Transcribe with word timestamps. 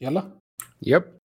يلا. 0.00 0.40
يب. 0.82 1.18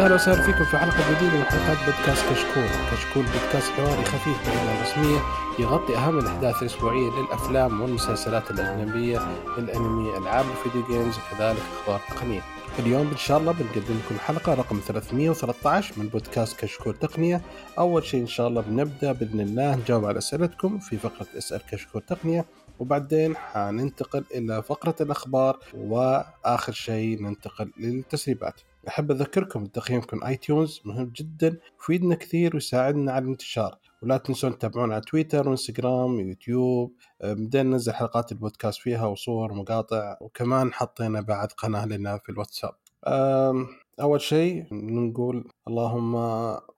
أهلا 0.00 0.14
وسهلا 0.14 0.42
فيكم 0.42 0.64
في 0.64 0.78
حلقة 0.78 1.14
جديدة 1.14 1.36
من 1.36 1.44
حلقات 1.44 1.78
بودكاست 1.78 2.24
كشكول، 2.30 2.64
كشكول 2.92 3.22
بودكاست 3.22 3.72
حواري 3.72 4.04
خفيف 4.04 4.46
بعيد 4.46 4.68
عن 4.68 4.76
الرسمية 4.76 5.18
يغطي 5.58 5.96
أهم 5.96 6.18
الأحداث 6.18 6.62
الأسبوعية 6.62 7.10
للأفلام 7.10 7.80
والمسلسلات 7.80 8.50
الأجنبية، 8.50 9.18
الأنمي، 9.58 10.18
ألعاب 10.18 10.44
الفيديو 10.50 10.86
جيمز 10.86 11.14
وكذلك 11.18 11.58
أخبار 11.80 12.00
تقنية. 12.10 12.40
اليوم 12.78 13.08
إن 13.08 13.16
شاء 13.16 13.38
الله 13.38 13.52
بنقدم 13.52 13.98
لكم 14.04 14.14
الحلقة 14.14 14.54
رقم 14.54 14.80
313 14.86 15.94
من 15.96 16.08
بودكاست 16.08 16.60
كشكول 16.60 16.94
تقنية. 16.94 17.42
أول 17.78 18.04
شيء 18.04 18.20
إن 18.20 18.26
شاء 18.26 18.48
الله 18.48 18.60
بنبدأ 18.60 19.12
بإذن 19.12 19.40
الله 19.40 19.76
نجاوب 19.76 20.04
على 20.04 20.18
أسئلتكم 20.18 20.78
في 20.78 20.98
فقرة 20.98 21.26
اسأل 21.38 21.60
كشكول 21.70 22.02
تقنية 22.02 22.44
وبعدين 22.78 23.36
حننتقل 23.36 24.24
إلى 24.34 24.62
فقرة 24.62 24.96
الأخبار 25.00 25.58
وآخر 25.74 26.72
شيء 26.72 27.22
ننتقل 27.22 27.70
للتسريبات. 27.78 28.60
أحب 28.88 29.10
أذكركم 29.10 29.64
بتقييمكم 29.64 30.24
iTunes 30.24 30.80
مهم 30.84 31.12
جدا 31.16 31.58
يفيدنا 31.80 32.14
كثير 32.14 32.54
ويساعدنا 32.54 33.12
على 33.12 33.24
الانتشار. 33.24 33.78
ولا 34.02 34.16
تنسون 34.16 34.58
تتابعونا 34.58 34.94
على 34.94 35.02
تويتر 35.02 35.48
وانستغرام 35.48 36.14
ويوتيوب 36.14 36.92
بدينا 37.24 37.70
ننزل 37.70 37.92
حلقات 37.92 38.32
البودكاست 38.32 38.80
فيها 38.80 39.06
وصور 39.06 39.52
ومقاطع 39.52 40.16
وكمان 40.20 40.72
حطينا 40.72 41.20
بعد 41.20 41.52
قناه 41.52 41.86
لنا 41.86 42.18
في 42.18 42.28
الواتساب. 42.32 42.72
أم، 43.06 43.66
أول 44.00 44.20
شيء 44.20 44.66
نقول 44.72 45.48
اللهم 45.68 46.16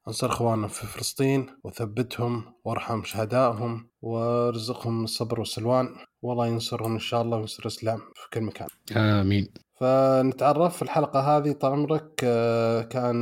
انصر 0.09 0.27
إخواننا 0.27 0.69
في 0.69 0.87
فلسطين 0.87 1.47
وثبتهم 1.65 2.45
وارحم 2.65 3.03
شهدائهم 3.05 3.89
وارزقهم 4.03 5.05
الصبر 5.05 5.41
والسلوان. 5.41 5.89
والله 6.23 6.47
ينصرهم 6.47 6.93
إن 6.93 6.99
شاء 6.99 7.23
الله 7.23 7.37
وينصر 7.37 7.63
الإسلام 7.63 7.99
في 7.99 8.31
كل 8.33 8.41
مكان. 8.41 8.69
آمين. 8.97 9.49
فنتعرف 9.83 10.77
في 10.77 10.83
الحلقة 10.83 11.21
هذه. 11.21 11.53
طال 11.53 11.73
عمرك 11.73 12.21
آه، 12.25 12.83
كان 12.83 13.17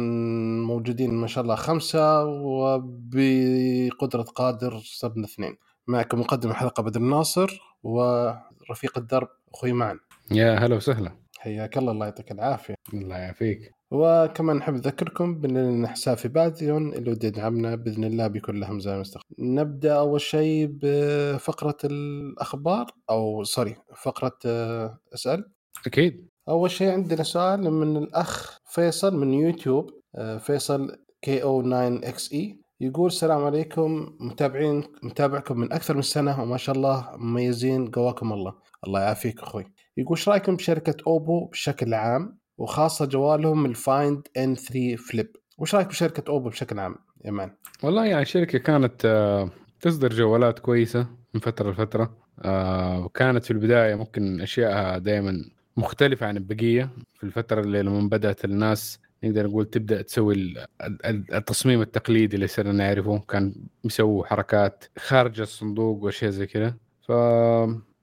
موجودين 0.63 1.15
ما 1.15 1.27
شاء 1.27 1.45
الله 1.45 1.55
خمسة 1.55 2.25
وبقدرة 2.25 4.23
قادر 4.23 4.79
صرنا 4.79 5.25
اثنين. 5.25 5.57
معكم 5.87 6.21
مقدم 6.21 6.51
الحلقة 6.51 6.83
بدر 6.83 7.01
الناصر 7.01 7.61
ورفيق 7.83 8.99
الدرب 8.99 9.29
أخوي 9.55 9.73
معن 9.73 9.99
يا 10.33 10.55
هلا 10.55 10.77
وسهلا. 10.77 11.13
حياك 11.39 11.79
الله 11.79 11.93
الله 11.93 12.07
يعطيك 12.07 12.33
العافية. 12.33 12.75
الله 12.95 13.17
يعافيك. 13.17 13.75
وكمان 13.91 14.57
نحب 14.57 14.75
نذكركم 14.75 15.41
بأن 15.41 15.87
حساب 15.87 16.17
في 16.17 16.29
باتريون 16.29 16.93
اللي 16.93 17.11
ودي 17.11 17.27
يدعمنا 17.27 17.75
بإذن 17.75 18.05
الله 18.05 18.27
بيكون 18.27 18.61
له 18.61 18.73
مزايا 18.73 18.99
مستقبل. 18.99 19.35
نبدأ 19.39 19.95
أول 19.95 20.21
شيء 20.21 20.69
بفقرة 20.83 21.79
الأخبار 21.85 22.87
أو 23.11 23.45
سوري 23.45 23.77
فقرة 23.97 24.39
آه، 24.47 24.99
أسأل. 25.15 25.51
أكيد. 25.87 26.31
أول 26.51 26.71
شيء 26.71 26.91
عندنا 26.91 27.23
سؤال 27.23 27.71
من 27.71 27.97
الأخ 27.97 28.59
فيصل 28.67 29.17
من 29.17 29.35
يوتيوب 29.35 29.91
آه، 30.17 30.39
فيصل 30.39 30.97
K 31.23 31.43
O 31.43 31.63
9 31.63 31.89
X 31.89 32.33
E 32.33 32.61
يقول 32.81 33.07
السلام 33.07 33.45
عليكم 33.45 34.17
متابعين 34.21 34.85
متابعكم 35.03 35.61
من 35.61 35.73
أكثر 35.73 35.95
من 35.95 36.03
سنة 36.03 36.43
وما 36.43 36.57
شاء 36.57 36.77
الله 36.77 37.11
مميزين 37.17 37.91
قواكم 37.91 38.33
الله. 38.33 38.55
الله 38.87 39.01
يعافيك 39.01 39.41
أخوي. 39.43 39.67
يقول 39.97 40.19
إيش 40.19 40.29
رأيكم 40.29 40.57
بشركة 40.57 40.95
Oppo 41.07 41.47
بشكل 41.47 41.95
عام 41.95 42.39
وخاصة 42.59 43.05
جوالهم 43.05 43.67
ال 43.67 43.79
Find 43.79 44.29
N 44.37 44.55
3 44.55 44.97
Flip 44.97 45.37
وش 45.59 45.75
رأيك 45.75 45.87
بشركة 45.87 46.31
Oppo 46.31 46.49
بشكل 46.49 46.79
عام 46.79 46.95
يا 47.25 47.31
man؟ 47.31 47.51
والله 47.83 48.07
يعني 48.07 48.23
الشركة 48.23 48.59
كانت 48.59 49.05
آه، 49.05 49.51
تصدر 49.81 50.13
جوالات 50.13 50.59
كويسة 50.59 51.07
من 51.35 51.41
فترة 51.41 51.71
لفترة 51.71 52.17
آه، 52.45 53.05
وكانت 53.05 53.45
في 53.45 53.51
البداية 53.51 53.95
ممكن 53.95 54.41
أشياءها 54.41 54.99
دائما 54.99 55.45
مختلفة 55.77 56.27
عن 56.27 56.37
البقية. 56.37 56.91
في 57.15 57.25
الفترة 57.25 57.61
اللي 57.61 57.83
لما 57.83 58.09
بدأت 58.09 58.45
الناس 58.45 58.99
نقدر 59.25 59.47
نقول 59.47 59.67
تبدأ 59.67 60.03
تسوي 60.03 60.35
ال- 60.35 60.67
ال- 60.83 61.35
التصميم 61.35 61.81
التقليدي 61.81 62.37
اللي 62.37 62.47
صرنا 62.47 62.73
نعرفه. 62.73 63.19
كان 63.19 63.55
بيسووا 63.85 64.27
حركات 64.27 64.85
خارج 64.99 65.41
الصندوق 65.41 66.05
وأشياء 66.05 66.31
زي 66.31 66.47
كذا. 66.47 66.77
ف 67.09 67.11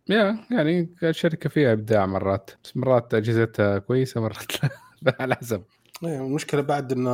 يا 0.09 0.39
يعني 0.51 0.89
الشركة 1.03 1.49
فيها 1.49 1.73
إبداع 1.73 2.05
مرات. 2.05 2.51
بس 2.63 2.77
مرات 2.77 3.13
أجهزتها 3.13 3.77
كويسة 3.79 4.21
مرات 4.21 4.63
لا. 5.01 5.15
على 5.19 5.35
حسب. 5.35 5.63
إيه، 6.03 6.17
المشكلة 6.25 6.61
بعد 6.61 6.91
انه 6.91 7.11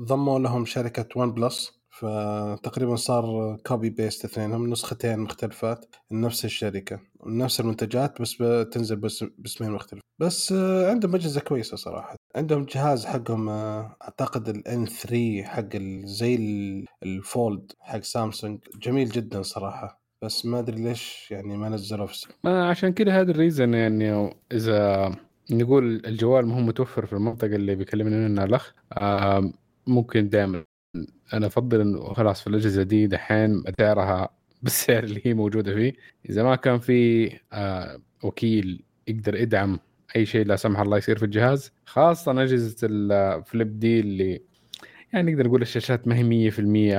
ضموا 0.00 0.38
لهم 0.38 0.64
شركة 0.64 1.06
OnePlus 1.16 1.79
فتقريبا 2.00 2.96
صار 2.96 3.56
copy 3.66 3.90
paste 3.90 4.24
اثنينهم 4.24 4.70
نسختين 4.70 5.18
مختلفات 5.18 5.86
نفس 6.12 6.44
الشركة. 6.44 7.00
نفس 7.26 7.60
المنتجات 7.60 8.22
بس 8.22 8.36
بتنزل 8.40 8.96
بس 8.96 9.24
باسمين 9.38 9.70
مختلف. 9.70 10.00
بس 10.18 10.52
عندهم 10.88 11.14
أجهزة 11.14 11.40
كويسة 11.40 11.76
صراحة. 11.76 12.16
عندهم 12.36 12.64
جهاز 12.64 13.06
حقهم 13.06 13.48
أعتقد 13.48 14.48
ال 14.48 14.67
N 14.67 14.86
3 14.86 15.42
حق 15.44 15.76
زي 16.04 16.34
ال- 16.34 16.84
ال 17.02 17.16
Fold 17.16 17.72
حق 17.80 18.02
سامسونج 18.02 18.58
جميل 18.82 19.08
جدا 19.08 19.42
صراحة. 19.42 20.00
بس 20.24 20.46
ما 20.46 20.58
أدري 20.58 20.82
ليش 20.82 21.28
يعني 21.30 21.56
ما 21.56 21.68
نزلوه 21.68 22.06
في. 22.06 22.26
ما 22.44 22.68
عشان 22.68 22.92
كده 22.92 23.20
هذا 23.20 23.30
ال 23.30 23.36
reason 23.36 23.74
يعني 23.74 24.34
إذا 24.52 25.10
نقول 25.50 26.02
الجوال 26.06 26.46
ما 26.46 26.54
هو 26.56 26.60
متوفر 26.60 27.06
في 27.06 27.12
المنطقة 27.12 27.46
اللي 27.46 27.74
بيكلمنا 27.74 28.28
منها 28.28 28.44
الأخ 28.44 28.74
آه، 28.92 29.52
ممكن 29.86 30.28
دائما 30.28 30.64
أنا 31.34 31.46
أفضل 31.46 31.80
إنه 31.80 32.12
خلاص 32.14 32.40
في 32.40 32.46
الأجهزة 32.46 32.82
دي 32.82 33.06
دحين 33.06 33.62
اسعارها 33.66 34.28
بالسعر 34.62 35.04
اللي 35.04 35.20
هي 35.24 35.34
موجودة 35.34 35.74
فيه. 35.74 35.92
إذا 36.30 36.42
ما 36.42 36.56
كان 36.56 36.78
في 36.78 37.30
آه، 37.52 38.00
وكيل 38.22 38.82
يقدر 39.08 39.34
يدعم 39.34 39.78
أي 40.16 40.26
شيء 40.26 40.46
لا 40.46 40.56
سمح 40.56 40.80
الله 40.80 40.96
يصير 40.96 41.18
في 41.18 41.24
الجهاز 41.24 41.72
خاصة 41.86 42.42
أجهزة 42.42 42.76
الفليب 42.90 43.78
دي 43.78 44.00
اللي 44.00 44.40
يعني 45.12 45.32
نقدر 45.32 45.46
نقول 45.46 45.62
الشاشات 45.62 46.08
ما 46.08 46.16
هي 46.16 46.50
100% 46.50 46.54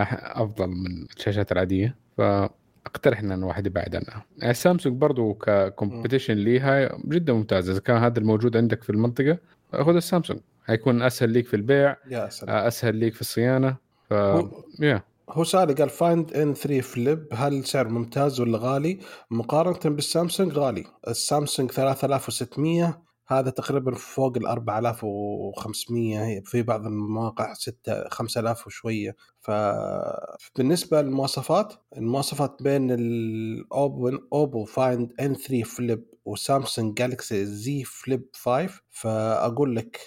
أح- 0.06 0.38
أفضل 0.40 0.68
من 0.68 1.04
الشاشات 1.18 1.52
العادية. 1.52 1.96
فأقترح 2.18 3.20
إن 3.20 3.32
الواحد 3.32 3.66
يبعد 3.68 3.96
عنها. 3.96 4.26
يعني 4.38 4.54
سامسونج 4.54 4.96
برضو 4.98 5.34
ككومبيتيشن 5.34 6.34
ليها 6.34 6.98
جدا 7.06 7.34
ممتازة. 7.34 7.72
إذا 7.72 7.80
كان 7.82 7.98
هذا 7.98 8.20
الموجود 8.20 8.58
عندك 8.58 8.84
في 8.84 8.90
المنطقة 8.90 9.38
خذ 9.74 9.96
السامسونج. 9.96 10.40
حيكون 10.68 11.02
أسهل 11.02 11.30
ليك 11.30 11.48
في 11.48 11.56
البيع 11.56 11.98
يا 12.10 12.30
سلام. 12.30 12.56
أسهل 12.56 12.96
ليك 12.96 13.14
في 13.14 13.22
الصيانة. 13.22 13.78
ف 14.10 14.14
هو- 14.14 14.64
يا 14.80 15.04
هو 15.30 15.44
سألي 15.44 15.74
قال 15.74 15.90
Find 15.90 16.34
N 16.34 16.54
3 16.54 16.82
Flip 16.82 17.28
هل 17.34 17.64
سعر 17.66 17.88
ممتاز 17.88 18.40
ولا 18.42 18.58
غالي؟ 18.58 19.00
مقارنة 19.32 19.96
بالسامسونج 19.96 20.54
غالي، 20.54 20.84
السامسونج 21.08 21.72
3600 21.72 23.02
هذا 23.28 23.50
تقريبا 23.50 23.96
فوق 23.96 24.38
ال 24.38 24.48
4500 24.48 26.42
في 26.46 26.62
بعض 26.62 26.86
المواقع 26.86 27.54
6 27.54 28.10
5000 28.10 28.68
وشوية. 28.68 29.16
فبالنسبة 29.42 31.02
للمواصفات 31.02 31.74
المواصفات 31.98 32.64
بين 32.64 32.92
ال 32.92 33.16
Oppo 33.16 34.10
Oppo 34.34 34.66
Find 34.66 35.14
N 35.20 35.36
3 35.36 35.64
Flip 35.64 36.04
وسامسونج 36.26 36.98
Galaxy 36.98 37.46
Z 37.46 37.84
Flip 37.84 38.26
5 38.34 38.70
فأقول 38.90 39.76
لك 39.76 40.00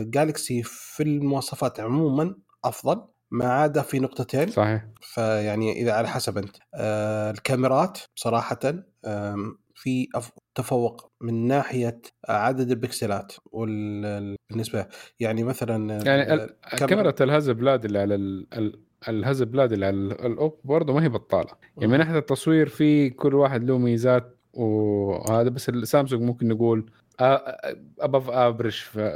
Galaxy 0.00 0.62
في 0.62 1.02
المواصفات 1.02 1.80
عموما 1.80 2.34
أفضل 2.64 3.04
ما 3.30 3.52
عدا 3.52 3.82
في 3.82 3.98
نقطتين. 3.98 4.48
صحيح. 4.48 4.84
فيعني 5.00 5.72
إذا 5.82 5.92
على 5.92 6.08
حسب 6.08 6.38
أنت. 6.38 6.56
آه 6.74 7.30
الكاميرات 7.30 7.98
صراحة 8.14 8.58
في 9.74 10.08
تفوق 10.54 11.10
من 11.20 11.46
ناحية 11.46 12.00
عدد 12.28 12.70
البكسلات 12.70 13.32
بالنسبة 14.50 14.86
يعني 15.20 15.44
مثلا 15.44 16.02
يعني 16.06 16.22
الكاميرا- 16.34 16.86
كاميرا 16.86 17.14
ال 17.20 17.50
Hasselblad 17.50 17.84
اللي 17.84 17.98
على 17.98 18.14
ال- 18.14 18.46
ال- 18.54 18.82
ال 19.08 19.42
Hasselblad 19.42 19.72
اللي 19.72 19.86
على 19.86 19.96
ال- 19.96 20.26
ال 20.26 20.33
Oppo 20.33 20.60
برضه 20.64 20.92
ما 20.94 21.02
هي 21.04 21.08
بطالة. 21.08 21.50
يعني 21.76 21.92
من 21.92 21.98
ناحية 21.98 22.18
التصوير 22.18 22.68
في 22.68 23.10
كل 23.10 23.34
واحد 23.34 23.64
له 23.64 23.78
ميزات 23.78 24.35
وهذا 24.56 25.48
بس 25.48 25.68
السامسونج 25.68 26.22
ممكن 26.22 26.48
نقول 26.48 26.90
above 28.00 28.30
average 28.30 28.72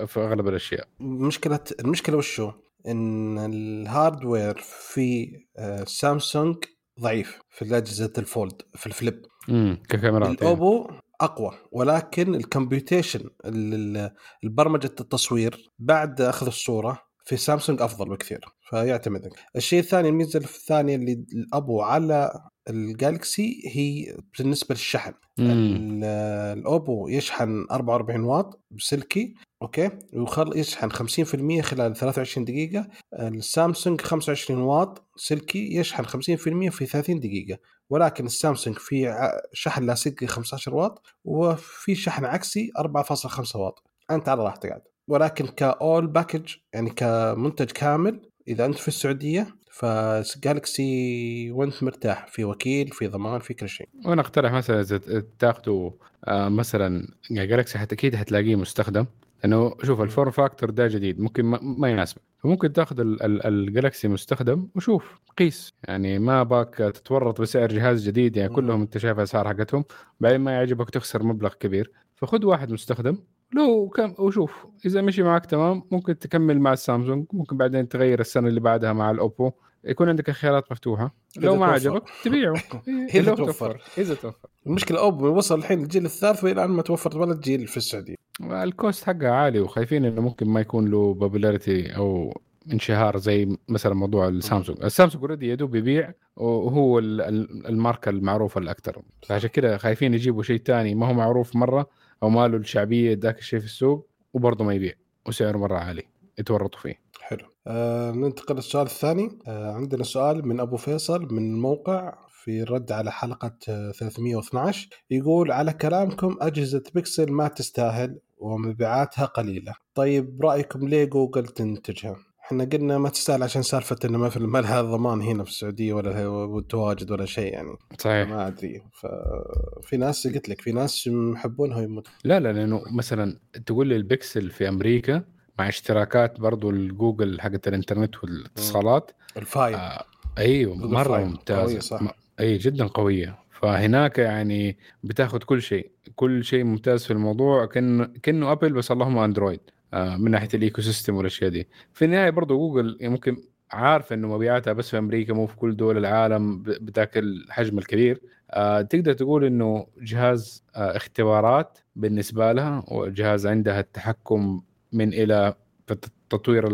في 0.07 0.17
أغلب 0.21 0.49
الأشياء 0.49 0.89
مشكلة 1.01 1.61
المشكلة 1.81 2.17
وشو؟ 2.17 2.53
إن 2.87 3.39
ال 3.39 3.52
hardware 3.52 4.59
في 4.63 5.31
آه، 5.59 5.85
سامسونج 5.85 6.57
ضعيف 7.01 7.41
في 7.51 7.63
الأجهزة 7.65 8.13
ال 8.19 8.27
Fold 8.27 8.63
في 8.75 8.87
ال 8.87 8.94
Flip 8.94 9.23
امم 9.49 9.83
ككاميرات 9.89 10.29
يعني. 10.29 10.39
ال 10.41 10.51
Oppo 10.51 10.91
أقوى 11.21 11.53
ولكن 11.73 12.35
ال 12.35 12.42
computation 12.42 13.21
ال- 13.45 13.75
ال- 13.75 14.11
البرمجة 14.45 14.91
التصوير 15.01 15.71
بعد 15.79 16.21
أخذ 16.21 16.47
الصورة 16.47 17.03
في 17.31 17.37
سامسونج 17.37 17.83
أفضل 17.83 18.09
بكثير 18.09 18.41
فيعتمد 18.71 19.33
الشيء 19.57 19.81
الثاني 19.81 20.09
الميزة 20.09 20.39
الثانية 20.39 20.97
اللي 20.97 21.25
ال 21.33 21.43
Oppo 21.43 21.83
على 21.83 22.41
ال 22.69 22.82
Galaxy 22.82 23.63
هي 23.67 24.17
بالنسبة 24.39 24.75
للشحن. 24.75 25.13
ال 25.39 25.73
Oppo 25.73 27.09
يشحن 27.09 27.67
44 27.71 28.25
واط 28.25 28.65
بسلكي 28.71 29.35
أوكي؟ 29.63 29.91
ويخل 30.13 30.59
يشحن 30.59 30.91
50% 30.91 31.61
خلال 31.61 31.97
23 31.97 32.45
دقيقة. 32.45 32.89
السامسونج 33.15 34.01
25 34.01 34.63
واط 34.63 35.11
سلكي 35.17 35.77
يشحن 35.77 36.05
50% 36.05 36.71
في 36.71 36.87
30 36.87 37.21
دقيقة. 37.21 37.59
ولكن 37.91 38.27
السامسونج 38.27 38.77
في 38.77 39.15
شحن 39.53 39.85
لاسلكي 39.85 40.27
15 40.27 40.75
واط 40.75 41.03
وفي 41.25 41.95
شحن 41.95 42.25
عكسي 42.25 42.71
4.5 42.79 43.57
واط. 43.57 43.83
أنت 44.11 44.29
على 44.29 44.45
راحتك 44.45 44.69
قاعد 44.69 44.90
ولكن 45.11 45.47
ك 45.47 45.54
overall 45.54 46.07
package 46.07 46.55
يعني 46.73 46.91
كمنتج 46.91 47.71
كامل 47.71 48.21
إذا 48.49 48.67
أنت 48.67 48.79
في 48.79 48.89
السعودية 48.89 49.47
ف 49.73 49.98
Galaxy 49.98 51.51
وانت 51.51 51.83
مرتاح 51.83 52.27
في 52.27 52.45
وكيل 52.45 52.89
في 52.89 53.07
ضمان 53.07 53.41
في 53.41 53.55
كل 53.55 53.69
شيء. 53.69 53.89
وأنا 54.05 54.21
أقترح 54.21 54.53
مثلا 54.53 54.81
إذا 54.81 55.01
تاخذوا 55.39 55.91
آه، 56.25 56.49
مثلا 56.49 57.09
Galaxy 57.31 57.79
حتى 57.79 57.95
أكيد 57.95 58.17
حتلاقيه 58.17 58.57
مستخدم 58.57 59.07
لأنه 59.43 59.75
شوف 59.83 60.01
ال 60.01 60.07
form 60.07 60.31
factor 60.31 60.71
ده 60.71 60.87
جديد 60.87 61.21
ممكن 61.21 61.45
ما, 61.45 61.91
يناسبك 61.91 62.23
فممكن 62.39 62.73
تاخذ 62.73 62.97
ال 63.21 63.33
Galaxy 63.33 64.09
مستخدم 64.09 64.69
وشوف 64.77 65.21
قيس. 65.39 65.73
يعني 65.89 66.19
ما 66.19 66.43
باك 66.43 66.75
تتورط 66.75 67.41
بسعر 67.41 67.69
جهاز 67.69 68.09
جديد 68.09 68.37
يعني 68.37 68.55
كلهم 68.55 68.81
أنت 68.81 68.99
شايف 68.99 69.19
الأسعار 69.19 69.49
حقتهم 69.49 69.85
بعدين 70.21 70.41
ما 70.41 70.53
يعجبك 70.53 70.91
تخسر 70.91 71.23
مبلغ 71.23 71.55
كبير. 71.55 71.93
فخذ 72.17 72.45
واحد 72.45 72.73
مستخدم 72.73 73.19
لو 73.53 73.89
كم 73.89 74.15
وشوف 74.19 74.67
إذا 74.87 75.03
مشي 75.03 75.23
معك 75.23 75.47
تمام 75.47 75.83
ممكن 75.91 76.19
تكمل 76.19 76.61
مع 76.61 76.73
السامسونج 76.73 77.27
ممكن 77.33 77.57
بعدين 77.57 77.89
تغير 77.89 78.21
السنة 78.21 78.49
اللي 78.49 78.61
بعدها 78.61 78.93
مع 78.93 79.11
الأوبو. 79.11 79.51
يكون 79.85 80.09
عندك 80.09 80.29
الخيارات 80.29 80.73
مفتوحة. 80.73 81.15
لو 81.37 81.57
ما 81.57 81.67
عجبك 81.67 82.03
تبيعه. 82.25 82.63
إذا 83.15 83.35
توفر. 83.35 83.81
إذا 83.99 84.15
توفر. 84.15 84.49
المشكلة 84.67 84.99
أوبو 84.99 85.27
وصل 85.27 85.59
الحين 85.59 85.83
الجيل 85.83 86.05
الثالث 86.05 86.45
وإلى 86.45 86.53
الآن 86.53 86.71
ما 86.71 86.83
توفر 86.83 87.19
ولا 87.19 87.41
جيل 87.41 87.67
في 87.67 87.77
السعودية. 87.77 88.15
ال 88.41 88.53
cost 88.53 89.05
حقها 89.05 89.31
عالي 89.31 89.61
وخايفين 89.61 90.05
إنه 90.05 90.21
ممكن 90.21 90.49
ما 90.49 90.61
يكون 90.61 90.91
له 90.91 91.15
popularity 91.15 91.97
أو 91.97 92.41
انشهار 92.73 93.19
زي 93.19 93.57
مثلا 93.69 93.95
موضوع 93.95 94.29
السامسونج. 94.29 94.85
السامسونج 94.85 95.25
already 95.25 95.49
يا 95.49 95.55
دوب 95.55 95.75
يبيع 95.75 96.13
وهو 96.37 96.99
الماركة 96.99 98.09
المعروفة 98.09 98.61
الأكثر. 98.61 99.03
فعشان 99.27 99.51
كذا 99.51 99.77
خايفين 99.77 100.15
يجيبوا 100.15 100.43
شيء 100.43 100.63
ثاني 100.65 100.95
ما 100.95 101.07
هو 101.07 101.13
معروف 101.13 101.57
مرة 101.57 101.89
أو 102.23 102.29
ما 102.29 102.49
له 102.49 102.57
الشعبية 102.57 103.19
ذاك 103.23 103.39
الشيء 103.39 103.59
في 103.59 103.65
السوق 103.65 104.09
وبرضه 104.33 104.65
ما 104.65 104.75
يبيع 104.75 104.93
وسعره 105.29 105.59
مرة 105.59 105.79
عالي. 105.79 106.03
يتورطوا 106.39 106.81
فيه. 106.81 107.01
حلو. 107.21 107.47
آه 107.67 108.11
ننتقل 108.11 108.55
للسؤال 108.55 108.87
الثاني. 108.87 109.39
آه 109.47 109.73
عندنا 109.73 110.05
سؤال 110.05 110.49
من 110.49 110.61
أبو 110.61 110.77
فيصل 110.77 111.35
من 111.35 111.55
الموقع 111.55 112.19
في 112.29 112.63
الرد 112.63 112.93
على 112.93 113.13
حلقة 113.13 113.57
312 113.93 114.89
يقول 115.11 115.53
على 115.53 115.73
كلامكم 115.73 116.37
أجهزة 116.41 116.83
بيكسل 116.95 117.33
ما 117.33 117.49
تستاهل 117.49 118.19
ومبيعاتها 118.39 119.25
قليلة. 119.25 119.75
طيب 119.95 120.43
رأيكم 120.43 120.89
ليه 120.89 121.05
جوجل 121.05 121.47
تنتجها؟ 121.47 122.17
إحنا 122.51 122.65
قلنا 122.65 122.99
ما 122.99 123.09
تستاهل 123.09 123.43
عشان 123.43 123.63
سالفة 123.63 123.97
إنه 124.05 124.19
ما 124.19 124.29
في 124.29 124.41
ما 124.41 124.59
لها 124.59 124.83
ضمان 124.83 125.23
هنا 125.23 125.45
في 125.45 125.51
السعودية 125.51 125.93
ولا 125.93 126.63
تواجد 126.69 127.11
ولا 127.11 127.27
شيء 127.27 127.53
يعني. 127.53 127.77
صحيح. 127.99 128.29
ما 128.29 128.47
أدري. 128.47 128.83
ففي 128.93 129.97
ناس 129.97 130.27
قلت 130.27 130.49
لك 130.49 130.61
في 130.61 130.73
ناس 130.73 131.07
يحبونها 131.07 131.79
ويموت 131.79 132.09
لا 132.25 132.41
لا 132.41 132.53
لأنه 132.53 132.83
مثلا 132.97 133.37
تقول 133.67 133.87
لي 133.87 133.97
البكسل 133.97 134.51
في 134.51 134.69
أمريكا 134.69 135.25
مع 135.59 135.69
اشتراكات 135.69 136.41
برضو 136.41 136.71
الجوجل 136.71 137.41
حقت 137.41 137.69
الإنترنت 137.69 138.25
والاتصالات. 138.25 139.11
ال 139.37 139.49
Fi 139.49 139.75
آه 139.75 140.05
أيوه 140.39 140.75
مرة 140.77 141.19
ممتازة. 141.19 142.13
أي 142.41 142.59
جدا 142.59 142.87
قوية. 142.87 143.39
فهناك 143.51 144.19
يعني 144.19 144.79
بتاخذ 145.05 145.39
كل 145.39 145.63
شيء. 145.63 145.91
كل 146.17 146.45
شيء 146.45 146.65
ممتاز 146.65 147.05
في 147.05 147.13
الموضوع. 147.13 147.67
كانه 147.67 148.05
كأنه 148.23 148.53
أبل 148.53 148.73
بس 148.73 148.91
اللهم 148.91 149.19
أندرويد. 149.19 149.61
من 149.95 150.31
ناحية 150.31 150.49
ال 150.55 150.81
ecosystem 150.83 151.15
والأشياء 151.15 151.51
دي. 151.51 151.69
في 151.93 152.05
النهاية 152.05 152.31
برضه 152.31 152.55
جوجل 152.55 152.99
ممكن 153.03 153.37
عارفه 153.71 154.15
إنه 154.15 154.29
مبيعاتها 154.29 154.73
بس 154.73 154.91
في 154.91 154.99
أمريكا 154.99 155.33
مو 155.35 155.47
في 155.47 155.57
كل 155.57 155.77
دول 155.77 155.99
العالم 155.99 156.63
بذاك 156.63 157.19
الحجم 157.19 157.79
الكبير. 157.79 158.21
آه، 158.51 158.83
تقدر 158.83 159.13
تقول 159.13 159.45
إنه 159.45 159.87
جهاز 160.01 160.65
آه، 160.77 160.97
اختبارات 160.97 161.79
بالنسبة 161.97 162.53
لها 162.53 162.85
وجهاز 162.93 163.47
عندها 163.47 163.81
التحكم 163.81 164.63
من 164.93 165.09
إلى 165.15 165.55
في 165.87 165.93
التطوير 165.93 166.69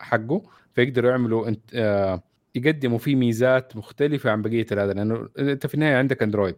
حقه 0.00 0.42
فيقدروا 0.74 1.10
يعملوا 1.10 1.48
انت 1.48 1.74
يقدموا 2.54 2.98
فيه 2.98 3.16
ميزات 3.16 3.76
مختلفة 3.76 4.30
عن 4.30 4.42
بقية 4.42 4.66
هذا 4.72 4.92
لأنه 4.92 5.28
أنت 5.38 5.66
في 5.66 5.74
النهاية 5.74 5.96
عندك 5.96 6.22
Android 6.22 6.56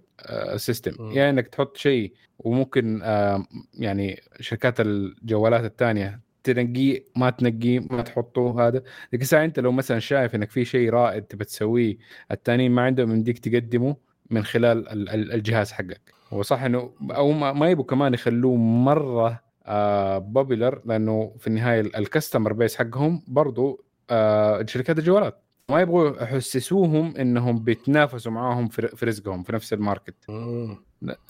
system 0.56 1.10
يا 1.10 1.14
يعني 1.16 1.30
إنك 1.30 1.46
تحط 1.48 1.76
شيء 1.76 2.12
وممكن 2.38 3.00
آه 3.02 3.46
يعني 3.74 4.20
شركات 4.40 4.80
الجوالات 4.80 5.64
الثانية 5.64 6.20
تنقيه 6.44 7.04
ما 7.16 7.30
تنقيه 7.30 7.80
ما 7.90 8.02
تحطه 8.02 8.66
هذا. 8.68 8.82
لكن 9.12 9.24
ساعة 9.24 9.44
أنت 9.44 9.60
لو 9.60 9.72
مثلا 9.72 9.98
شايف 9.98 10.34
إنك 10.34 10.50
في 10.50 10.64
شيء 10.64 10.90
رائد 10.90 11.22
تبى 11.22 11.44
تسويه 11.44 11.96
الثانيين 12.30 12.70
ما 12.72 12.82
عندهم 12.82 13.10
يمديك 13.10 13.38
تقدمه 13.38 13.96
من 14.30 14.44
خلال 14.44 15.08
الجهاز 15.32 15.72
حقك. 15.72 16.00
هو 16.30 16.42
صح 16.42 16.62
إنه 16.62 16.90
أو 17.10 17.32
ما 17.32 17.70
يبغوا 17.70 17.86
كمان 17.86 18.14
يخلوه 18.14 18.56
مرة 18.56 19.42
آه 19.66 20.18
popular 20.18 20.82
لأنه 20.84 21.34
في 21.38 21.46
النهاية 21.46 21.80
ال 21.80 21.88
customer 21.88 22.52
base 22.52 22.76
حقهم 22.76 23.22
برضو 23.28 23.84
آه 24.10 24.64
شركات 24.68 24.98
الجوالات. 24.98 25.45
ما 25.70 25.80
يبغوا 25.80 26.22
يحسسوهم 26.22 27.16
إنهم 27.16 27.58
بيتنافسوا 27.58 28.32
معاهم 28.32 28.68
في 28.68 29.04
رزقهم 29.04 29.42
في 29.42 29.52
نفس 29.52 29.72
ال 29.72 29.78
market. 29.78 30.14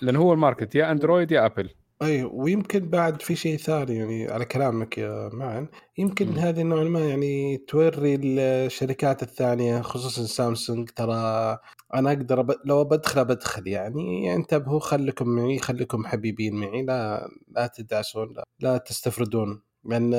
لأن 0.02 0.16
هو 0.16 0.32
ال 0.32 0.38
market 0.38 0.74
يا 0.74 0.92
أندرويد 0.92 1.32
يا 1.32 1.46
أبل. 1.46 1.70
أي 2.02 2.24
ويمكن 2.24 2.88
بعد 2.88 3.22
في 3.22 3.36
شيء 3.36 3.56
ثاني 3.56 3.96
يعني 3.96 4.30
على 4.32 4.44
كلامك 4.44 4.98
يا 4.98 5.30
معن 5.32 5.68
يمكن 5.98 6.28
م. 6.28 6.32
هذه 6.32 6.62
نوعا 6.62 6.84
ما 6.84 7.00
يعني 7.00 7.56
توري 7.56 8.14
الشركات 8.14 9.22
الثانية 9.22 9.80
خصوصا 9.80 10.24
سامسونج 10.24 10.90
ترى 10.90 11.58
أنا 11.94 12.12
أقدر 12.12 12.42
ب... 12.42 12.54
لو 12.64 12.84
بدخل 12.84 13.24
بدخل 13.24 13.66
يعني 13.68 14.34
انتبهوا 14.34 14.80
خليكم 14.80 15.28
معي 15.28 15.58
خليكم 15.58 16.06
حبيبين 16.06 16.54
معي 16.54 16.82
لا 16.82 17.28
لا 17.48 17.66
تدعسون 17.66 18.32
لا, 18.32 18.44
لا 18.60 18.78
تستفردون. 18.78 19.62
لأن 19.88 20.10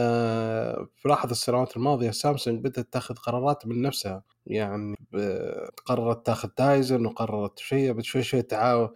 في 0.96 1.10
لاحظ 1.10 1.30
السنوات 1.30 1.78
الماضية 1.78 2.12
سامسونج 2.12 2.60
بدأت 2.60 2.94
تأخذ 2.94 3.16
قرارات 3.16 3.68
من 3.68 3.82
نفسها. 3.82 4.24
يعني 4.46 4.96
قررت 5.86 6.26
تأخذ 6.26 6.50
Tizen 6.50 7.06
وقررت 7.06 7.60
شيء 7.60 8.02
شوي 8.02 8.24
شوي 8.24 8.42
تعاون 8.42 8.90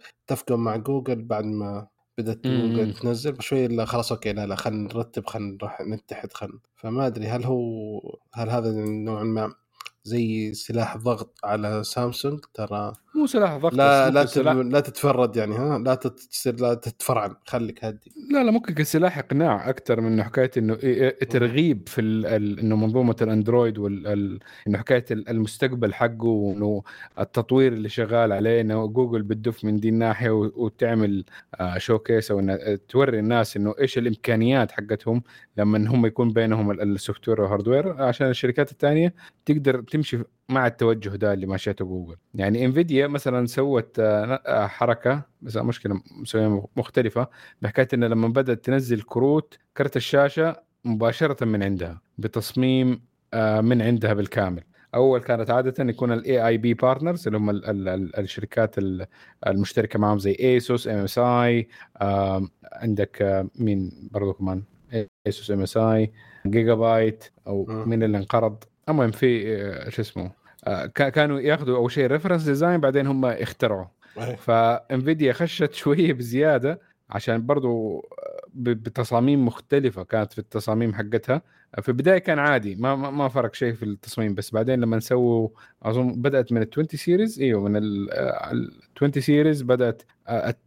مع 0.50 0.76
جوجل 0.76 1.22
بعد 1.22 1.44
ما 1.44 1.88
بدأت 2.18 2.46
جوجل 2.46 2.94
تنزل 2.94 3.32
بشوي 3.32 3.68
لا 3.68 3.84
خلاص 3.84 4.12
okay 4.12 4.32
لا 4.32 4.46
لا 4.46 4.54
خلينا 4.56 4.82
نرتب 4.82 5.26
خلينا 5.26 5.54
نروح 5.54 5.80
نتحد 5.80 6.32
خلينا. 6.32 6.58
فما 6.76 7.06
أدري 7.06 7.26
هل 7.26 7.44
هو 7.44 8.00
هل 8.34 8.50
هذا 8.50 8.72
نوعا 8.84 9.22
ما 9.24 9.54
زي 10.04 10.54
سلاح 10.54 10.96
ضغط 10.96 11.38
على 11.44 11.84
سامسونج 11.84 12.40
ترى 12.54 12.92
مو 13.14 13.26
سلاح 13.26 13.56
ضغط 13.56 13.74
لا 13.74 14.10
لا 14.10 14.26
سلاح... 14.26 14.54
لا 14.54 14.80
تتفرد 14.80 15.36
يعني 15.36 15.54
ها؟ 15.56 15.78
لا 15.78 15.94
تصير 15.94 16.60
لا 16.60 16.74
تتفرعن 16.74 17.34
خليك 17.46 17.84
هدي 17.84 18.12
لا 18.30 18.44
لا 18.44 18.50
ممكن 18.50 18.74
كسلاح 18.74 19.18
إقناع 19.18 19.68
أكثر 19.70 20.00
من 20.00 20.22
حكاية 20.22 20.50
إنه 20.56 20.74
ترغيب 21.30 21.88
في 21.88 22.00
ال... 22.00 22.58
إنه 22.58 22.76
منظومة 22.76 23.16
الأندرويد 23.22 23.78
وال 23.78 24.38
إنه 24.68 24.78
حكاية 24.78 25.04
المستقبل 25.10 25.94
حقه 25.94 26.26
وإنه 26.26 26.82
التطوير 27.18 27.72
اللي 27.72 27.88
شغال 27.88 28.32
عليه 28.32 28.60
إنه 28.60 28.86
جوجل 28.86 29.22
بتدف 29.22 29.64
من 29.64 29.80
دي 29.80 29.88
الناحية 29.88 30.30
وتعمل 30.30 31.24
شو 31.76 31.98
كيس 31.98 32.30
أو 32.30 32.56
توري 32.88 33.18
الناس 33.18 33.56
إنه 33.56 33.74
إيش 33.80 33.98
الإمكانيات 33.98 34.72
حقتهم 34.72 35.22
لما 35.56 35.90
هم 35.90 36.06
يكون 36.06 36.30
بينهم 36.30 36.70
ال 36.70 36.76
software 36.76 37.28
وال 37.28 37.40
hardware 37.40 38.02
عشان 38.02 38.28
الشركات 38.28 38.72
الثانية 38.72 39.14
تقدر 39.46 39.80
تمشي 39.92 40.18
مع 40.48 40.66
التوجه 40.66 41.08
ده 41.08 41.32
اللي 41.32 41.46
ماشيته 41.46 41.84
جوجل. 41.84 42.16
يعني 42.34 42.64
انفيديا 42.64 43.06
مثلا 43.06 43.46
سوت 43.46 43.98
آه، 43.98 44.24
آه، 44.46 44.66
حركة 44.66 45.22
بس 45.42 45.56
مشكلة 45.56 46.02
مسوية 46.20 46.66
مختلفة. 46.76 47.28
بحكاية 47.62 47.88
انه 47.94 48.06
لما 48.06 48.28
بدأت 48.28 48.64
تنزل 48.64 49.02
كروت 49.02 49.58
كرت 49.76 49.96
الشاشة 49.96 50.62
مباشرة 50.84 51.44
من 51.44 51.62
عندها 51.62 52.00
بتصميم 52.18 53.02
آه، 53.34 53.60
من 53.60 53.82
عندها 53.82 54.12
بالكامل. 54.14 54.62
أول 54.94 55.20
كانت 55.20 55.50
عادة 55.50 55.84
يكون 55.84 56.12
ال 56.12 56.46
AIB 56.46 56.74
partners 56.74 57.26
اللي 57.26 57.38
هم 57.38 57.50
ال 57.50 57.64
ال 57.64 57.88
ال 57.88 58.18
الشركات 58.18 58.74
المشتركة 59.46 59.98
معهم 59.98 60.18
زي 60.18 60.36
ايسوس 60.40 60.88
MSI 60.88 61.68
عندك 62.72 63.46
مين 63.54 64.08
برضو 64.10 64.32
كمان؟ 64.32 64.62
ايسوس 65.26 65.50
MSI 65.50 66.12
جيجا 66.46 66.74
بايت 66.74 67.24
أو 67.46 67.64
مين 67.68 68.02
اللي 68.02 68.18
انقرض؟ 68.18 68.64
المهم 68.88 69.10
في 69.10 69.86
شو 69.88 70.02
اسمه 70.02 70.30
آه، 70.66 70.86
كانوا 70.86 71.40
ياخذوا 71.40 71.76
أول 71.76 71.92
شيء 71.92 72.06
reference 72.06 72.42
design 72.42 72.80
بعدين 72.80 73.06
هم 73.06 73.24
اخترعوا 73.24 73.86
فانفيديا 74.36 75.32
خشت 75.32 75.72
شوية 75.72 76.12
بزيادة 76.12 76.80
عشان 77.10 77.46
برضو 77.46 78.04
بتصاميم 78.54 79.46
مختلفة 79.46 80.02
كانت 80.04 80.32
في 80.32 80.38
التصاميم 80.38 80.94
حقتها. 80.94 81.42
في 81.82 81.88
البداية 81.88 82.18
كان 82.18 82.38
عادي 82.38 82.74
ما 82.74 82.94
ما 82.94 83.28
فرق 83.28 83.54
شيء 83.54 83.72
في 83.72 83.82
التصميم 83.82 84.34
بس 84.34 84.50
بعدين 84.50 84.80
لما 84.80 85.00
سووا 85.00 85.48
أظن 85.82 86.12
بدأت 86.12 86.52
من 86.52 86.62
ال 86.62 86.68
20 86.72 86.86
series 86.94 87.40
إيوه 87.40 87.60
من 87.60 87.76
ال 87.76 88.08
20 88.96 89.12
series 89.12 89.62
بدأت 89.62 90.02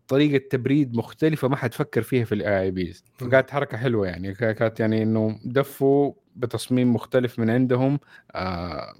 طريقه 0.07 0.47
تبريد 0.49 0.95
مختلفة 0.95 1.47
ما 1.47 1.55
حد 1.55 1.73
فكر 1.73 2.01
فيها 2.01 2.25
في 2.25 2.35
ال 2.35 2.61
AIBs 2.61 3.03
فكانت 3.17 3.51
حركة 3.51 3.77
حلوة 3.77 4.07
يعني 4.07 4.33
كانت 4.33 4.79
يعني 4.79 5.03
إنه 5.03 5.39
دفوا 5.45 6.13
بتصميم 6.35 6.93
مختلف 6.93 7.39
من 7.39 7.49
عندهم. 7.49 7.99
آه 8.35 8.93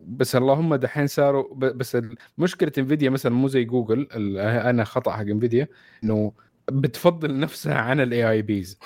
بس 0.00 0.36
اللهم 0.36 0.74
دحين 0.74 1.06
صاروا 1.06 1.54
بس 1.54 1.98
مشكلة 2.38 2.72
انفيديا 2.78 3.10
مثلا 3.10 3.32
مو 3.32 3.48
زي 3.48 3.64
جوجل 3.64 4.08
أنا 4.40 4.84
خطأ 4.84 5.12
حق 5.12 5.20
انفيديا 5.20 5.68
إنه 6.04 6.32
بتفضل 6.70 7.38
نفسها 7.40 7.74
عن 7.74 8.00
ال 8.00 8.30
AIBs 8.30 8.78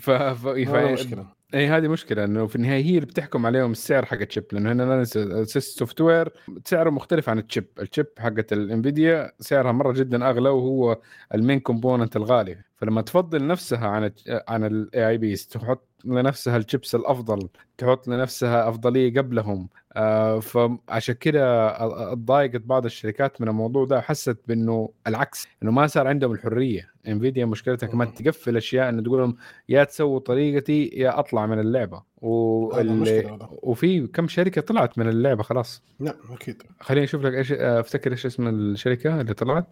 ف, 0.00 0.10
ف... 0.10 0.48
ف... 0.48 0.74
مشكلة. 0.74 1.26
اي 1.54 1.66
هذه 1.68 1.88
مشكلة 1.88 2.24
إنه 2.24 2.46
في 2.46 2.56
النهاية 2.56 2.84
هي 2.84 2.90
اللي 2.90 3.06
بتحكم 3.06 3.46
عليهم 3.46 3.72
السعر 3.72 4.04
حق 4.04 4.18
ال 4.20 4.25
chip 4.25 4.44
لأنه 4.52 4.72
هنا 4.72 5.02
ال 5.02 6.00
software 6.00 6.32
سعره 6.64 6.90
مختلف 6.90 7.28
عن 7.28 7.38
ال 7.38 7.43
chip. 7.43 7.66
ال 7.80 7.85
chip 7.85 8.06
حقت 8.18 8.52
الانفيديا 8.52 9.32
سعرها 9.40 9.72
مرة 9.72 9.92
جدا 9.92 10.30
أغلى 10.30 10.48
وهو 10.48 11.00
ال 11.34 11.39
main 11.39 11.60
component 11.60 12.16
الغالي. 12.16 12.65
فلما 12.76 13.02
تفضل 13.02 13.46
نفسها 13.46 13.88
عن 13.88 14.10
عن 14.48 14.64
ال 14.64 15.08
AIBs 15.08 15.48
تحط 15.48 15.88
لنفسها 16.04 16.56
الشيبس 16.56 16.94
الأفضل 16.94 17.48
تحط 17.78 18.08
لنفسها 18.08 18.68
أفضلية 18.68 19.14
قبلهم 19.20 19.68
آه 19.92 20.40
فعشان 20.40 21.14
كده 21.14 21.76
ضايقت 22.14 22.60
بعض 22.60 22.84
الشركات 22.84 23.40
من 23.40 23.48
الموضوع 23.48 23.84
ده 23.84 24.00
حست 24.00 24.38
بأنه 24.48 24.90
العكس 25.06 25.48
إنه 25.62 25.70
ما 25.70 25.86
صار 25.86 26.06
عندهم 26.06 26.32
الحرية. 26.32 26.90
انفيديا 27.08 27.44
مشكلتها 27.44 27.86
كمان 27.86 28.14
تقفل 28.14 28.56
أشياء 28.56 28.88
إنه 28.88 29.02
تقول 29.02 29.18
لهم 29.18 29.36
يا 29.68 29.84
تسووا 29.84 30.18
طريقتي 30.18 30.84
يا 30.94 31.18
أطلع 31.18 31.46
من 31.46 31.58
اللعبة. 31.58 32.02
واللي 32.22 33.38
وفي 33.62 34.06
كم 34.06 34.28
شركة 34.28 34.60
طلعت 34.60 34.98
من 34.98 35.08
اللعبة 35.08 35.42
خلاص. 35.42 35.82
نعم 35.98 36.14
أكيد. 36.30 36.62
خليني 36.80 37.04
أشوف 37.04 37.22
لك 37.22 37.34
إيش 37.34 37.52
أفتكر 37.52 38.12
إيش 38.12 38.26
اسم 38.26 38.48
الشركة 38.48 39.20
اللي 39.20 39.34
طلعت. 39.34 39.66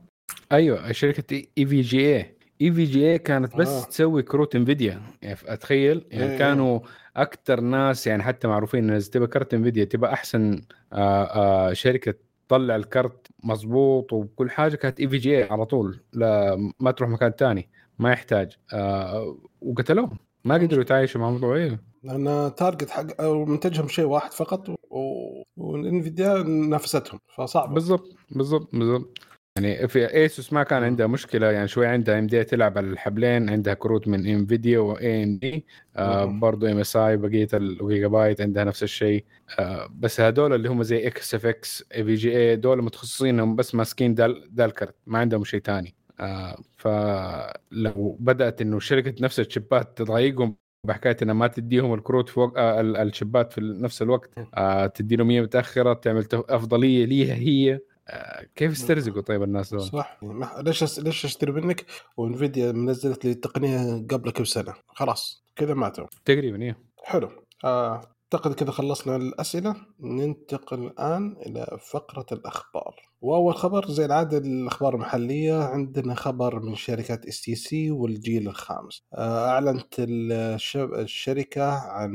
أيوه 0.53 0.93
شركة 0.93 1.43
اي 1.59 1.67
في 1.67 1.81
جي 1.81 2.17
اي 2.17 2.34
إي 2.61 2.73
في 2.73 2.85
جي 2.85 3.13
اي 3.13 3.19
كانت 3.19 3.57
بس 3.57 3.69
آه. 3.69 3.85
تسوي 3.85 4.23
كروت 4.23 4.57
إنفيديا. 4.57 5.03
يعني 5.23 5.39
أتخيل؟ 5.47 6.07
يعني 6.11 6.33
إيه 6.33 6.39
كانوا 6.39 6.81
أكثر 7.17 7.61
ناس 7.61 8.07
يعني 8.07 8.23
حتى 8.23 8.49
معروفين 8.49 8.91
إذا 8.91 9.11
تبغى 9.11 9.27
كرت 9.27 9.55
إنفيديا 9.55 9.85
تبغى 9.85 10.13
أحسن 10.13 10.63
آآ 10.93 11.69
آآ 11.69 11.75
شركة 11.75 12.15
تطلع 12.49 12.77
الكرت 12.77 13.27
مظبوط 13.45 14.13
وكل 14.13 14.51
حاجة 14.51 14.77
كانت 14.77 15.01
EVGA 15.01 15.43
على 15.43 15.67
طول. 15.67 16.01
لا 16.13 16.57
ما 16.81 16.91
تروح 16.91 17.11
مكان 17.11 17.31
ثاني 17.31 17.69
ما 17.99 18.13
يحتاج. 18.13 18.53
وقتلوهم. 19.61 20.19
ما 20.45 20.55
قدروا 20.55 20.83
يتعايشوا 20.83 21.21
مع 21.21 21.29
الموضوع 21.29 21.57
إيه. 21.57 21.81
لأن 22.03 22.55
target 22.55 22.91
حق 22.91 23.21
أو 23.21 23.45
منتجهم 23.45 23.89
شيء 23.89 24.05
واحد 24.05 24.33
فقط 24.33 24.69
وانفيديا 25.57 26.43
نافستهم 26.43 27.21
فصعب 27.37 27.75
بالضبط 27.75 28.17
بالضبط 28.31 28.69
بالضبط. 28.73 29.19
يعني 29.59 29.89
في 29.89 30.15
ايسوس 30.15 30.53
ما 30.53 30.63
كان 30.63 30.83
عندها 30.83 31.07
مشكلة 31.07 31.51
يعني 31.51 31.69
شوي 31.69 31.87
عندها 31.87 32.19
AMD 32.19 32.45
تلعب 32.45 32.79
على 32.79 32.87
الحبلين 32.87 33.51
عندها 33.51 33.75
كروت 33.75 34.09
من 34.09 34.27
انفيديا 34.27 34.79
و 34.79 35.23
AMD 35.25 35.65
برضه 36.41 36.73
MSI 36.73 37.17
بقية 37.17 37.49
الجيجا 37.55 38.07
بايت 38.09 38.41
عندها 38.41 38.65
نفس 38.65 38.83
الشيء 38.83 39.25
آه 39.59 39.89
بس 39.99 40.21
هذول 40.21 40.55
اللي 40.55 40.69
هم 40.69 40.83
زي 40.83 41.07
إكس 41.07 41.35
اف 41.35 41.47
إكس 41.47 41.85
اي 41.95 42.05
في 42.05 42.15
جي 42.15 42.37
اي 42.39 42.57
دول 42.57 42.83
متخصصين 42.83 43.41
هم 43.41 43.57
بس 43.57 43.75
ماسكين 43.75 44.15
دال, 44.15 44.51
الكرت 44.61 44.95
ما 45.07 45.19
عندهم 45.19 45.45
شيء 45.45 45.61
ثاني 45.61 45.95
آه 46.21 46.57
فلو 46.77 48.17
بدأت 48.21 48.61
إنه 48.61 48.79
شركة 48.81 49.15
نفس 49.25 49.41
الشيبات 49.41 49.99
تضايقهم 49.99 50.57
بحكاية 50.87 51.17
إنها 51.23 51.35
ما 51.35 51.47
تديهم 51.47 51.95
الكروت 51.95 52.29
فوق 52.29 52.59
آه 52.59 52.81
الشيبات 52.81 53.53
في 53.53 53.61
نفس 53.61 54.03
الوقت 54.03 54.31
آه 54.55 54.87
تدي 54.87 55.17
لهم 55.17 55.31
هي 55.31 55.43
متاخره 55.43 55.93
تعمل 55.93 56.27
أفضلية 56.35 57.05
ليها 57.05 57.35
هي. 57.35 57.81
كيف 58.57 58.73
يسترزقوا 58.73 59.23
طيب 59.23 59.43
الناس 59.43 59.71
دول؟ 59.71 59.83
صح. 59.83 60.19
ليش 60.59 60.99
ليش 60.99 61.25
أشتري 61.25 61.53
منك؟ 61.53 61.87
وانفيديا 62.17 62.73
منزلت 62.73 63.25
لي 63.25 63.31
التقنيه 63.31 64.07
قبل 64.11 64.31
كم 64.31 64.45
سنة. 64.45 64.75
خلاص 64.87 65.45
كذا 65.57 65.75
ماتوا. 65.75 66.07
تقريبا 66.25 66.63
إيه. 66.63 66.79
حلو. 67.05 67.29
آه، 67.65 68.15
أعتقد 68.35 68.55
كذا 68.55 68.71
خلصنا 68.71 69.17
الأسئلة. 69.17 69.77
ننتقل 70.01 70.83
الآن 70.87 71.37
إلى 71.47 71.79
فقرة 71.91 72.27
الأخبار. 72.33 72.95
وأول 73.21 73.55
خبر 73.55 73.91
زي 73.91 74.05
العادة 74.05 74.39
الأخبار 74.39 74.95
المحلية. 74.95 75.63
عندنا 75.65 76.15
خبر 76.15 76.61
من 76.61 76.75
شركه 76.75 77.21
إس 77.29 77.41
تي 77.41 77.55
سي 77.55 77.91
والجيل 77.91 78.49
الخامس. 78.49 79.03
آه 79.15 79.49
أعلنت 79.49 79.95
الشركة 79.99 81.71
عن 81.71 82.13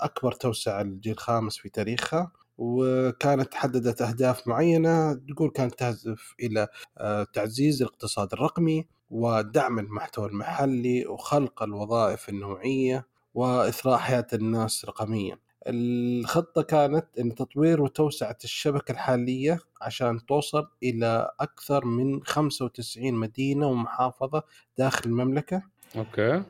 أكبر 0.00 0.32
توسعه 0.32 0.82
للجيل 0.82 1.12
الخامس 1.12 1.58
في 1.58 1.68
تاريخها. 1.68 2.32
وكانت 2.58 3.54
حددت 3.54 4.02
أهداف 4.02 4.48
معينة 4.48 5.14
تقول 5.14 5.50
كانت 5.50 5.74
تهدف 5.74 6.34
إلى 6.40 6.68
آه، 6.98 7.26
تعزيز 7.32 7.82
الاقتصاد 7.82 8.32
الرقمي 8.32 8.86
ودعم 9.10 9.78
المحتوى 9.78 10.28
المحلي 10.28 11.06
وخلق 11.06 11.62
الوظائف 11.62 12.28
النوعية 12.28 13.06
وإثراء 13.34 13.98
حياة 13.98 14.26
الناس 14.32 14.84
رقميا. 14.84 15.38
الخطة 15.66 16.62
كانت 16.62 17.06
أن 17.18 17.34
تطوير 17.34 17.82
وتوسعة 17.82 18.36
الشبكة 18.44 18.92
الحالية 18.92 19.58
عشان 19.82 20.26
توصل 20.26 20.68
إلى 20.82 21.30
أكثر 21.40 21.84
من 21.84 22.22
95 22.24 23.14
مدينة 23.14 23.66
ومحافظة 23.66 24.42
داخل 24.78 25.10
المملكة. 25.10 25.62
أوكي. 25.96 26.42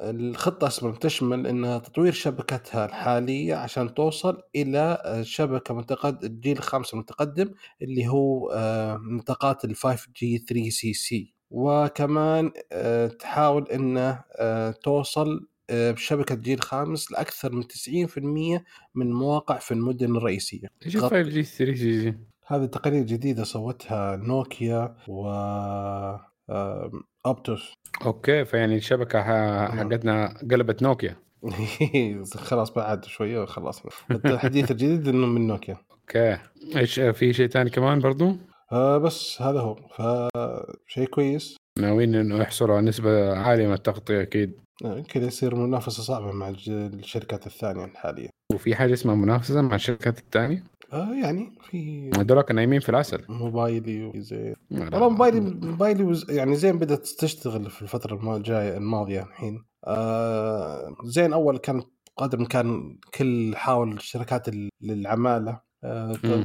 الخطة 0.00 0.66
أصلا 0.66 0.92
تشمل 0.92 1.46
أن 1.46 1.82
تطوير 1.82 2.12
شبكتها 2.12 2.86
الحالية 2.86 3.54
عشان 3.54 3.94
توصل 3.94 4.42
إلى 4.56 5.02
شبكة 5.22 5.74
متقدم 5.74 6.26
الجيل 6.26 6.58
الخامس 6.58 6.94
المتقدم 6.94 7.50
اللي 7.82 8.08
هو 8.08 8.50
آه، 8.50 8.96
منطقات 8.96 9.64
ال 9.64 9.76
5G 9.76 10.38
3CC 10.38 11.16
وكمان 11.50 12.52
آه، 12.72 13.06
تحاول 13.06 13.68
أنه 13.68 14.24
آه، 14.36 14.70
توصل 14.70 15.48
بشبكة 15.70 16.34
جيل 16.34 16.60
خامس 16.60 17.12
لأكثر 17.12 17.52
من 17.52 17.62
90% 17.68 18.64
من 18.94 19.12
مواقع 19.12 19.58
في 19.58 19.74
المدن 19.74 20.16
الرئيسية. 20.16 20.68
إيش 20.86 20.96
5G 20.96 21.44
3CC؟ 21.44 22.14
هذه 22.46 22.66
تقنية 22.66 23.02
جديدة 23.02 23.44
سوتها 23.44 24.16
نوكيا 24.16 24.96
و 25.08 25.28
اوبتوس 27.26 27.74
أوكي 28.04 28.44
فيعني 28.44 28.76
الشبكة 28.76 29.22
حقتنا 29.68 30.38
قلبت 30.50 30.82
نوكيا. 30.82 31.16
خلاص 32.36 32.70
بعد 32.70 33.04
شوية 33.04 33.42
وخلصنا 33.42 33.90
التحديث 34.10 34.70
الجديد 34.70 35.08
إنه 35.08 35.26
من 35.26 35.46
نوكيا. 35.46 35.76
أوكي. 35.92 36.38
إيش 36.76 37.00
في 37.00 37.32
شيء 37.32 37.46
ثاني 37.48 37.70
كمان 37.70 37.98
برضو؟ 37.98 38.36
آه 38.72 38.98
بس 38.98 39.42
هذا 39.42 39.60
هو. 39.60 39.74
فشيء 39.74 41.06
كويس. 41.06 41.56
ناويين 41.78 42.14
إنه 42.14 42.36
يحصلوا 42.38 42.76
على 42.76 42.86
نسبة 42.86 43.38
عالية 43.38 43.66
من 43.66 43.72
التغطية 43.72 44.22
أكيد. 44.22 44.60
كذا 45.08 45.26
يصير 45.26 45.54
منافسة 45.54 46.02
صعبة 46.02 46.32
مع 46.32 46.48
الشركات 46.68 47.46
الثانية 47.46 47.84
الحاليه 47.84 48.28
وفي 48.52 48.74
حاجة 48.74 48.92
اسمها 48.92 49.14
منافسة 49.14 49.62
مع 49.62 49.74
الشركات 49.74 50.18
الثانية؟ 50.18 50.64
آه 50.92 51.14
يعني 51.22 51.58
في 51.70 52.10
هذولاك 52.16 52.52
نايمين 52.52 52.80
في 52.80 52.88
العسل. 52.88 53.24
موبايلي 53.28 54.04
وزين 54.04 54.54
والله 54.70 55.08
موبايلي 55.08 55.40
موبايلي 55.40 56.04
وز... 56.04 56.30
يعني 56.30 56.56
زين 56.56 56.78
بدأت 56.78 57.08
تشتغل 57.08 57.70
في 57.70 57.82
الفترة 57.82 58.36
الجايه 58.36 58.76
الماضية 58.76 59.22
الحين. 59.22 59.64
آه 59.86 60.96
زين 61.04 61.32
أول 61.32 61.58
كان 61.58 61.82
قدر 62.16 62.38
الامكان 62.38 62.98
كل 63.14 63.56
حاول 63.56 63.92
الشركات 63.92 64.46
للعمالة 64.80 65.65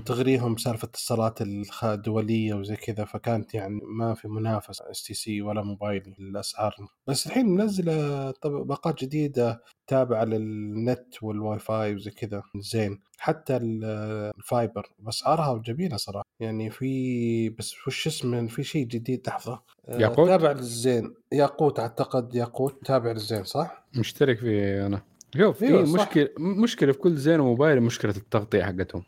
تغريهم 0.06 0.58
سالفة 0.58 0.86
اتصالات 0.86 1.40
الدولية 1.84 2.54
وزي 2.54 2.76
كذا 2.76 3.06
فكانت 3.06 3.54
يعني 3.54 3.80
ما 3.84 4.14
في 4.14 4.28
منافسة 4.28 4.92
اس 4.92 5.04
تي 5.04 5.14
سي 5.14 5.42
ولا 5.42 5.62
موبايل 5.62 6.16
الأسعار. 6.20 6.76
بس 7.08 7.28
الحين 7.28 7.46
منزلة 7.46 8.34
باقات 8.46 9.04
جديدة 9.04 9.64
تابعة 9.88 10.24
للنت 10.24 11.24
والواي 11.24 11.60
فاي 11.60 11.96
وزي 11.96 12.12
كذا. 12.12 12.44
زين. 12.56 13.00
حتى 13.18 13.58
الفايبر. 13.58 14.92
باسعارها 15.00 15.58
جميلة 15.58 15.98
صراحة. 15.98 16.26
يعني 16.40 16.70
في 16.70 17.50
بس 17.50 17.88
وش 17.88 18.08
اسمه 18.08 18.48
في 18.48 18.64
شيء 18.64 18.88
جديد. 18.88 19.28
لحظة. 19.28 19.62
آه، 19.88 20.00
ياقوت؟ 20.00 20.28
تابع 20.28 20.52
للزين. 20.52 21.14
ياقوت 21.32 21.80
أعتقد. 21.80 22.36
ياقوت 22.36 22.86
تابع 22.86 23.12
للزين 23.12 23.44
صح؟ 23.44 23.86
مشترك 23.96 24.40
فيه 24.40 24.86
أنا. 24.86 25.11
شوف 25.38 25.58
في 25.58 25.68
أيوة 25.68 25.82
مشكله 25.82 26.30
مشكلة 26.40 26.92
في 26.92 26.98
كل 26.98 27.16
زين 27.16 27.40
وموبايل 27.40 27.82
مشكلة 27.82 28.14
التغطية 28.18 28.64
حقتهم. 28.64 29.04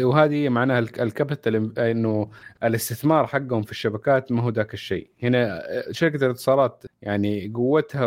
وهذه 0.00 0.48
معناها 0.48 0.78
الكابيتال 0.78 1.78
إنه 1.78 2.30
الاستثمار 2.64 3.26
حقهم 3.26 3.62
في 3.62 3.70
الشبكات 3.70 4.32
ما 4.32 4.42
هو 4.42 4.48
ذاك 4.48 4.74
الشيء. 4.74 5.10
هنا 5.22 5.62
شركة 5.90 6.26
الاتصالات 6.26 6.84
يعني 7.02 7.52
قوتها 7.54 8.06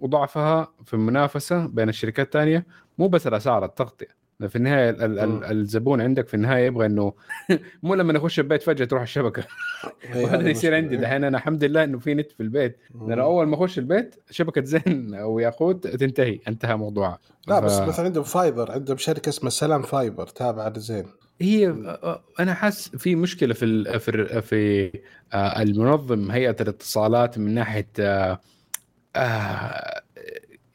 وضعفها 0.00 0.72
في 0.84 0.94
المنافسة 0.94 1.66
بين 1.66 1.88
الشركات 1.88 2.26
الثانية 2.26 2.66
مو 2.98 3.08
بس 3.08 3.26
الأسعار 3.26 3.64
التغطية. 3.64 4.21
في 4.48 4.56
النهاية 4.56 4.90
ال 4.90 5.18
ال 5.18 5.44
الزبون 5.44 6.00
عندك 6.00 6.28
في 6.28 6.34
النهاية 6.34 6.66
يبغى 6.66 6.86
إنه 6.86 7.12
مو 7.82 7.94
لما 7.94 8.18
اخش 8.18 8.38
البيت 8.38 8.62
فجأة 8.62 8.84
تروح 8.84 9.02
الشبكة. 9.02 9.44
إيه، 10.14 10.24
وهذا 10.24 10.50
يصير 10.50 10.74
عندي 10.74 10.96
دحين. 10.96 11.24
أنا 11.24 11.38
الحمد 11.38 11.64
لله 11.64 11.84
إنه 11.84 11.98
في 11.98 12.14
نت 12.14 12.32
في 12.32 12.42
البيت. 12.42 12.78
لأن 13.06 13.18
أول 13.18 13.46
ما 13.46 13.54
أخش 13.54 13.78
البيت 13.78 14.14
شبكة 14.30 14.64
زين 14.64 15.14
أو 15.22 15.38
ياقوت 15.38 15.86
تنتهي 15.86 16.40
انتهى 16.48 16.76
موضوعها 16.76 17.18
لا 17.48 17.60
ف... 17.60 17.64
بس 17.64 17.80
مثلا 17.80 18.04
عندهم 18.04 18.24
fiber 18.24 18.72
عندهم 18.72 18.96
شركة 18.96 19.28
اسمها 19.28 19.50
سلام 19.50 19.82
fiber 19.82 20.26
تابعة 20.26 20.68
لزين. 20.68 21.06
هي 21.40 21.74
أنا 22.40 22.54
حاسس 22.54 22.96
في 22.96 23.14
مشكلة 23.14 23.54
في 23.54 23.98
في 23.98 24.42
في 24.42 24.92
آه، 25.32 25.62
المنظم 25.62 26.30
هيئة 26.30 26.56
الاتصالات 26.60 27.38
من 27.38 27.54
ناحية 27.54 27.88
آه، 28.00 28.40
آه، 29.16 30.02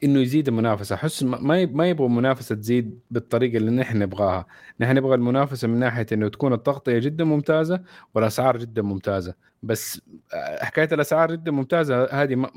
إنه 0.04 0.20
يزيد 0.20 0.48
المنافسة. 0.48 0.94
احس 0.94 1.22
ما 1.22 1.66
ما 1.66 1.88
يبغوا 1.88 2.08
المنافسة 2.08 2.54
تزيد 2.54 3.00
بالطريقة 3.10 3.56
اللي 3.56 3.70
نحن 3.70 3.98
نبغاها. 3.98 4.46
نحن 4.80 4.94
نبغى 4.94 5.14
المنافسة 5.14 5.68
من 5.68 5.78
ناحية 5.78 6.06
إنه 6.12 6.28
تكون 6.28 6.52
التغطية 6.52 6.98
جدا 6.98 7.24
ممتازة 7.24 7.82
والأسعار 8.14 8.56
جدا 8.56 8.82
ممتازة. 8.82 9.34
بس 9.62 10.00
حكاية 10.60 10.88
الأسعار 10.92 11.32
جدا 11.32 11.50
ممتازة 11.50 12.04
هذه 12.04 12.34
ما, 12.34 12.50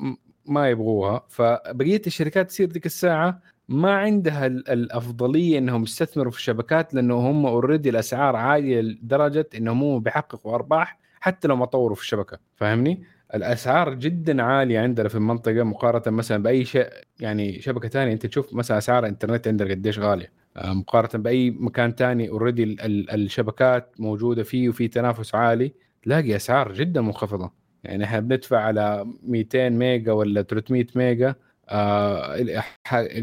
ما 0.46 0.70
يبغوها. 0.70 1.26
فبقية 1.30 2.02
الشركات 2.08 2.48
تصير 2.48 2.70
ذيك 2.70 2.86
الساعة 2.86 3.42
ما 3.70 3.92
عندها 3.94 4.46
الأفضلية 4.48 5.58
إنهم 5.58 5.84
يستثمروا 5.84 6.32
في 6.32 6.38
الشبكات 6.38 6.94
لأنه 6.94 7.16
هم 7.16 7.46
اوريدي 7.46 7.90
الأسعار 7.90 8.36
عالية 8.36 8.82
لدرجة 8.82 9.50
انهم 9.58 9.84
هم 9.84 10.00
بيحققوا 10.00 10.56
أرباح 10.56 11.00
حتى 11.20 11.48
لو 11.48 11.56
ما 11.56 11.66
طوروا 11.66 11.96
في 11.96 12.02
الشبكة. 12.02 12.40
فاهمني؟ 12.56 13.04
الأسعار 13.36 13.94
جدا 13.94 14.44
عالية 14.44 14.80
عندنا 14.80 15.10
في 15.10 15.16
المنطقة 15.16 15.64
مقارنة 15.64 16.18
مثلا 16.18 16.44
بأي 16.44 16.66
شيء 16.66 16.88
يعني 17.20 17.62
شبكة 17.62 17.90
ثانية. 17.90 18.14
أنت 18.14 18.26
تشوف 18.26 18.54
مثلا 18.54 18.78
أسعار 18.78 19.04
الإنترنت 19.04 19.48
عندنا 19.48 19.70
قديش 19.70 20.00
غالية. 20.00 20.32
آه، 20.58 20.74
مقارنة 20.74 21.24
بأي 21.24 21.52
مكان 21.52 21.92
ثاني 21.92 22.30
already 22.30 22.78
الشبكات 22.86 23.96
موجودة 24.00 24.44
فيه 24.44 24.70
وفي 24.70 24.88
تنافس 24.88 25.36
عالي 25.36 25.74
تلاقي 26.04 26.36
أسعار 26.36 26.74
جدا 26.74 27.02
منخفضة. 27.02 27.52
يعني 27.84 28.04
إحنا 28.04 28.20
بندفع 28.20 28.58
على 28.60 29.06
200 29.24 29.70
ميجا 29.70 30.12
ولا 30.12 30.42
300 30.42 30.88
ميجا 30.96 31.36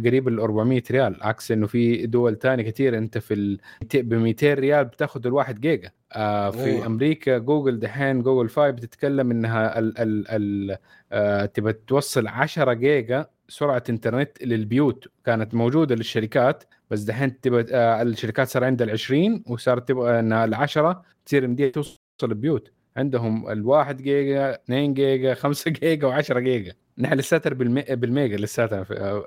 قريب 0.05 0.29
ال 0.29 0.41
400 0.41 0.83
ريال. 0.91 1.17
عكس 1.23 1.51
إنه 1.51 1.67
في 1.67 2.07
دول 2.07 2.39
ثانية 2.39 2.63
كثير 2.71 2.99
أنت 2.99 3.19
في 3.19 3.59
ب 3.95 4.15
200 4.15 4.55
ريال 4.55 4.85
بتاخذ 4.85 5.27
الواحد 5.27 5.61
جيجا. 5.61 5.91
آه 6.13 6.51
في 6.51 6.73
أوه. 6.79 6.87
أمريكا 6.87 7.39
جوجل 7.39 7.79
دحين 7.81 8.23
جوجل 8.23 8.49
5 8.49 8.71
بتتكلم 8.71 9.31
إنها 9.31 9.79
ال 9.79 9.99
ال 9.99 10.29
ال 10.29 10.77
آه 11.13 11.45
تبى 11.47 11.73
توصل 11.73 12.27
10 12.27 12.73
جيجا 12.73 13.27
سرعة 13.49 13.83
إنترنت 13.91 14.43
للبيوت. 14.45 15.09
كانت 15.25 15.55
موجودة 15.55 15.95
للشركات 15.95 16.65
بس 16.91 17.01
دحين 17.01 17.41
تبى 17.41 17.65
آه 17.75 18.03
الشركات 18.03 18.49
صار 18.49 18.65
عندها 18.65 18.87
ال 18.87 18.91
20 18.93 19.45
وصارت 19.47 19.89
تبغى 19.89 20.21
إنها 20.21 20.45
ال 20.45 20.55
10 20.55 21.03
تصير 21.27 21.49
مدية 21.49 21.73
توصل 21.73 21.99
البيوت. 22.23 22.73
عندهم 22.97 23.51
الواحد 23.51 24.03
جيجا 24.03 24.55
2 24.55 24.95
جيجا 24.95 25.35
5 25.35 25.71
جيجا 25.81 26.23
و10 26.23 26.33
جيجا. 26.39 26.73
نحن 26.99 27.15
لساتنا 27.15 27.55
بالمي... 27.55 27.83
بالميجا 27.83 28.37
لساتنا 28.37 28.87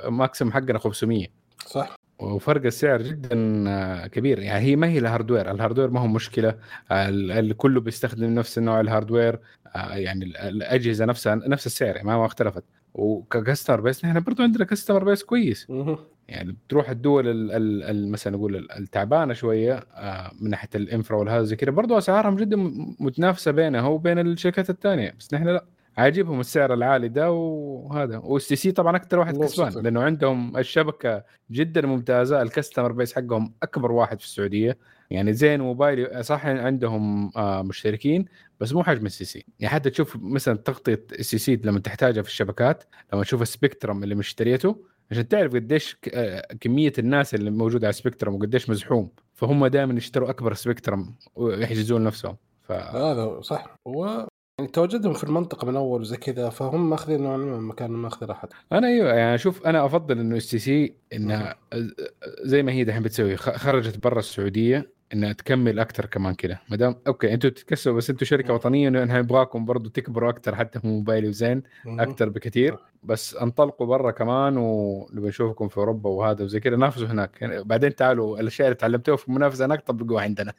maximum 0.10 0.52
حقنا 0.52 0.80
500 0.80 1.28
صح. 1.66 1.96
وفرق 2.20 2.66
السعر 2.66 3.02
جدا 3.02 3.64
آه، 3.70 4.08
كبير. 4.08 4.40
يعني 4.40 4.66
هي 4.66 4.76
ما 4.76 4.88
هي 4.88 4.98
ال 4.98 5.04
hardware 5.04 5.52
ال 5.52 5.56
hardware 5.56 5.90
ما 5.90 6.00
هو 6.00 6.08
مشكلة. 6.08 6.56
كله 7.58 7.82
بيستخدم 7.82 8.36
نفس 8.36 8.58
النوع 8.58 8.80
ال 8.80 8.86
hardware 8.86 9.40
آه، 9.76 9.96
يعني 9.96 10.26
الأجهزة 10.26 11.06
نفسها 11.06 11.36
نفس 11.36 11.66
السعر 11.66 12.04
ما 12.04 12.26
اختلفت. 12.26 12.64
وك 12.94 13.11
customer 13.11 13.82
base 13.82 14.06
نحن 14.06 14.20
برضو 14.20 14.44
عندنا 14.44 14.66
customer 14.66 15.04
base 15.04 15.24
كويس. 15.24 15.68
يعني 16.28 16.52
بتروح 16.52 16.90
الدول 16.90 17.28
ال 17.28 17.52
ال 17.84 18.12
مثلا 18.12 18.38
نقول 18.38 18.68
التعبانة 18.78 19.34
شوية 19.34 19.74
آه، 19.74 20.32
من 20.42 20.50
ناحية 20.50 20.70
ال 20.76 20.83
infra 20.83 21.18
والهذا 21.18 21.44
زي 21.44 21.56
كذا 21.56 21.72
برضو 21.72 21.98
أسعارهم 21.98 22.36
جدا 22.36 22.58
متنافسة 23.00 23.52
بينها 23.52 23.88
وبين 23.88 24.20
الشركات 24.20 24.70
الثانية. 24.70 25.16
بس 25.20 25.34
نحن 25.34 25.48
لا. 25.48 25.66
عاجبهم 25.98 26.40
السعر 26.40 26.74
العالي 26.74 27.08
ده 27.08 27.32
وهذا. 27.32 28.18
وال 28.18 28.56
STC 28.56 28.72
طبعا 28.72 28.96
أكثر 28.96 29.20
واحد 29.20 29.38
كسبان 29.38 29.84
لأنه 29.84 30.02
عندهم 30.02 30.58
الشبكة 30.58 31.24
جدا 31.52 31.88
ممتازة 31.88 32.42
ال 32.42 32.47
customer 32.47 32.92
base 32.92 33.14
حقهم 33.16 33.54
أكبر 33.64 33.92
واحد 33.92 34.20
في 34.20 34.26
السعودية. 34.26 34.78
يعني 35.10 35.34
زين 35.34 35.62
موبايل 35.62 36.26
صح 36.26 36.46
عندهم 36.46 37.32
آه، 37.38 37.62
مشتركين 37.62 38.26
بس 38.60 38.74
مو 38.74 38.84
حجم 38.84 39.06
ال 39.06 39.26
STC. 39.26 39.46
يعني 39.60 39.74
حتى 39.74 39.90
تشوف 39.90 40.18
مثلا 40.22 40.58
تغطية 40.58 41.06
ال 41.12 41.38
STC 41.38 41.56
لما 41.64 41.80
تحتاجها 41.80 42.22
في 42.22 42.30
الشبكات 42.30 42.84
لما 43.14 43.24
تشوف 43.24 43.42
ال 43.42 43.48
spectrum 43.48 44.04
اللي 44.04 44.16
مشتريته 44.16 44.76
عشان 45.12 45.28
تعرف 45.28 45.54
قديش 45.56 45.98
آه، 46.14 46.48
كمية 46.60 46.94
الناس 47.00 47.36
اللي 47.36 47.52
موجودة 47.52 47.88
على 47.88 47.94
spectrum 47.94 48.36
وقديش 48.36 48.70
مزحوم. 48.70 49.10
فهم 49.34 49.68
دائما 49.68 49.94
يشتروا 49.94 50.30
أكبر 50.30 50.54
spectrum 50.54 51.16
ويحجزون 51.36 52.04
نفسهم. 52.04 52.38
ف... 52.62 52.72
هذا 52.72 53.42
صح. 53.42 53.76
و 53.86 54.22
يعني 54.62 54.74
تواجدهم 54.74 55.14
في 55.14 55.24
المنطقة 55.24 55.68
من 55.68 55.76
أول 55.76 56.02
وزي 56.02 56.18
كذا 56.18 56.50
فهم 56.50 56.90
ماخذين 56.90 57.24
نوعا 57.24 57.38
ما 57.38 57.60
مكان 57.60 57.92
ماخذ 57.92 58.26
راحتهم. 58.26 58.60
أنا 58.72 58.88
أيوه 58.88 59.14
يعني 59.14 59.38
شوف 59.38 59.66
أنا 59.66 59.86
أفضل 59.86 60.20
إنه 60.20 60.36
ال 60.36 60.60
STC 60.60 60.94
انها 61.14 61.56
زي 62.44 62.64
ما 62.64 62.72
هي 62.72 62.84
دحين 62.84 63.04
بتسوي 63.04 63.38
خرجت 63.38 64.04
برا 64.04 64.20
السعودية 64.20 64.92
إنها 65.14 65.34
تكمل 65.34 65.80
أكثر 65.80 66.06
كمان 66.06 66.36
كذا 66.36 66.60
ما 66.70 66.78
دام 66.78 66.96
أوكي 67.08 67.34
أنتم 67.34 67.50
تتكسروا 67.50 67.96
بس 67.96 68.10
أنتم 68.10 68.26
شركة 68.26 68.54
وطنية 68.54 68.88
انه 68.88 69.20
نبغاكم 69.20 69.66
برضه 69.66 69.90
تكبروا 69.90 70.30
أكثر 70.30 70.56
حتى 70.56 70.80
في 70.80 70.88
موبايل 70.88 71.26
وزين 71.26 71.64
أكثر 71.86 72.30
بكثير 72.30 72.78
بس 73.04 73.36
انطلقوا 73.36 73.88
برا 73.88 74.12
كمان 74.12 74.58
ونبغى 74.58 75.28
نشوفكم 75.28 75.68
في 75.68 75.78
أوروبا 75.78 76.10
وهذا 76.10 76.44
وزي 76.44 76.60
كذا 76.60 76.76
نافسوا 76.76 77.08
هناك. 77.08 77.42
يعني 77.42 77.64
بعدين 77.64 77.96
تعالوا 77.96 78.40
الأشياء 78.40 78.68
اللي 78.68 78.76
تعلمتوها 78.76 79.18
في 79.18 79.28
المنافسة 79.28 79.66
هناك 79.66 79.82
طبقوها 79.82 80.24
عندنا. 80.24 80.54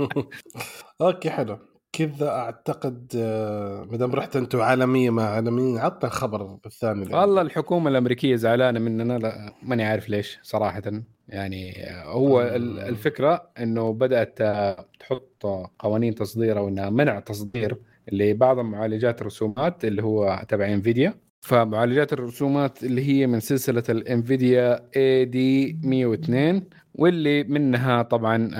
أوكي 1.00 1.30
حلو. 1.30 1.58
كذا 1.98 2.28
أعتقد 2.28 3.12
آه، 3.16 3.86
ما 3.90 3.96
دام 3.96 4.12
رحت 4.12 4.36
أنتم 4.36 4.60
عالمية 4.60 5.10
مع 5.10 5.22
عالميين 5.22 5.78
عطنا 5.78 6.08
الخبر 6.08 6.58
الثاني 6.66 7.14
والله 7.14 7.42
الحكومة 7.42 7.90
الأمريكية 7.90 8.36
زعلانة 8.36 8.80
مننا 8.80 9.18
لا 9.18 9.52
ماني 9.62 9.84
عارف 9.84 10.08
ليش 10.08 10.38
صراحة. 10.42 10.82
يعني 11.28 11.74
هو 12.04 12.42
الفكرة 12.88 13.50
إنه 13.58 13.92
بدأت 13.92 14.38
تحط 15.00 15.46
قوانين 15.78 16.14
تصدير 16.14 16.58
أو 16.58 16.68
إنها 16.68 16.90
منع 16.90 17.20
تصدير 17.20 17.76
لبعض 18.12 18.58
معالجات 18.58 19.20
الرسومات 19.20 19.84
اللي 19.84 20.02
هو 20.02 20.44
تبع 20.48 20.72
إنفيديا. 20.72 21.14
فمعالجات 21.40 22.12
الرسومات 22.12 22.84
اللي 22.84 23.08
هي 23.08 23.26
من 23.26 23.40
سلسلة 23.40 23.82
الانفيديا 23.88 24.88
AD 24.96 25.78
102 25.82 26.62
واللي 26.94 27.44
منها 27.44 28.02
طبعا 28.02 28.50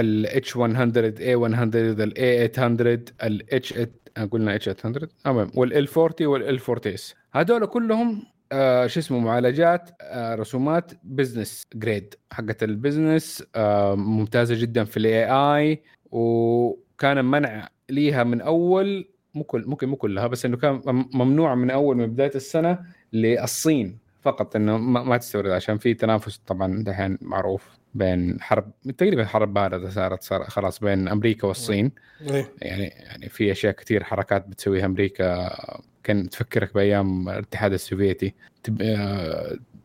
ال 0.00 0.26
H100 0.44 1.18
A100 1.18 1.74
ال 1.76 2.12
A800 2.16 3.12
ال 3.24 3.42
H 3.52 3.86
قلنا 4.30 4.58
H800 4.58 5.06
تمام. 5.24 5.50
وال 5.54 5.88
L40 5.88 6.20
وال 6.20 6.60
L40S 6.60 7.02
هذول 7.32 7.66
كلهم 7.66 8.22
آه 8.52 8.86
شو 8.86 9.00
اسمه 9.00 9.18
معالجات 9.18 9.90
آه 10.00 10.34
رسومات 10.34 10.92
business 11.04 11.66
grade 11.74 12.14
حقت 12.32 12.62
ال 12.62 12.71
business 12.71 13.44
آه 13.56 13.94
ممتازة 13.94 14.54
جدا 14.60 14.84
في 14.84 14.96
ال 14.96 15.24
AI 15.30 15.82
وكان 16.10 17.24
منع 17.24 17.68
ليها 17.90 18.24
من 18.24 18.40
أول 18.40 19.08
مو 19.34 19.44
كل 19.44 19.64
ممكن 19.66 19.88
مو 19.88 19.96
كلها 19.96 20.26
بس 20.26 20.44
إنه 20.44 20.56
كان 20.56 20.80
ممنوع 21.14 21.54
من 21.54 21.70
أول 21.70 21.96
من 21.96 22.06
بداية 22.06 22.32
السنة 22.34 22.78
للصين. 23.12 23.98
فقط 24.22 24.56
إنه 24.56 24.78
ما 24.78 25.16
تستورد 25.16 25.50
عشان 25.50 25.78
في 25.78 25.94
تنافس 25.94 26.38
طبعا 26.46 26.82
دحين 26.82 27.18
معروف 27.20 27.78
بين 27.94 28.40
حرب 28.40 28.72
تقريبا 28.98 29.24
حرب 29.24 29.54
بارده 29.54 29.90
صارت 29.90 30.22
صار 30.22 30.44
خلاص 30.44 30.80
بين 30.80 31.08
أمريكا 31.08 31.46
والصين 31.46 31.92
إيه. 32.30 32.52
يعني 32.62 32.84
يعني 32.84 33.28
في 33.28 33.52
أشياء 33.52 33.72
كثير 33.72 34.04
حركات 34.04 34.48
بتسويها 34.48 34.86
أمريكا 34.86 35.56
كان 36.02 36.30
تفكرك 36.30 36.74
بأيام 36.74 37.28
الاتحاد 37.28 37.72
السوفيتي 37.72 38.34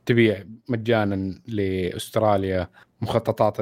تبيع 0.05 0.43
مجانا 0.69 1.39
لأستراليا 1.47 2.69
مخططات 3.01 3.57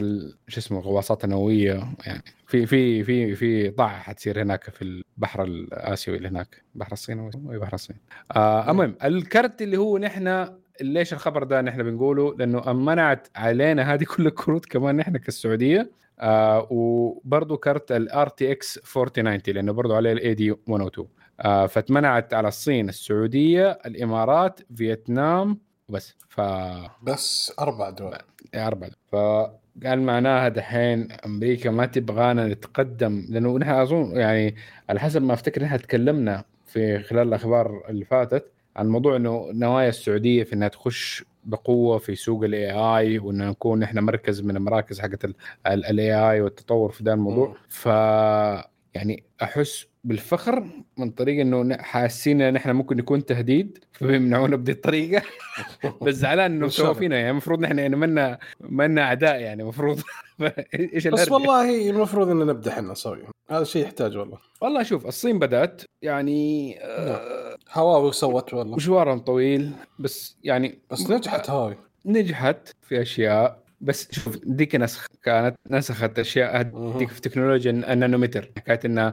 شو 0.48 0.60
اسمه 0.60 0.80
الغواصات 0.80 1.24
النوويه 1.24 1.94
يعني 2.06 2.24
في 2.48 2.66
في 2.66 3.04
في 3.04 3.36
في 3.36 3.70
ضعه 3.70 4.00
حتصير 4.00 4.42
هناك 4.42 4.64
في 4.70 4.82
البحر 4.82 5.44
الآسيوي 5.44 6.18
اللي 6.18 6.28
هناك 6.28 6.64
بحر 6.76 6.92
الصين 6.92 7.20
أو 7.20 7.30
بحر 7.36 7.74
الصين 7.74 7.96
آه 8.36 8.64
إيه. 8.64 8.72
المهم 8.72 8.96
الكرت 9.04 9.62
اللي 9.62 9.78
هو 9.78 9.98
نحن 9.98 10.48
ليش 10.82 11.14
الخبر 11.14 11.44
ده 11.44 11.62
نحن 11.62 11.84
بنقوله؟ 11.84 12.36
لأنه 12.38 12.74
منعت 12.74 13.28
علينا 13.36 13.94
هذه 13.94 14.04
كل 14.04 14.28
الكروت 14.28 14.66
كمان 14.66 14.96
نحن 14.98 15.18
كالسعودية 15.18 15.92
آه 16.20 16.68
وبرضه 16.72 17.58
كرت 17.58 17.92
ال 17.92 18.28
RTX 18.30 18.80
4090 18.98 19.56
لأنه 19.56 19.72
برضه 19.74 19.96
عليه 19.96 20.12
ال 20.12 20.34
AD 20.34 20.56
102 20.68 21.08
آه 21.40 21.66
فتمنعت 21.68 22.34
على 22.34 22.48
الصين 22.48 22.90
السعودية 22.90 23.80
الإمارات 23.86 24.60
فيتنام 24.76 25.58
وبس. 25.90 26.16
ف 26.30 26.42
بس 27.04 27.54
أربع 27.60 27.90
دول. 27.90 28.18
أربع. 28.56 28.88
دول 28.88 28.96
فقال 29.12 30.02
معناها 30.02 30.50
دحين 30.50 31.08
أمريكا 31.26 31.70
ما 31.72 31.86
تبغانا 31.86 32.48
نتقدم 32.48 33.26
لأنه 33.30 33.58
نحن 33.58 33.72
أظن 33.72 34.16
يعني 34.18 34.56
على 34.90 35.00
حسب 35.00 35.22
ما 35.22 35.34
أفتكر 35.34 35.64
نحن 35.64 35.78
تكلمنا 35.82 36.44
في 36.66 37.00
خلال 37.00 37.28
الأخبار 37.28 37.84
اللي 37.90 38.06
فاتت 38.06 38.52
عن 38.76 38.88
موضوع 38.88 39.16
إنه 39.16 39.48
نوايا 39.54 39.90
السعودية 39.90 40.44
في 40.44 40.54
إنها 40.54 40.68
تخش 40.68 41.24
بقوة 41.44 41.98
في 41.98 42.16
سوق 42.16 42.44
ال 42.44 42.72
AI 42.72 43.20
وان 43.20 43.38
نكون 43.50 43.84
إحنا 43.84 44.02
مركز 44.02 44.42
من 44.42 44.56
المراكز 44.58 45.00
حقت 45.00 45.26
ال 45.68 46.14
AI 46.32 46.42
والتطور 46.42 46.92
في 46.92 47.04
ذا 47.04 47.14
الموضوع. 47.14 47.56
ف 47.70 47.86
يعني 48.96 49.24
أحس 49.44 49.88
بالفخر 50.04 50.68
من 50.98 51.10
طريق 51.12 51.42
إنه 51.42 51.78
حاسين 51.78 52.42
إن 52.42 52.56
إحنا 52.56 52.74
ممكن 52.74 52.98
نكون 52.98 53.26
تهديد 53.26 53.80
فبيمنعونا 53.92 54.56
بدي 54.56 54.72
الطريقة. 54.72 55.24
بس 56.06 56.16
زعلان 56.16 56.52
إنه. 56.52 56.68
سووا 56.68 56.94
فينا 56.94 57.16
يعني 57.16 57.30
المفروض 57.30 57.60
نحن 57.60 57.80
يعني 57.80 57.96
منا 57.96 58.40
منا 58.60 59.02
أعداء 59.02 59.40
يعني 59.40 59.62
المفروض. 59.64 60.02
إيش 60.94 61.08
بس؟ 61.08 61.32
والله 61.32 61.90
المفروض 61.90 62.30
ان 62.30 62.38
نبدأ 62.38 62.72
إحنا 62.72 62.92
نسوي. 62.92 63.24
هذا 63.50 63.64
شيء 63.64 63.84
يحتاج 63.84 64.18
والله. 64.18 64.38
والله 64.62 64.84
شوف 64.84 65.06
الصين 65.08 65.40
بدأت 65.40 65.82
يعني 66.02 66.78
آه، 66.82 67.56
هواوي 67.72 68.12
سوت 68.12 68.54
والله. 68.54 68.76
مشوارهم 68.76 69.20
طويل 69.20 69.72
بس 70.00 70.38
يعني 70.44 70.80
بس 70.92 71.10
نجحت 71.10 71.50
هواوي 71.50 71.78
نجحت 72.06 72.70
في 72.82 73.02
أشياء. 73.02 73.61
بس 73.82 74.08
شوف 74.12 74.38
ديك 74.46 74.76
نسخ 74.76 75.08
كانت 75.24 75.56
نسخت 75.72 76.20
أشياء. 76.20 76.58
هذيك 76.96 77.10
في 77.10 77.22
تكنولوجيا 77.22 77.72
النانومتر. 77.72 78.52
حكايه 78.58 78.80
انها 78.86 79.12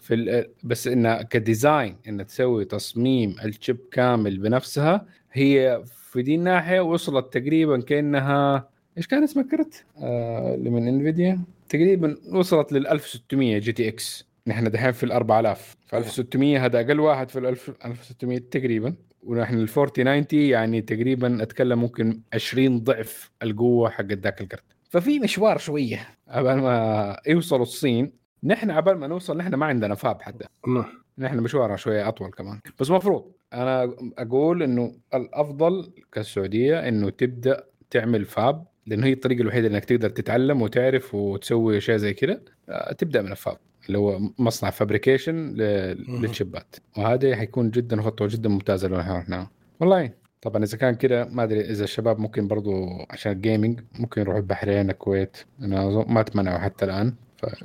في 0.00 0.14
ال- 0.14 0.50
بس 0.64 0.86
انها 0.86 1.22
ك 1.22 1.33
design 1.33 1.96
انها 2.08 2.24
تسوي 2.24 2.64
تصميم 2.64 3.36
ال 3.44 3.51
chip 3.51 3.78
كامل 3.92 4.38
بنفسها 4.38 5.06
هي 5.32 5.82
في 6.10 6.22
دي 6.22 6.34
الناحية 6.34 6.80
وصلت 6.80 7.32
تقريبا 7.38 7.80
كأنها 7.80 8.68
إيش 8.98 9.06
كان 9.06 9.22
اسمها 9.22 9.44
كرت؟ 9.50 9.84
آه 10.02 10.54
اللي 10.54 10.70
من 10.70 10.88
إنفيديا؟ 10.88 11.40
تقريبا 11.68 12.16
وصلت 12.32 12.72
لل 12.72 12.86
1600 12.86 13.58
GTX. 13.58 14.28
نحن 14.46 14.70
دحين 14.70 14.92
في 14.92 15.04
ال 15.04 15.12
4000 15.12 15.76
ف 15.86 15.94
1600 15.94 16.64
هذا 16.64 16.80
أقل 16.80 17.00
واحد 17.00 17.30
في 17.30 17.38
ال 17.38 17.46
1000 17.46 17.70
1600 17.84 18.38
تقريبا. 18.38 18.94
ونحن 19.28 19.54
ال 19.54 19.68
4090 19.68 20.26
يعني 20.30 20.80
تقريبا 20.80 21.42
أتكلم 21.42 21.78
ممكن 21.78 22.20
20 22.34 22.78
ضعف 22.78 23.30
القوة 23.42 23.90
حق 23.90 24.04
ذاك 24.04 24.40
الكرت 24.40 24.62
ففي 24.90 25.18
مشوار 25.18 25.58
شوية. 25.58 26.08
قبل 26.28 26.54
ما 26.54 27.16
يوصلوا 27.26 27.62
الصين 27.62 28.12
نحن 28.44 28.70
قبل 28.70 28.92
ما 28.92 29.06
نوصل 29.06 29.36
نحن 29.36 29.54
ما 29.54 29.66
عندنا 29.66 29.94
fab 29.94 30.22
حتى. 30.22 30.44
نعم. 30.66 30.84
نحن 31.18 31.36
مشوارنا 31.40 31.76
شوية 31.76 32.08
أطول 32.08 32.30
كمان. 32.30 32.60
بس 32.80 32.90
مفروض 32.90 33.32
أنا 33.52 33.94
أقول 34.18 34.62
إنه 34.62 34.94
الأفضل 35.14 35.92
كالسعودية 36.12 36.88
إنه 36.88 37.10
تبدأ 37.10 37.64
تعمل 37.90 38.24
fab 38.24 38.66
لأنه 38.86 39.06
هي 39.06 39.12
الطريقة 39.12 39.40
الوحيدة 39.40 39.68
إنك 39.68 39.84
تقدر 39.84 40.10
تتعلم 40.10 40.62
وتعرف 40.62 41.14
وتسوي 41.14 41.78
أشياء 41.78 41.96
زي 41.96 42.14
كذا 42.14 42.40
آه، 42.68 42.92
تبدأ 42.92 43.22
من 43.22 43.32
ال 43.32 43.37
fab. 43.37 43.56
اللي 43.88 43.98
هو 43.98 44.20
مصنع 44.38 44.70
fabrication 44.70 45.34
مهم. 45.34 46.22
للشيبات. 46.22 46.76
وهذا 46.96 47.36
حيكون 47.36 47.70
جدا 47.70 48.02
خطوه 48.02 48.28
جدا 48.30 48.48
ممتازة 48.48 48.88
لو 48.88 48.96
رحنا 48.96 49.48
والله 49.80 50.10
طبعا 50.42 50.64
إذا 50.64 50.78
كان 50.78 50.94
كده 50.94 51.24
ما 51.24 51.42
أدري 51.42 51.60
إذا 51.60 51.84
الشباب 51.84 52.18
ممكن 52.18 52.48
برضو 52.48 52.86
عشان 53.10 53.32
ال 53.32 53.39
gaming 53.39 53.80
ممكن 53.98 54.20
يروحوا 54.20 54.40
البحرين 54.40 54.90
الكويت 54.90 55.36
أنا 55.60 56.04
ما 56.08 56.22
تمنعوا 56.22 56.58
حتى 56.58 56.84
الآن. 56.84 57.14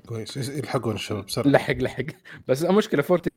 كويس. 0.05 0.49
يلحقون 0.49 0.95
الشباب 0.95 1.25
بسرعة. 1.25 1.47
لحق 1.47 1.73
لحق. 1.73 2.03
بس 2.47 2.63
المشكلة 2.65 3.01
forty 3.01 3.29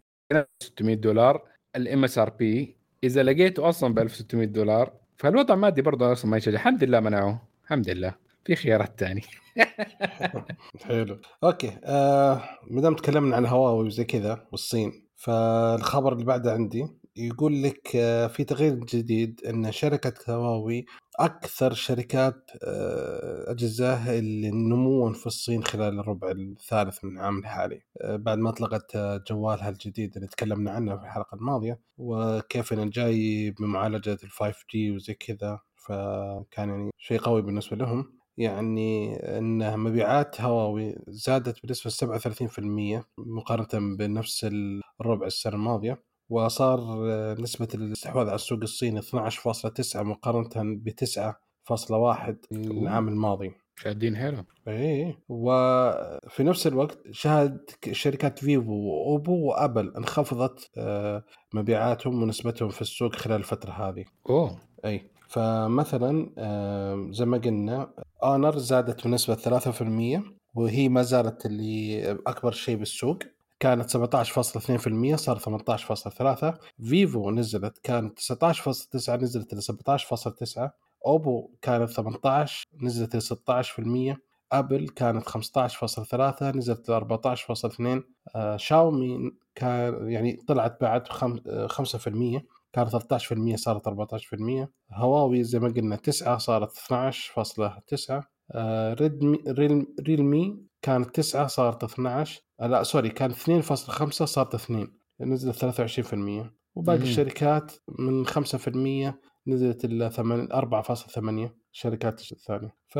600 0.62 0.94
دولار 0.94 1.42
ال 1.76 2.04
MSRP 2.04 2.76
إذا 3.04 3.22
لقيته 3.22 3.68
أصلا 3.68 3.94
ب 3.94 3.98
1600 3.98 4.46
دولار 4.46 4.92
فالوضع 5.16 5.54
المادي 5.54 5.82
برضه 5.82 6.12
أصلا 6.12 6.30
ما 6.30 6.36
يشجع. 6.36 6.54
الحمد 6.54 6.84
لله 6.84 7.00
منعوه. 7.00 7.42
الحمد 7.64 7.90
لله. 7.90 8.25
في 8.46 8.56
خيارات 8.56 9.00
ثانية 9.00 9.22
حلو. 10.84 11.20
okay 11.44 11.78
آه 11.84 12.42
ما 12.70 12.80
دام 12.80 12.94
تكلمنا 12.96 13.36
عن 13.36 13.46
هواوي 13.46 13.86
وزي 13.86 14.04
كذا 14.04 14.46
والصين 14.52 15.06
فالخبر 15.16 16.12
اللي 16.12 16.24
بعده 16.24 16.52
عندي 16.52 16.86
يقول 17.16 17.62
لك 17.62 17.96
آه 17.96 18.26
في 18.26 18.44
تغيير 18.44 18.74
جديد 18.74 19.40
إن 19.46 19.72
شركة 19.72 20.34
هواوي 20.34 20.86
أكثر 21.20 21.72
شركات 21.72 22.50
اجهزه 23.48 24.18
اللي 24.18 24.50
نموا 24.50 25.12
في 25.12 25.26
الصين 25.26 25.64
خلال 25.64 25.98
الربع 26.00 26.30
الثالث 26.30 27.04
من 27.04 27.16
العام 27.18 27.38
الحالي. 27.38 27.80
آه 28.02 28.16
بعد 28.16 28.38
ما 28.38 28.50
أطلقت 28.50 28.96
آه، 28.96 29.24
جوالها 29.30 29.68
الجديد 29.68 30.16
اللي 30.16 30.28
تكلمنا 30.28 30.70
عنه 30.70 30.96
في 30.96 31.02
الحلقة 31.04 31.34
الماضية 31.34 31.80
وكيف 31.98 32.72
إنه 32.72 32.84
جاي 32.90 33.50
بمعالجة 33.50 34.18
ال 34.24 34.30
5 34.30 34.54
جي 34.72 34.90
وزي 34.90 35.14
كذا 35.14 35.60
فكان 35.76 36.68
يعني 36.68 36.90
شيء 36.98 37.18
قوي 37.20 37.42
بالنسبة 37.42 37.76
لهم. 37.76 38.12
يعني 38.38 39.16
إن 39.38 39.78
مبيعات 39.78 40.40
هواوي 40.40 40.94
زادت 41.08 41.66
بنسبة 41.66 41.90
37% 41.90 43.04
مقارنة 43.18 43.96
بنفس 43.96 44.46
الربع 45.00 45.26
السنة 45.26 45.52
الماضية 45.54 46.02
وصار 46.30 46.78
آه، 47.10 47.34
نسبة 47.40 47.68
الاستحواذ 47.74 48.26
على 48.26 48.34
السوق 48.34 48.58
الصيني 48.62 49.00
12.9 49.02 49.96
مقارنة 49.96 50.76
ب 50.76 50.88
9.1 50.88 52.34
العام 52.52 53.08
الماضي. 53.08 53.52
شادين 53.78 54.16
حيلهم. 54.16 54.44
إيه 54.68 55.18
وفي 55.28 56.42
نفس 56.44 56.66
الوقت 56.66 56.98
شهد 57.10 57.70
شركات 57.92 58.38
فيفو 58.38 58.72
وأوبو 58.72 59.48
وأبل 59.48 59.92
انخفضت 59.96 60.70
آه، 60.78 61.24
مبيعاتهم 61.54 62.22
ونسبتهم 62.22 62.68
في 62.68 62.80
السوق 62.82 63.14
خلال 63.16 63.36
الفترة 63.36 63.70
هذه. 63.72 64.04
أوه. 64.30 64.60
اي 64.84 65.10
فمثلا 65.28 66.30
آم، 66.38 67.12
زي 67.12 67.24
ما 67.24 67.38
قلنا 67.38 67.92
اونر 68.22 68.58
زادت 68.58 69.06
بنسبة 69.06 69.34
3% 69.34 70.22
وهي 70.54 70.88
ما 70.88 71.02
زالت 71.02 71.46
اللي 71.46 72.10
أكبر 72.26 72.52
شيء 72.52 72.76
بالسوق. 72.76 73.18
كانت 73.60 73.90
17.2% 73.90 75.16
صار 75.16 75.38
18.3 75.38 76.58
فيفو 76.88 77.30
نزلت 77.30 77.78
كانت 77.82 78.18
19.9 78.18 79.10
نزلت 79.10 79.54
ل 79.54 79.62
17.9 79.62 80.70
أوبو 81.06 81.50
كانت 81.62 81.90
18 81.90 82.66
نزلت 82.82 83.16
ل 83.16 83.22
16% 83.22 84.16
أبل 84.52 84.88
كانت 84.88 85.28
15.3 85.28 86.42
نزلت 86.42 86.88
ل 86.90 86.92
14.2 86.92 88.02
آه، 88.36 88.56
شاومي 88.56 89.30
كان 89.54 90.10
يعني 90.10 90.32
طلعت 90.48 90.80
بعد 90.80 91.08
خم- 91.08 91.40
آه، 91.46 91.66
5% 91.66 92.46
كانت 92.76 92.88
13% 92.96 93.56
صارت 93.56 93.88
14% 93.88 94.68
هواوي 94.92 95.42
زي 95.44 95.58
ما 95.58 95.68
قلنا 95.68 95.96
9 95.96 96.38
صارت 96.38 96.70
12.9 96.76 98.22
آه، 98.52 98.94
ريدمي 98.94 99.38
ريل- 99.48 99.86
ريلمي 100.00 100.62
كانت 100.82 101.10
9 101.20 101.46
صارت 101.46 101.84
12 101.84 102.42
آه، 102.60 102.66
لا 102.66 102.82
sorry 102.82 103.08
كانت 103.08 103.34
2.5 103.36 104.24
صارت 104.24 104.54
2 104.54 104.88
نزلت 105.20 105.56
23% 105.56 106.52
وباقي. 106.74 106.98
الشركات 107.02 107.72
من 107.98 108.26
5% 108.26 109.20
نزلت 109.46 109.84
إلى 109.84 110.10
8 110.10 110.48
4.8 110.54 111.50
شركات 111.72 112.32
الثانية. 112.32 112.74
ف 112.88 112.96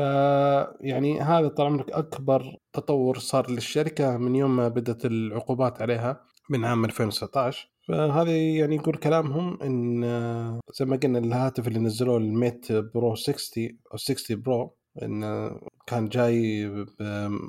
يعني 0.81 1.21
هذا 1.21 1.47
طال 1.47 1.65
عمرك 1.65 1.91
أكبر 1.91 2.57
تطور 2.73 3.17
صار 3.17 3.51
للشركة 3.51 4.17
من 4.17 4.35
يوم 4.35 4.55
ما 4.55 4.67
بدأت 4.67 5.05
العقوبات 5.05 5.81
عليها 5.81 6.21
من 6.49 6.65
عام 6.65 6.85
2019 6.85 7.69
فهذا 7.87 8.37
يعني 8.37 8.75
يقول 8.75 8.95
كلامهم 8.97 9.61
إن 9.63 10.03
آه، 10.03 10.59
زي 10.73 10.85
ما 10.85 10.95
قلنا 10.95 11.19
الهاتف 11.19 11.67
اللي 11.67 11.79
نزلوه 11.79 12.17
ال 12.17 12.28
Mate 12.28 12.71
Pro 12.71 13.15
60 13.15 13.79
أو 13.93 13.97
60 13.97 14.41
Pro 14.41 14.75
إن 15.03 15.49
كان 15.87 16.09
جاي 16.09 16.67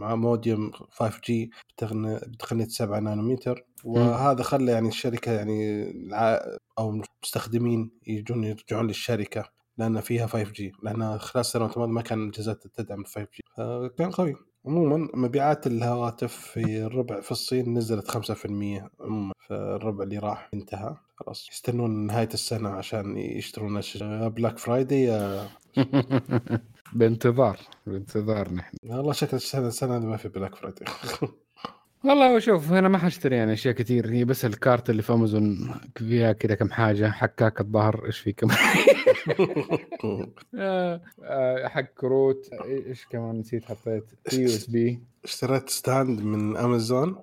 مع 0.01 0.14
موديوم 0.14 0.70
5G 0.72 1.33
بتقنية 1.77 2.16
بتقنية 2.16 2.64
7 2.68 3.01
نانومتر. 3.01 3.66
وهذا 3.85 4.42
خلى 4.42 4.72
يعني 4.72 4.88
الشركة 4.88 5.33
يعني 5.33 5.85
أو 6.79 6.90
المستخدمين 6.90 7.90
يجون 8.07 8.44
يرجعون 8.44 8.87
للشركة 8.87 9.44
لأن 9.79 10.01
فيها 10.01 10.27
5G 10.27 10.62
لأن 10.83 11.18
خلال 11.18 11.40
السنوات 11.40 11.72
الماضية 11.74 11.92
ما 11.92 12.03
كان 12.03 12.22
الاجهزات 12.22 12.66
تدعم 12.66 13.05
5G 13.05 13.40
فكان 13.57 14.11
قوي. 14.11 14.35
عموما 14.66 15.08
مبيعات 15.14 15.66
الهواتف 15.66 16.36
في 16.36 16.82
الربع 16.82 17.20
في 17.20 17.30
الصين 17.32 17.74
نزلت 17.74 18.10
5% 18.10 18.90
عموما 19.00 19.32
في 19.38 19.54
الربع 19.54 20.04
اللي 20.04 20.18
راح 20.18 20.50
انتهى. 20.54 20.96
خلاص 21.16 21.48
يستنون 21.52 22.06
نهاية 22.06 22.28
السنة 22.34 22.68
عشان 22.68 23.16
يشترون 23.16 23.80
Black 24.28 24.58
Friday 24.58 25.11
بانتظار 26.92 27.58
بانتظار 27.86 28.54
نحن. 28.54 28.76
والله 28.84 29.12
شكل 29.12 29.36
السنة 29.36 29.96
هذه 29.96 30.04
ما 30.06 30.16
في 30.16 30.28
Black 30.28 30.54
Friday 30.54 30.84
والله 32.04 32.38
شوف 32.38 32.72
أنا 32.72 32.88
ما 32.88 32.98
حاشتري 32.98 33.37
يعني 33.37 33.52
أشياء 33.52 33.74
كثير 33.74 34.11
هي 34.11 34.24
بس 34.24 34.44
ال 34.44 34.54
cart 34.54 34.90
اللي 34.90 35.02
في 35.02 35.12
أمازون 35.12 35.74
فيها 35.96 36.32
كذا 36.32 36.54
كم 36.54 36.70
حاجة 36.70 37.11
حكاك 37.11 37.61
الظهر 37.61 38.06
إيش 38.06 38.18
في 38.18 38.32
كم 38.32 38.48
آه، 40.54 41.00
آه، 41.24 41.68
حق 41.68 41.80
كروت 41.80 42.48
إيش 42.64 43.06
كمان 43.06 43.38
نسيت 43.38 43.64
حطيت 43.64 44.04
USB 44.32 45.00
اشتريت 45.24 45.68
stand 45.70 46.20
من 46.20 46.56
أمازون. 46.56 47.16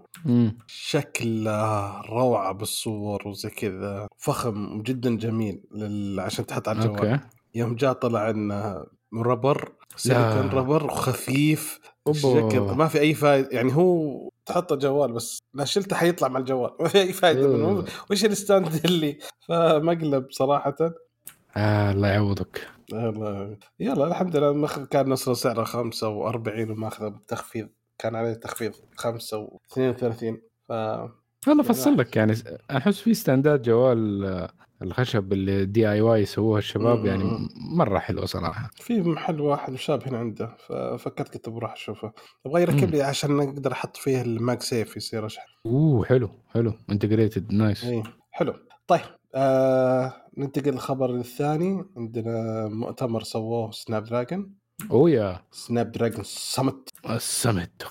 شكله 0.67 2.01
روعة 2.01 2.51
بالصور 2.51 3.27
وزي 3.27 3.49
كذا 3.49 4.07
فخم 4.17 4.81
جدا 4.81 5.17
جميل 5.17 5.61
لل... 5.71 6.19
عشان 6.19 6.45
تحط 6.45 6.67
على 6.67 6.79
الجوال. 6.85 7.19
يوم 7.55 7.75
جاء 7.75 7.93
طلع 7.93 8.29
إنه 8.29 8.85
ربر 9.13 9.71
سيليكون 9.95 10.49
ربر 10.49 10.85
وخفيف. 10.85 11.79
شكل 12.11 12.59
ما 12.59 12.87
في 12.87 12.99
أي 12.99 13.13
فائده 13.13 13.49
يعني 13.51 13.75
هو 13.75 14.29
تحطه 14.45 14.75
جوال 14.75 15.11
بس 15.11 15.39
لا 15.53 15.65
شلته 15.65 15.95
حيطلع 15.95 16.27
مع 16.27 16.39
الجوال. 16.39 16.71
ما 16.79 16.87
في 16.87 17.01
أي 17.01 17.13
فائده 17.13 17.47
منه. 17.47 17.85
وش 18.11 18.25
الستاند 18.25 18.85
اللي؟ 18.85 19.19
فمقلب 19.47 20.27
صراحة. 20.31 20.75
آه 21.57 21.91
الله 21.91 22.07
يعوضك. 22.07 22.67
يلا 22.91 23.57
يلا 23.79 24.07
الحمد 24.07 24.35
لله. 24.35 24.53
مخ 24.53 24.79
كان 24.79 25.09
نصر 25.09 25.33
سعره 25.33 25.63
45 25.63 26.71
وماخذه 26.71 27.07
بتخفيض 27.07 27.69
كان 27.99 28.15
عليه 28.15 28.33
تخفيض 28.33 28.73
5 28.95 29.47
و32 29.47 30.35
ف 30.67 30.71
والله 31.47 31.63
فصل 31.63 31.97
لك 31.97 32.15
يعني 32.15 32.33
أحس 32.71 32.99
في 32.99 33.13
ستاندات 33.13 33.61
جوال 33.61 34.25
آه، 34.25 34.49
الخشب 34.81 35.33
اللي 35.33 35.65
DIY 35.65 36.21
يسووها 36.21 36.59
الشباب 36.59 37.05
يعني. 37.05 37.49
مرة 37.55 37.99
حلوة 37.99 38.25
صراحة. 38.25 38.69
في 38.75 39.01
محل 39.01 39.41
واحد 39.41 39.73
مشابه 39.73 40.09
هنا 40.09 40.17
عنده 40.17 40.57
ففكرت 40.67 41.33
كنت 41.33 41.49
بروح 41.49 41.73
أشوفه. 41.73 42.11
أبغى 42.45 42.61
يركب 42.61 42.89
لي 42.89 43.01
عشان 43.01 43.39
أقدر 43.39 43.71
أحط 43.71 43.97
فيه 43.97 44.21
ال 44.21 44.61
MagSafe 44.61 44.97
يصير 44.97 45.25
أشحن. 45.25 45.47
أوه 45.65 46.05
حلو 46.05 46.29
حلو 46.53 46.73
integrated 46.89 47.53
nice 47.53 47.83
اي 47.83 48.03
حلو. 48.31 48.53
طيب 48.87 49.01
آه 49.35 50.13
ننتقل 50.37 50.71
للخبر 50.71 51.15
الثاني. 51.15 51.85
عندنا 51.97 52.67
مؤتمر 52.67 53.23
سووه 53.23 53.71
سناب 53.71 54.03
دراجون 54.03 54.53
أوه 54.91 55.09
yeah. 55.09 55.41
سناب 55.51 55.91
دراجون 55.91 56.23
سمت 56.23 56.89
السمت 57.09 57.83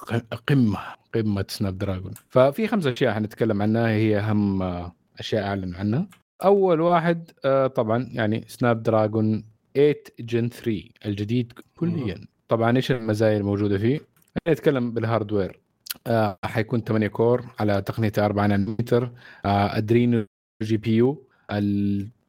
قمة 0.48 0.78
قمة 1.14 1.44
سناب 1.48 1.78
دراجون 1.78 2.14
ففي 2.28 2.68
خمس 2.68 2.86
أشياء 2.86 3.14
حنتكلم 3.14 3.62
عنها 3.62 3.88
هي 3.88 4.18
أهم 4.18 4.62
آه، 4.62 4.92
أشياء 5.18 5.44
اعلنوا 5.46 5.78
عنها. 5.78 6.08
أول 6.44 6.80
واحد 6.80 7.30
آه، 7.44 7.66
طبعا 7.66 8.08
يعني 8.12 8.44
سناب 8.48 8.82
دراجون 8.82 9.44
8 9.76 9.94
Gen 10.20 10.48
3 10.48 10.82
الجديد 11.06 11.52
كليا. 11.76 12.26
طبعا 12.48 12.76
إيش 12.76 12.90
المزايا 12.92 13.36
الموجودة 13.36 13.78
فيه؟ 13.78 14.00
نتكلم 14.48 14.92
بال 14.92 15.06
hardware 15.06 15.60
آه 16.06 16.38
حيكون 16.44 16.80
8 16.80 17.06
core 17.08 17.44
على 17.60 17.82
تقنية 17.82 18.12
4 18.18 18.46
نانومتر. 18.46 19.10
آه 19.44 19.76
Adreno 19.78 20.26
GPU. 20.62 21.26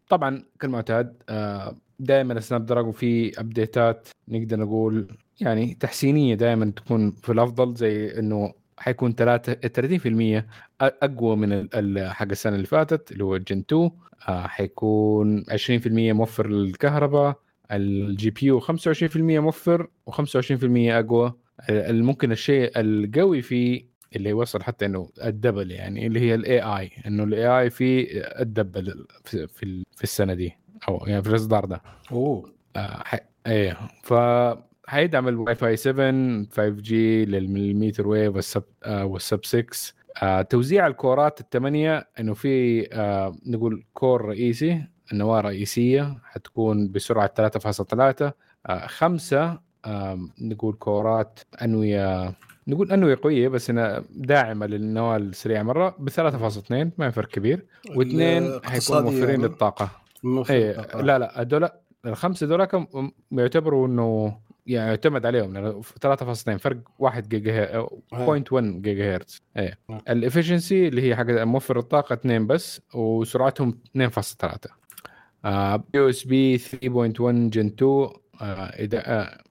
طبعا 0.10 0.44
كالمعتاد 0.60 1.24
آه 1.30 1.78
دائما 2.00 2.40
سناب 2.40 2.66
دراجون 2.66 2.92
في 2.92 3.40
ابديتات 3.40 4.08
نقدر 4.28 4.60
نقول 4.60 5.18
يعني 5.42 5.74
تحسينية 5.74 6.36
دائما 6.36 6.72
تكون 6.76 7.12
في 7.12 7.32
الأفضل 7.32 7.76
زي 7.76 8.20
إنه 8.20 8.54
حيكون 8.78 9.16
3 9.16 9.54
30% 9.54 10.42
أ- 10.42 10.46
أقوى 10.82 11.36
من 11.36 11.68
حق 12.10 12.28
السنة 12.32 12.56
اللي 12.56 12.68
فاتت 12.68 13.12
اللي 13.12 13.24
هو 13.24 13.36
ال 13.36 13.42
Gen 13.42 13.60
2 13.60 13.92
آه 14.30 14.48
حيكون 14.48 15.44
20% 15.50 15.88
موفر 16.14 16.48
للكهرباء. 16.48 17.40
ال 17.72 18.30
GPU 18.30 18.60
25% 18.60 19.18
موفر 19.18 19.88
و25% 20.10 20.64
أقوى. 20.64 21.34
ممكن 21.90 22.32
الشيء 22.32 22.72
القوي 22.80 23.42
فيه 23.42 23.86
اللي 24.16 24.30
يوصل 24.30 24.64
حتى 24.64 24.86
إنه 24.86 25.10
ال 25.24 25.31
double 25.31 25.72
يعني 25.72 26.08
اللي 26.08 26.20
هي 26.20 26.36
ال 26.36 26.62
AI 26.62 26.92
إنه 27.08 27.24
ال 27.24 27.48
AI 27.48 27.70
فيه 27.70 28.08
ال 28.40 28.49
double 28.49 29.06
في 29.24 29.48
في, 29.48 29.84
في 29.98 30.04
السنة 30.04 30.34
دي 30.34 30.54
أو 30.90 31.04
يعني 31.08 31.24
في 31.24 31.30
الإصدار 31.30 31.66
ده. 31.66 31.82
أوه. 32.12 32.54
آه. 32.76 33.04
إيه. 33.48 33.78
ف 34.04 34.14
حيدعم 34.88 35.28
الواي 35.28 35.56
فاي 35.56 35.76
7 35.78 36.12
5 36.52 36.70
G 36.70 37.26
لل 37.26 37.39
millimeter 37.39 38.08
wave 38.08 38.36
وال 38.36 38.47
sub 38.47 38.64
آه 38.84 39.06
وال 39.06 39.22
sub 39.22 39.46
6 39.46 39.66
آه 40.24 40.42
توزيع 40.42 40.88
الكورات 40.88 41.40
الثمانيه 41.42 42.08
إنه 42.20 42.34
في 42.34 42.88
آه 42.94 43.36
نقول 43.46 43.84
core 43.94 44.26
رئيسي 44.26 44.84
النواة 45.12 45.42
رئيسية 45.42 46.18
حتكون 46.24 46.92
بسرعة 46.92 47.34
3.3 48.22 48.32
آه 48.66 48.88
خمسة 48.88 49.60
آه 49.86 50.20
نقول 50.42 50.74
كورات 50.74 51.40
أنوية 51.62 52.34
نقول 52.68 52.92
أنوية 52.92 53.20
قوية 53.24 53.48
بس 53.48 53.70
إنها 53.70 54.04
داعمة 54.16 54.66
للنواة 54.66 55.18
السريعة 55.18 55.64
مرة. 55.64 55.96
ب 56.00 56.10
3.2 56.10 56.74
ما 56.98 57.12
فرق 57.12 57.28
كبير. 57.28 57.66
واثنين 57.96 58.60
حيكونوا 58.64 59.02
موفرين 59.02 59.30
يعني. 59.30 59.44
للطاقة. 59.44 59.90
آه. 60.26 61.02
لا 61.02 61.20
لا 61.20 61.42
هذول 61.42 61.70
الخمسة 62.06 62.48
دول 62.48 62.68
يعتبروا 63.32 63.88
إنه 63.88 64.38
يعني 64.68 64.90
يعتمد 64.90 65.26
عليهم 65.26 65.54
لأنه 65.54 65.82
3.2 65.82 66.56
فرق 66.58 66.78
1 67.00 67.30
جيجا 67.30 67.54
هير- 67.54 67.88
0.1 68.14 68.82
جيجا 68.82 69.16
هرتز 69.16 69.42
إيه. 69.58 69.78
ال 70.10 70.17
efficiency 70.17 70.88
اللي 70.88 71.02
هي 71.02 71.16
حق 71.16 71.26
موفر 71.30 71.80
الطاقة 71.80 72.14
2 72.14 72.48
بس 72.48 72.82
وسرعتهم 72.96 73.80
2.3 73.98 74.72
USB 75.96 76.58
3.1 76.58 77.50
Gen 77.50 77.66
2 77.66 78.10
آه، 78.42 78.72
إذا- 78.72 79.08
آه، 79.08 79.44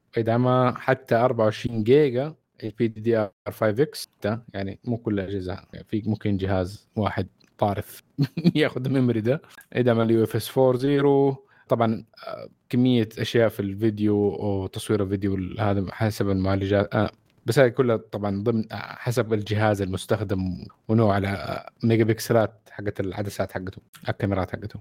حتى 0.79 1.15
24 1.15 1.83
جيجا 1.85 2.35
ال 2.65 2.89
LPDDR 2.89 3.31
5 3.51 3.83
X 3.83 4.09
يعني 4.55 4.79
مو 4.85 4.97
كل 4.97 5.21
الاجهزه 5.21 5.53
يعني 5.73 5.85
في 5.89 6.03
ممكن 6.07 6.37
جهاز 6.37 6.89
واحد 6.97 7.27
طارف 7.59 8.03
ياخذ 8.55 8.85
ال 8.87 8.92
memory 8.92 9.21
ده. 9.21 9.43
يدعم 9.77 10.01
ال 10.01 10.25
UFS 10.25 10.49
4.0 10.49 11.37
طبعا 11.69 12.05
آه، 12.27 12.49
كمية 12.69 13.09
أشياء 13.19 13.49
في 13.49 13.61
الفيديو 13.61 14.17
وتصوير 14.17 15.03
الفيديو 15.03 15.39
هذا 15.59 15.85
حسب 15.93 16.31
المعالجات 16.31 16.95
آه، 16.95 17.11
بس 17.47 17.59
هذه 17.59 17.69
كلها 17.69 17.97
طبعا 17.97 18.43
ضمن 18.43 18.73
آه، 18.73 18.77
حسب 18.77 19.33
الجهاز 19.33 19.83
المستخدم 19.83 20.67
ونوع 20.89 21.15
على 21.15 21.29
آه، 21.29 21.71
ميجا 21.83 22.05
بكسلات 22.05 22.69
حقت 22.71 23.01
العدسات 23.01 23.53
حقته 23.53 23.83
الكاميرات 24.09 24.51
حقته 24.51 24.81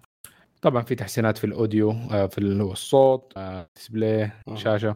طبعا 0.61 0.81
في 0.81 0.95
تحسينات 0.95 1.37
في 1.37 1.43
ال 1.43 1.51
audio 1.51 1.91
آه، 1.91 2.27
في 2.27 2.37
الصوت 2.41 3.33
آه، 3.37 3.69
display. 3.75 4.31
شاشة 4.55 4.95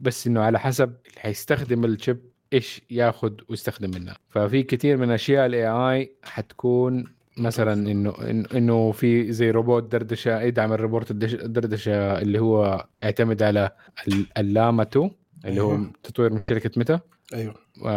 بس 0.00 0.26
إنه 0.26 0.40
على 0.40 0.58
حسب 0.60 0.94
اللي 1.06 1.20
حيستخدم 1.20 1.84
ال 1.84 1.91
chip 1.91 2.20
إيش 2.52 2.80
ياخذ 2.90 3.32
ويستخدم 3.48 3.90
منها 3.90 4.16
ففي 4.30 4.62
كثير 4.62 4.96
من 4.96 5.10
أشياء 5.10 5.46
ال 5.46 5.68
AI 5.68 6.16
حتكون 6.22 7.04
مثلا 7.38 7.72
انه 7.90 8.14
إنه 8.54 8.92
في 8.92 9.32
زي 9.32 9.50
روبوت 9.50 9.92
دردشة 9.92 10.40
يدعم 10.40 10.72
الروبوت 10.72 11.10
الدردشة 11.10 12.18
اللي 12.18 12.38
هو 12.38 12.86
يعتمد 13.02 13.42
على 13.42 13.70
ال- 14.08 14.26
ال 14.38 14.48
Llama 14.48 15.00
2 15.00 15.10
اللي 15.44 15.60
هو 15.60 15.70
أيوه. 15.72 15.92
تطوير 16.02 16.32
من 16.32 16.42
شركة 16.50 16.70
ميتا 16.76 17.00
أيوه 17.34 17.54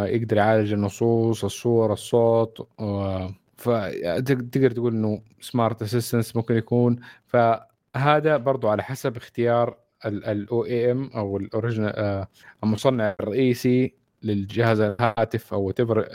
يقدر 0.08 0.38
يعالج 0.38 0.74
النصوص 0.74 1.44
الصور 1.44 1.94
الصوت. 1.94 2.68
فتقدر 3.58 4.72
تقول 4.72 4.94
إنه 4.94 5.22
smart 5.42 5.82
assistance 5.82 6.36
ممكن 6.36 6.56
يكون 6.56 7.00
فهذا 7.28 8.38
برضو 8.38 8.68
على 8.68 8.84
حسب 8.84 9.18
اختيار 9.18 9.78
ال 10.06 10.66
OEM 10.66 11.10
أو 11.16 11.38
ال 11.38 11.48
original 11.48 12.26
المصنع 12.64 13.16
الرئيسي 13.20 13.94
للجهاز 14.24 14.80
الهاتف 14.80 15.54
أو 15.54 15.72
whatever 15.72 16.08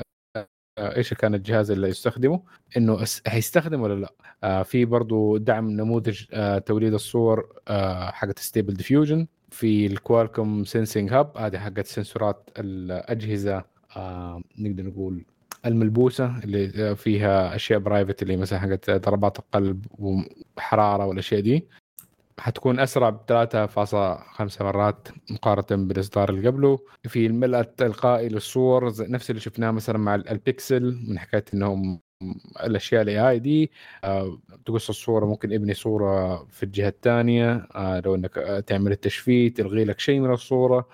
إيش 0.80 1.14
كان 1.14 1.34
الجهاز 1.34 1.70
اللي 1.70 1.88
يستخدمه؟ 1.88 2.42
إنه 2.76 3.04
حيستخدم 3.26 3.80
ولا 3.80 4.00
لا؟ 4.00 4.12
آه 4.44 4.62
في 4.62 4.84
برضو 4.84 5.36
دعم 5.36 5.70
نموذج 5.70 6.24
آه 6.32 6.58
توليد 6.58 6.94
الصور 6.94 7.48
آه 7.68 8.10
حقت 8.10 8.38
Stable 8.38 8.74
Diffusion 8.74 9.26
في 9.50 9.86
ال 9.86 9.95
Qualcomm 9.95 10.64
Sensing 10.64 11.12
Hub 11.12 11.36
هذه 11.38 11.58
حقت 11.58 11.86
سنسورات 11.86 12.50
الأجهزة 12.58 13.64
آه 13.96 14.42
نقدر 14.58 14.82
نقول 14.82 15.24
الملبوسة 15.66 16.38
اللي 16.44 16.96
فيها 16.96 17.54
أشياء 17.56 17.78
private 17.78 18.22
اللي 18.22 18.36
مثلا 18.36 18.58
حقت 18.58 18.90
ضربات 18.90 19.38
القلب 19.38 19.86
وحرارة 19.98 21.06
والأشياء 21.06 21.40
دي. 21.40 21.66
حتكون 22.40 22.80
أسرع 22.80 23.10
ب 23.10 23.20
3.5 23.26 24.64
مرات 24.64 25.08
مقارنة 25.30 25.86
بالإصدار 25.86 26.30
اللي 26.30 26.48
قبله. 26.48 26.78
في 27.08 27.26
الملء 27.26 27.60
التلقائي 27.60 28.28
للصور 28.28 28.92
نفس 29.10 29.30
اللي 29.30 29.40
شفناه 29.40 29.70
مثلا 29.70 29.98
مع 29.98 30.14
ال- 30.14 30.28
البيكسل 30.28 30.98
من 31.08 31.18
حكاية 31.18 31.44
إنهم 31.54 32.00
الأشياء 32.64 33.02
ال 33.02 33.30
AI 33.30 33.38
دي 33.38 33.70
آه، 34.04 34.38
تقص 34.66 34.88
الصورة 34.88 35.26
ممكن 35.26 35.52
ابني 35.52 35.74
صورة 35.74 36.44
في 36.44 36.62
الجهة 36.62 36.88
الثانية 36.88 37.52
آه، 37.74 38.00
لو 38.00 38.14
إنك 38.14 38.64
تعمل 38.66 38.92
التشفيت 38.92 39.56
تلغي 39.56 39.84
لك 39.84 40.00
شيء 40.00 40.20
من 40.20 40.32
الصورة. 40.32 40.88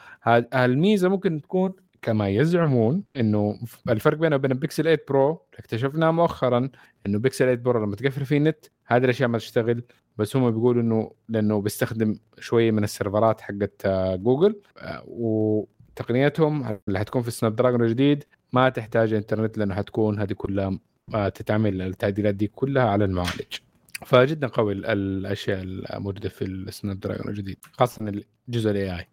الميزه 0.54 1.08
ممكن 1.08 1.40
تكون 1.42 1.72
كما 2.02 2.28
يزعمون 2.28 3.02
إنه 3.16 3.58
الفرق 3.88 4.18
بينه 4.18 4.36
وبين 4.36 4.52
البيكسل 4.52 4.82
8 4.82 4.98
Pro 5.08 5.42
اكتشفناه 5.58 6.10
مؤخرا 6.10 6.70
إنه 7.06 7.18
بيكسل 7.18 7.44
8 7.44 7.62
Pro 7.62 7.84
لما 7.84 7.96
تقفل 7.96 8.26
فيه 8.26 8.36
النت 8.36 8.66
هذه 8.86 9.04
الأشياء 9.04 9.28
ما 9.28 9.38
تشتغل 9.38 9.82
بس 10.18 10.36
هم 10.36 10.50
بيقولوا 10.50 10.82
إنه 10.82 11.12
لأنه 11.28 11.60
بيستخدم 11.60 12.18
شوية 12.38 12.70
من 12.70 12.84
السيرفرات 12.84 13.40
حقت 13.40 13.86
جوجل 14.16 14.62
وتقنيتهم 15.06 16.78
اللي 16.88 16.98
حتكون 16.98 17.22
في 17.22 17.28
ال 17.28 17.56
Snapdragon 17.56 17.82
الجديد 17.82 18.24
ما 18.52 18.68
تحتاج 18.68 19.12
إنترنت 19.12 19.58
لأنه 19.58 19.74
حتكون 19.74 20.20
هذه 20.20 20.32
كلها 20.32 20.78
آه، 21.14 21.28
تتعمل 21.28 21.82
التعديلات 21.82 22.34
دي 22.34 22.46
كلها 22.48 22.90
على 22.90 23.04
المعالج. 23.04 23.56
فجدا 24.04 24.46
قوي 24.46 24.72
ال- 24.72 24.86
الأشياء 24.86 25.62
الموجودة 25.62 26.28
في 26.28 26.44
ال 26.44 27.00
Snapdragon 27.00 27.28
الجديد 27.28 27.58
خاصه 27.72 28.22
الجزء 28.48 28.70
ال 28.70 28.83
A 28.83 28.96
I. 28.98 29.06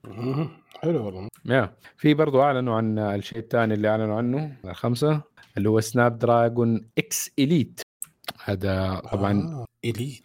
حلو 0.82 1.06
والله. 1.06 1.28
يا 1.46 1.74
في 1.98 2.14
برضو 2.14 2.42
أعلنوا 2.42 2.76
عن 2.76 3.00
الشيء 3.00 3.38
الثاني 3.38 3.74
اللي 3.74 3.88
أعلنوا 3.88 4.16
عنه 4.16 4.56
الخمسة 4.66 5.22
اللي 5.58 5.70
هو 5.70 5.80
Snapdragon 5.80 6.86
X 6.98 7.32
Elite 7.40 7.82
هذا 8.46 9.02
طبعا 9.12 9.32
آه. 9.44 9.66
Elite 9.86 10.22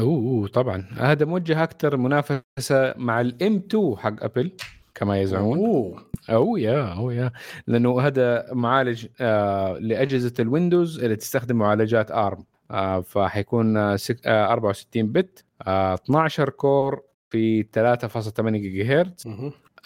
أوه 0.00 0.18
أوه، 0.18 0.48
طبعا. 0.48 0.88
هذا 0.96 1.24
موجه 1.26 1.62
أكثر 1.62 1.96
منافسة 1.96 2.94
مع 2.96 3.20
ال 3.20 3.38
M 3.38 3.56
2 3.56 3.96
حق 3.98 4.24
ابل 4.24 4.52
كما 4.94 5.20
يزعمون. 5.20 5.58
أوه. 5.58 6.04
oh 6.30 6.56
yeah 6.56 6.92
oh 6.92 7.10
yeah. 7.10 7.30
لأنه 7.66 8.00
هذا 8.00 8.46
معالج 8.52 9.06
آه 9.20 9.78
لأجهزة 9.78 10.34
ال 10.40 10.47
Windows 10.47 10.98
اللي 11.04 11.16
تستخدم 11.16 11.56
معالجات 11.56 12.10
ARM 12.10 12.38
آه 12.38 12.57
فحيكون 13.00 13.76
آه 13.76 13.98
آه 14.26 14.52
64 14.52 15.12
bit 15.12 15.44
آه 15.66 15.94
12 15.94 16.48
core 16.50 17.02
في 17.30 17.62
3.8 17.62 18.40
جيجا 18.56 19.00
هرتز. 19.00 19.26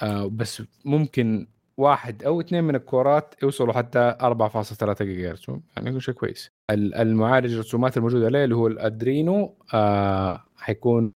آه 0.02 0.26
بس 0.26 0.62
ممكن 0.84 1.46
واحد 1.76 2.22
أو 2.24 2.40
اثنين 2.40 2.64
من 2.64 2.74
الكورات 2.74 3.34
يوصلوا 3.42 3.72
حتى 3.72 4.16
4.3 4.20 5.02
جيجا 5.02 5.30
هرتز 5.30 5.46
يعني 5.76 6.00
شيء 6.00 6.14
كويس. 6.14 6.50
ال- 6.70 6.94
المعالج 6.94 7.52
الرسومات 7.52 7.96
الموجودة 7.96 8.26
عليه 8.26 8.44
اللي 8.44 8.54
هو 8.54 8.66
ال 8.66 8.79
Adreno 8.79 9.54
آه 9.74 10.44
حيكون 10.56 11.12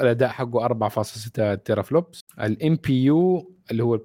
الأداء 0.00 0.28
حقه 0.28 0.66
4.6 0.68 1.54
teraflops 1.64 2.20
ال 2.40 2.74
NPU 2.76 3.52
اللي 3.70 3.84
هو 3.84 3.98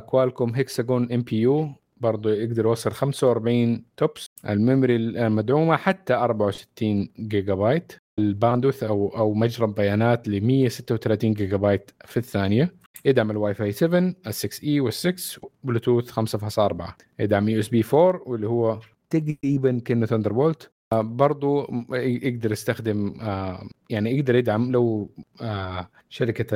Qualcomm 0.00 0.54
Hexagon 0.54 1.12
NPU 1.12 1.68
برضه 2.00 2.30
يقدر 2.30 2.64
يوصل 2.64 2.90
45 2.92 3.84
TOPS. 3.96 4.26
ال 4.48 4.55
memory 4.55 4.96
المدعومة 4.96 5.76
حتى 5.76 6.14
64 6.14 7.08
جيجا 7.18 7.54
بايت 7.54 7.92
ال 8.18 8.24
bandwidth 8.24 8.82
أو 8.82 9.08
أو 9.08 9.34
مجرى 9.34 9.66
بيانات 9.66 10.28
ل 10.28 10.40
136 10.40 11.32
جيجا 11.34 11.56
بايت 11.56 11.90
في 12.04 12.16
الثانية. 12.16 12.74
يدعم 13.04 13.30
الواي 13.30 13.54
فاي 13.54 13.72
7 13.72 13.98
ال 14.26 14.34
6E 14.34 14.80
وال 14.80 14.92
6 14.92 15.40
بلوتوث 15.64 16.10
5.4 16.10 16.96
يدعم 17.18 17.48
USB 17.48 17.84
4 17.94 18.22
واللي 18.26 18.46
هو 18.48 18.80
تقريبا 19.10 19.78
كأنه 19.84 20.06
Thunderbolt 20.06 20.70
برضو 20.94 21.62
م- 21.62 21.94
يقدر 21.94 22.52
يستخدم 22.52 23.14
آه، 23.20 23.68
يعني 23.90 24.18
يقدر 24.18 24.34
يدعم 24.36 24.72
لو 24.72 25.10
آه، 25.42 25.88
شركة 26.08 26.54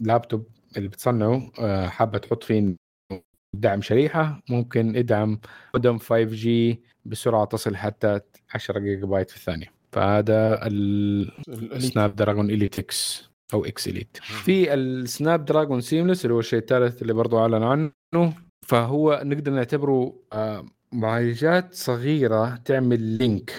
اللابتوب 0.00 0.46
اللي 0.76 0.88
بتصنعه 0.88 1.50
آه، 1.60 1.86
حابة 1.86 2.18
تحط 2.18 2.42
فيه 2.44 2.74
دعم 3.60 3.82
شريحة 3.82 4.40
ممكن 4.50 4.96
يدعم 4.96 5.40
مودم 5.74 5.98
5G 5.98 6.48
بسرعة 7.04 7.44
تصل 7.44 7.76
حتى 7.76 8.20
10 8.54 8.78
جيجا 8.78 9.06
بايت 9.06 9.30
في 9.30 9.36
الثانية. 9.36 9.66
فهذا 9.92 10.66
ال- 10.66 11.30
ال 11.48 11.82
Elite. 11.92 12.16
Snapdragon 12.16 12.50
Elite 12.50 12.78
X 12.78 13.28
أو 13.54 13.64
X 13.64 13.88
Elite 13.88 14.16
في 14.22 14.74
ال 14.74 15.44
Snapdragon 15.44 15.80
Seamless 15.80 16.24
اللي 16.24 16.34
هو 16.34 16.38
الشيء 16.38 16.58
الثالث 16.58 17.02
اللي 17.02 17.12
برضو 17.12 17.38
أعلن 17.38 17.62
عنه 17.62 18.32
فهو 18.66 19.20
نقدر 19.24 19.52
نعتبره 19.52 20.14
آه، 20.32 20.64
معالجات 20.92 21.74
صغيرة 21.74 22.56
تعمل 22.56 23.00
link 23.00 23.52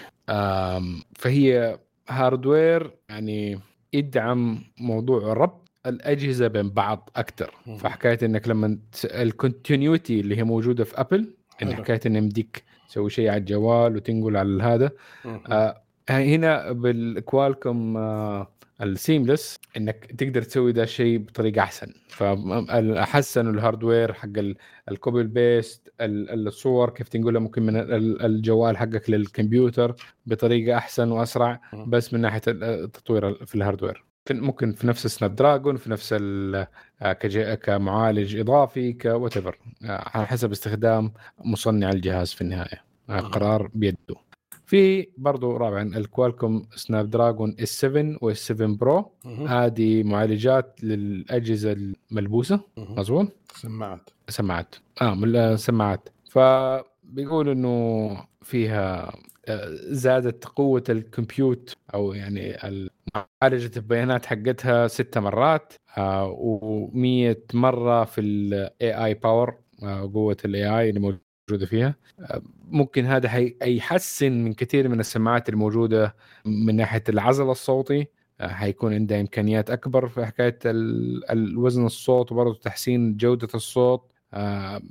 فهي 1.15 1.79
hardware 2.09 2.91
يعني 3.09 3.59
يدعم 3.93 4.63
موضوع 4.79 5.33
ربط 5.33 5.64
الأجهزة 5.85 6.47
بين 6.47 6.69
بعض 6.69 7.09
أكثر. 7.15 7.53
فحكاية 7.79 8.19
إنك 8.23 8.47
لما 8.47 8.77
ال 9.05 9.16
continuity 9.16 10.19
اللي 10.19 10.37
هي 10.37 10.43
موجودة 10.43 10.83
في 10.83 11.01
ابل 11.01 11.33
إن. 11.61 11.75
حكاية 11.75 11.99
إن 12.05 12.15
يمديك 12.15 12.63
تسوي 12.89 13.09
شيء 13.09 13.29
على 13.29 13.37
الجوال 13.37 13.95
وتنقل 13.95 14.37
على 14.37 14.63
هذا. 14.63 14.91
آه 15.25 15.81
هنا 16.09 16.71
بال 16.71 16.97
Qualcomm 16.97 17.97
آه 17.97 18.51
ال 18.81 18.90
Seamless 18.90 19.59
إنك 19.77 20.05
تقدر 20.17 20.41
تسوي 20.41 20.71
ده 20.71 20.83
الشيء 20.83 21.17
بطريقة 21.17 21.61
أحسن 21.61 21.87
فحسنوا 22.09 23.51
ال 23.53 23.60
hardware 23.60 24.13
حق 24.13 24.29
ال- 24.37 24.55
ال 24.91 24.98
copy 24.98 25.23
paste 25.23 25.93
ال- 26.01 26.47
الصور 26.47 26.89
كيف 26.89 27.07
تنقلها 27.07 27.41
ممكن 27.41 27.63
من 27.63 27.75
ال- 27.77 28.21
الجوال 28.25 28.77
حقك 28.77 29.09
للكمبيوتر 29.09 29.95
بطريقة 30.25 30.77
أحسن 30.77 31.11
وأسرع. 31.11 31.61
بس 31.87 32.13
من 32.13 32.21
ناحية 32.21 32.41
التطوير 32.47 33.45
في 33.45 33.55
ال 33.55 33.61
hardware 33.61 34.03
ممكن 34.31 34.71
في 34.71 34.87
نفس 34.87 35.05
ال 35.05 35.35
Snapdragon 35.35 35.77
في 35.77 35.89
نفس 35.91 36.09
ال- 36.19 36.67
آه، 37.01 37.13
كمعالج 37.55 38.35
إضافي 38.39 38.93
whatever 38.93 39.57
على 39.83 40.25
حسب 40.27 40.51
استخدام 40.51 41.11
مصنع 41.45 41.89
الجهاز 41.89 42.31
في 42.33 42.41
النهاية. 42.41 42.83
آه،. 43.09 43.19
قرار 43.19 43.69
بيده. 43.73 44.15
في 44.65 45.07
برضو 45.17 45.57
رابعا 45.57 45.83
ال 45.83 46.65
Qualcomm 46.75 47.09
Snapdragon 47.09 47.55
S 47.59 47.69
7 47.69 48.17
و 48.21 48.29
S 48.29 48.37
7 48.47 48.67
Pro. 48.77 49.11
هذه 49.47 50.03
معالجات 50.03 50.79
للأجهزة 50.83 51.71
الملبوسة. 52.11 52.59
مظبوط؟ 52.77 53.27
سماعات. 53.55 54.09
سماعات. 54.29 54.75
آه 55.01 55.15
من 55.15 55.35
السماعات 55.35 56.09
فبيقول 56.29 57.49
إنه 57.49 58.09
فيها 58.41 59.05
آه، 59.09 59.13
زادت 59.91 60.45
قوة 60.45 60.83
ال 60.89 61.00
compute 61.00 61.73
أو 61.93 62.13
يعني 62.13 62.57
معالجة 63.41 63.71
البيانات 63.77 64.25
حقتها 64.25 64.87
ستة 64.87 65.21
مرات 65.21 65.73
و100 65.97 67.35
مرة 67.53 68.03
في 68.05 68.21
ال 68.21 69.05
AI 69.05 69.13
power 69.13 69.55
قوة 70.13 70.37
ال 70.45 70.79
AI 70.79 70.89
اللي 70.89 70.99
موجودة 70.99 71.65
فيها. 71.65 71.95
آه، 72.19 72.41
ممكن 72.67 73.05
هذا 73.05 73.29
حي- 73.29 73.57
يحسن 73.63 74.31
من 74.31 74.53
كثير 74.53 74.89
من 74.89 74.99
السماعات 74.99 75.49
الموجودة 75.49 76.15
من 76.45 76.75
ناحية 76.75 77.03
العزل 77.09 77.49
الصوتي. 77.49 78.07
آه، 78.39 78.47
حيكون 78.47 78.93
عندها 78.93 79.21
إمكانيات 79.21 79.69
أكبر 79.69 80.07
في 80.07 80.25
حكاية 80.25 80.59
ال- 80.65 81.31
العزل 81.31 81.85
الصوت 81.85 82.31
وبرضه 82.31 82.59
تحسين 82.59 83.17
جودة 83.17 83.47
الصوت. 83.55 84.11
آه، 84.33 84.81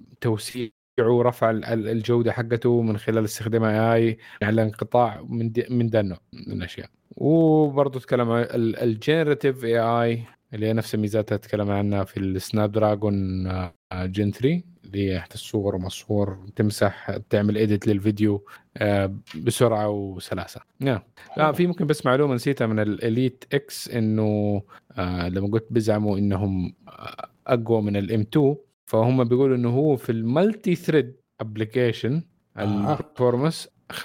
ال- 1.64 1.88
الجودة 1.88 2.32
حقته 2.32 2.82
من 2.82 2.98
خلال 2.98 3.24
استخدام 3.24 3.64
AI 3.64 4.18
على 4.42 4.62
انقطاع 4.62 5.22
من 5.28 5.52
دي 5.52 5.66
من 5.70 5.86
ذا 5.86 6.00
النوع 6.00 6.18
من 6.32 6.52
الأشياء. 6.52 6.88
وبرضه 7.16 8.00
تكلم 8.00 8.30
عن 8.30 8.46
ال 8.54 9.64
generative 9.64 9.78
AI 9.78 10.22
اللي 10.54 10.66
هي 10.66 10.72
نفس 10.72 10.94
اللي 10.94 11.36
تكلم 11.36 11.70
عنها 11.70 12.04
في 12.04 12.20
ال 12.20 12.72
Snapdragon 12.72 13.46
Gen 13.92 14.30
3 14.30 14.62
اللي 14.84 15.10
هي 15.12 15.24
الصور 15.34 15.74
وما 15.76 15.86
الصور 15.86 16.38
تمسح 16.56 17.16
تعمل 17.30 17.58
edit 17.58 17.86
للفيديو 17.86 18.44
آه، 18.76 19.14
بسرعة 19.44 19.88
وسلاسة. 19.88 20.60
نعم. 20.80 21.00
لا 21.36 21.52
في 21.52 21.66
ممكن 21.66 21.86
بس 21.86 22.06
معلومة 22.06 22.34
نسيتها 22.34 22.66
من 22.66 22.78
ال 22.78 22.89
Elite 22.89 23.44
X 23.52 23.88
إنه 23.88 24.62
آه 24.92 25.28
لما 25.28 25.48
قلت 25.48 25.66
بيزعموا 25.70 26.18
إنهم 26.18 26.74
آه، 26.88 27.28
أقوى 27.46 27.82
من 27.82 27.96
ال 27.96 28.08
M 28.08 28.20
2 28.20 28.56
فهم 28.94 29.24
بيقولوا 29.24 29.56
إنه 29.56 29.70
هو 29.70 29.96
في 29.96 30.12
ال 30.12 30.74
multi-thread 30.74 31.16
application 31.40 32.22
أها. 32.56 32.92
ال 32.92 32.99
performance 32.99 33.68
50% 33.92 33.96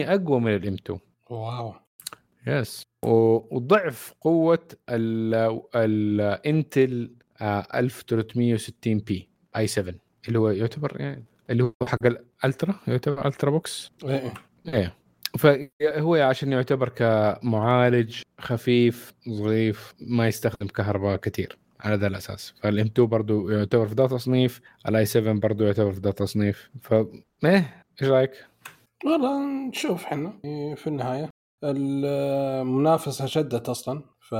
أقوى 0.00 0.40
من 0.40 0.54
ال 0.54 0.64
M 0.64 0.74
2 0.74 0.98
wow. 1.30 1.74
yes 2.46 2.82
وضعف 3.04 4.14
قوة 4.20 4.68
ال 5.74 5.97
Intel 5.97 7.14
1360 7.42 8.98
P 8.98 9.28
i 9.56 9.66
7 9.66 9.94
اللي 10.28 10.38
هو 10.38 10.50
يعتبر 10.50 11.00
يعني 11.00 11.24
اللي 11.50 11.62
هو 11.62 11.72
حق 11.86 12.06
ال 12.06 12.17
ultra 12.17 12.74
يعتبر 12.86 13.26
ultrabooks 13.26 13.90
إيه 14.04 14.34
إيه. 14.68 14.94
فهو 15.38 16.14
عشان 16.14 16.52
يعتبر 16.52 16.88
كمعالج 16.88 18.22
خفيف 18.40 19.14
ظريف 19.28 19.94
ما 20.00 20.28
يستخدم 20.28 20.66
كهرباء 20.66 21.16
كثير 21.16 21.58
على 21.86 21.96
ذا 21.96 22.06
الأساس. 22.06 22.54
فال 22.62 22.78
M 22.78 22.86
2 22.86 23.08
برضه 23.08 23.52
يعتبر 23.52 23.88
في 23.88 23.94
ذا 23.94 24.06
تصنيف 24.06 24.60
ال 24.88 24.97
i 24.97 25.06
7 25.06 25.34
برضه 25.34 25.64
يعتبر 25.64 25.92
في 25.92 26.00
ذا 26.00 26.10
تصنيف. 26.10 26.70
ف 26.82 26.94
إيه 27.44 27.84
إيش 28.02 28.10
رأيك؟ 28.10 28.46
والله 29.04 29.68
نشوف 29.68 30.04
إحنا 30.04 30.38
في 30.76 30.86
النهاية. 30.86 31.30
المنافسة 31.64 33.26
شدت 33.26 33.68
أصلا. 33.68 34.02
ف 34.20 34.32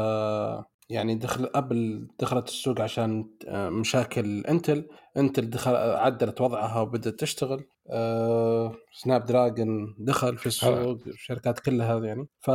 يعني 0.90 1.14
دخل 1.14 1.50
Apple 1.54 2.08
دخلت 2.20 2.48
السوق 2.48 2.80
عشان 2.80 3.30
آه، 3.48 3.68
مشاكل 3.68 4.40
Intel. 4.46 4.88
Intel 5.16 5.50
دخل 5.50 5.76
عدلت 5.76 6.40
وضعها 6.40 6.80
وبدأت 6.80 7.20
تشتغل. 7.20 7.64
أه 7.90 8.74
Snapdragon 8.92 9.94
دخل 9.98 10.38
في 10.38 10.46
السوق 10.46 10.98
الشركات 11.06 11.60
كلها 11.60 12.04
يعني. 12.04 12.28
ف 12.40 12.50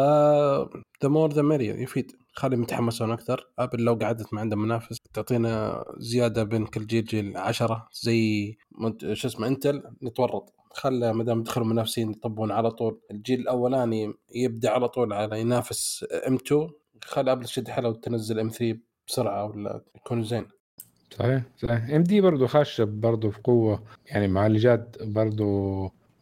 the 1.03 1.09
more 1.09 1.33
the 1.33 1.55
يفيد. 1.61 2.20
خليهم 2.33 2.63
يتحمسون 2.63 3.11
أكثر. 3.11 3.47
Apple 3.59 3.83
لو 3.83 3.93
قعدت 3.93 4.33
ما 4.33 4.41
عندها 4.41 4.57
منافس 4.57 4.97
تعطينا 5.13 5.83
زيادة 5.97 6.43
بين 6.43 6.65
كل 6.65 6.87
جيل 6.87 7.05
جيل 7.05 7.37
10 7.37 7.87
زي 7.93 8.57
شو 9.13 9.27
اسمه 9.27 9.47
Intel 9.47 9.83
نتورط. 10.03 10.53
خلى 10.73 11.13
ما 11.13 11.23
دام 11.23 11.43
دخلوا 11.43 11.67
منافسين 11.67 12.11
يطبون 12.11 12.51
على 12.51 12.71
طول. 12.71 12.99
الجيل 13.11 13.39
الاولاني 13.39 14.13
يبدأ 14.35 14.69
على 14.69 14.87
طول 14.87 15.13
على 15.13 15.39
ينافس 15.41 16.05
M 16.27 16.35
2 16.35 16.69
خلى 17.03 17.31
Apple 17.31 17.43
تشد 17.43 17.69
حيلها 17.69 17.89
وتنزل 17.89 18.39
M 18.39 18.49
3 18.49 18.77
بسرعة 19.07 19.45
ولا 19.45 19.81
يكون 19.95 20.23
زين. 20.23 20.47
صحيح 21.11 21.43
صحيح. 21.57 21.89
AMD 21.89 22.21
برضه 22.21 22.47
خاشة 22.47 22.83
برضه 22.83 23.29
في 23.29 23.39
قوة. 23.43 23.83
يعني 24.05 24.27
معالجات 24.27 24.95
برضه 25.01 25.45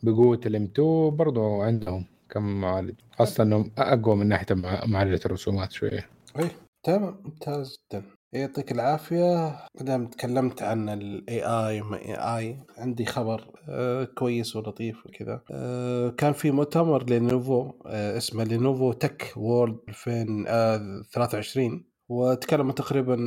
بقوة 0.03 0.39
ال 0.45 0.54
M 0.54 0.63
2 0.63 1.09
برضه 1.09 1.63
عندهم. 1.63 2.05
كم 2.29 2.61
معالج؟ 2.61 2.95
خاصة 3.11 3.43
إنهم 3.43 3.71
أقوى 3.77 4.15
من 4.15 4.27
ناحية 4.27 4.55
مع- 4.55 4.85
معالجة 4.85 5.19
الرسومات 5.25 5.71
شوية. 5.71 6.09
إيه 6.39 6.51
تمام 6.83 7.21
ممتاز 7.25 7.75
جدا. 7.93 8.03
يعطيك 8.33 8.71
العافية. 8.71 9.57
دام 9.81 10.07
تكلمت 10.07 10.61
عن 10.63 10.89
ال 10.89 11.43
AI 11.45 11.81
ما 11.81 11.97
AI 11.97 12.59
عندي 12.77 13.05
خبر 13.05 13.47
آه 13.69 14.03
كويس 14.03 14.55
ولطيف 14.55 15.05
وكذا. 15.05 15.41
آه 15.51 16.09
كان 16.09 16.33
في 16.33 16.51
مؤتمر 16.51 17.03
Lenovo 17.03 17.71
آه 17.85 18.17
اسمه 18.17 18.43
Lenovo 18.43 18.93
Tech 18.93 19.33
World 19.37 19.77
2023 19.89 21.85
وتكلموا 22.09 22.71
تقريبا 22.73 23.17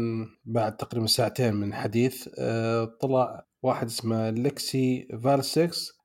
بعد 0.45 0.77
تقريبا 0.77 1.07
ساعتين 1.07 1.55
من 1.55 1.75
حديث 1.75 2.29
طلع 3.01 3.47
واحد 3.63 3.87
اسمه 3.87 4.31
Lexi 4.31 5.09
Valasek. 5.25 6.02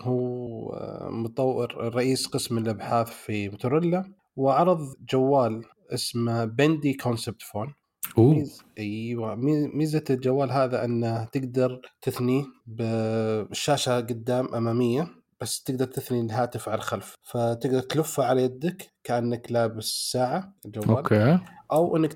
هو 0.00 0.72
آه، 0.72 1.08
مطور 1.10 1.94
رئيس 1.94 2.26
قسم 2.26 2.58
الأبحاث 2.58 3.10
في 3.10 3.48
موتوريلا 3.48 4.12
وعرض 4.36 4.94
جوال 5.12 5.64
اسمه 5.94 6.44
bendy 6.44 6.94
concept 6.94 7.42
phone. 7.42 7.74
ميز... 8.34 8.62
أيوه 8.78 9.34
ميزة 9.74 10.04
الجوال 10.10 10.50
هذا 10.50 10.84
أنه 10.84 11.24
تقدر 11.24 11.80
تثنيه 12.02 12.44
بالشاشة 12.66 13.96
قدام 14.00 14.54
أمامية. 14.54 15.17
بس 15.40 15.62
تقدر 15.62 15.84
تثني 15.84 16.20
الهاتف 16.20 16.68
على 16.68 16.78
الخلف. 16.78 17.14
فتقدر 17.22 17.80
تلفه 17.80 18.24
على 18.24 18.42
يدك 18.42 18.90
كأنك 19.04 19.52
لابس 19.52 20.10
ساعة 20.12 20.54
الجوال 20.66 20.88
أوكي. 20.88 21.38
أو 21.72 21.96
إنك 21.96 22.12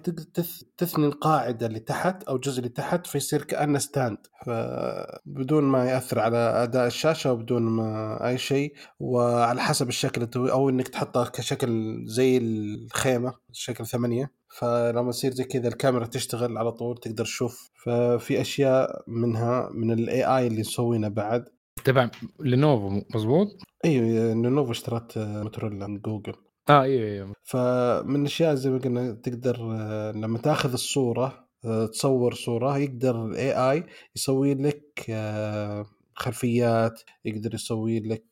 تثني 0.79 1.07
القاعدة 1.07 1.67
اللي 1.67 1.81
تحت 1.81 2.23
أو 2.23 2.37
الجزء 2.37 2.59
اللي 2.59 2.69
تحت 2.69 3.07
فيصير 3.07 3.43
كأنه 3.43 3.79
stand 3.79 4.19
فبدون 4.47 5.65
ما 5.65 5.91
يأثر 5.91 6.19
على 6.19 6.37
أداء 6.37 6.87
الشاشة 6.87 7.33
وبدون 7.33 7.63
ما 7.63 8.19
أي 8.29 8.39
شيء. 8.39 8.75
وعلى 9.01 9.61
حسب 9.61 9.89
الشكل 9.89 10.29
أو 10.51 10.69
إنك 10.69 10.89
تحطه 10.89 11.29
كشكل 11.29 12.03
زي 12.07 12.39
الخيمة 12.39 13.35
شكل 13.53 13.87
ثمانية. 13.87 14.33
فلما 14.59 15.09
يصير 15.09 15.33
زي 15.33 15.45
كذا 15.45 15.69
الكاميرا 15.69 16.07
تشتغل 16.07 16.59
على 16.59 16.73
طول 16.73 16.99
تقدر 16.99 17.25
تشوف. 17.25 17.71
ففي 17.85 18.41
أشياء 18.41 19.05
منها 19.07 19.69
من 19.75 19.93
ال 19.93 20.25
AI 20.25 20.47
اللي 20.47 20.61
مسوينه 20.61 21.09
بعد. 21.09 21.45
تبع 21.85 22.11
Lenovo 22.41 23.03
مضبوط؟ 23.15 23.49
أيوه 23.85 24.35
Lenovo 24.35 24.71
اشترت 24.71 25.19
موتوريلا 25.19 25.87
من 25.87 26.01
جوجل. 26.01 26.35
آه 26.69 26.83
أيوه 26.83 27.09
أيوه 27.09 27.33
فمن 27.45 28.21
الأشياء 28.21 28.55
زي 28.55 28.71
ما 28.71 28.79
قلنا 28.79 29.13
تقدر 29.13 29.57
آه، 29.61 30.13
لما 30.13 30.39
تأخذ 30.39 30.73
الصورة 30.73 31.49
آه، 31.65 31.87
تصور 31.87 32.35
صورة 32.35 32.79
يقدر 32.79 33.27
ال 33.27 33.53
AI 33.53 33.85
يسوي 34.17 34.55
لك 34.55 35.07
آه، 35.11 35.87
خلفيات 36.15 37.01
يقدر 37.25 37.55
يسوي 37.55 38.01
لك 38.01 38.25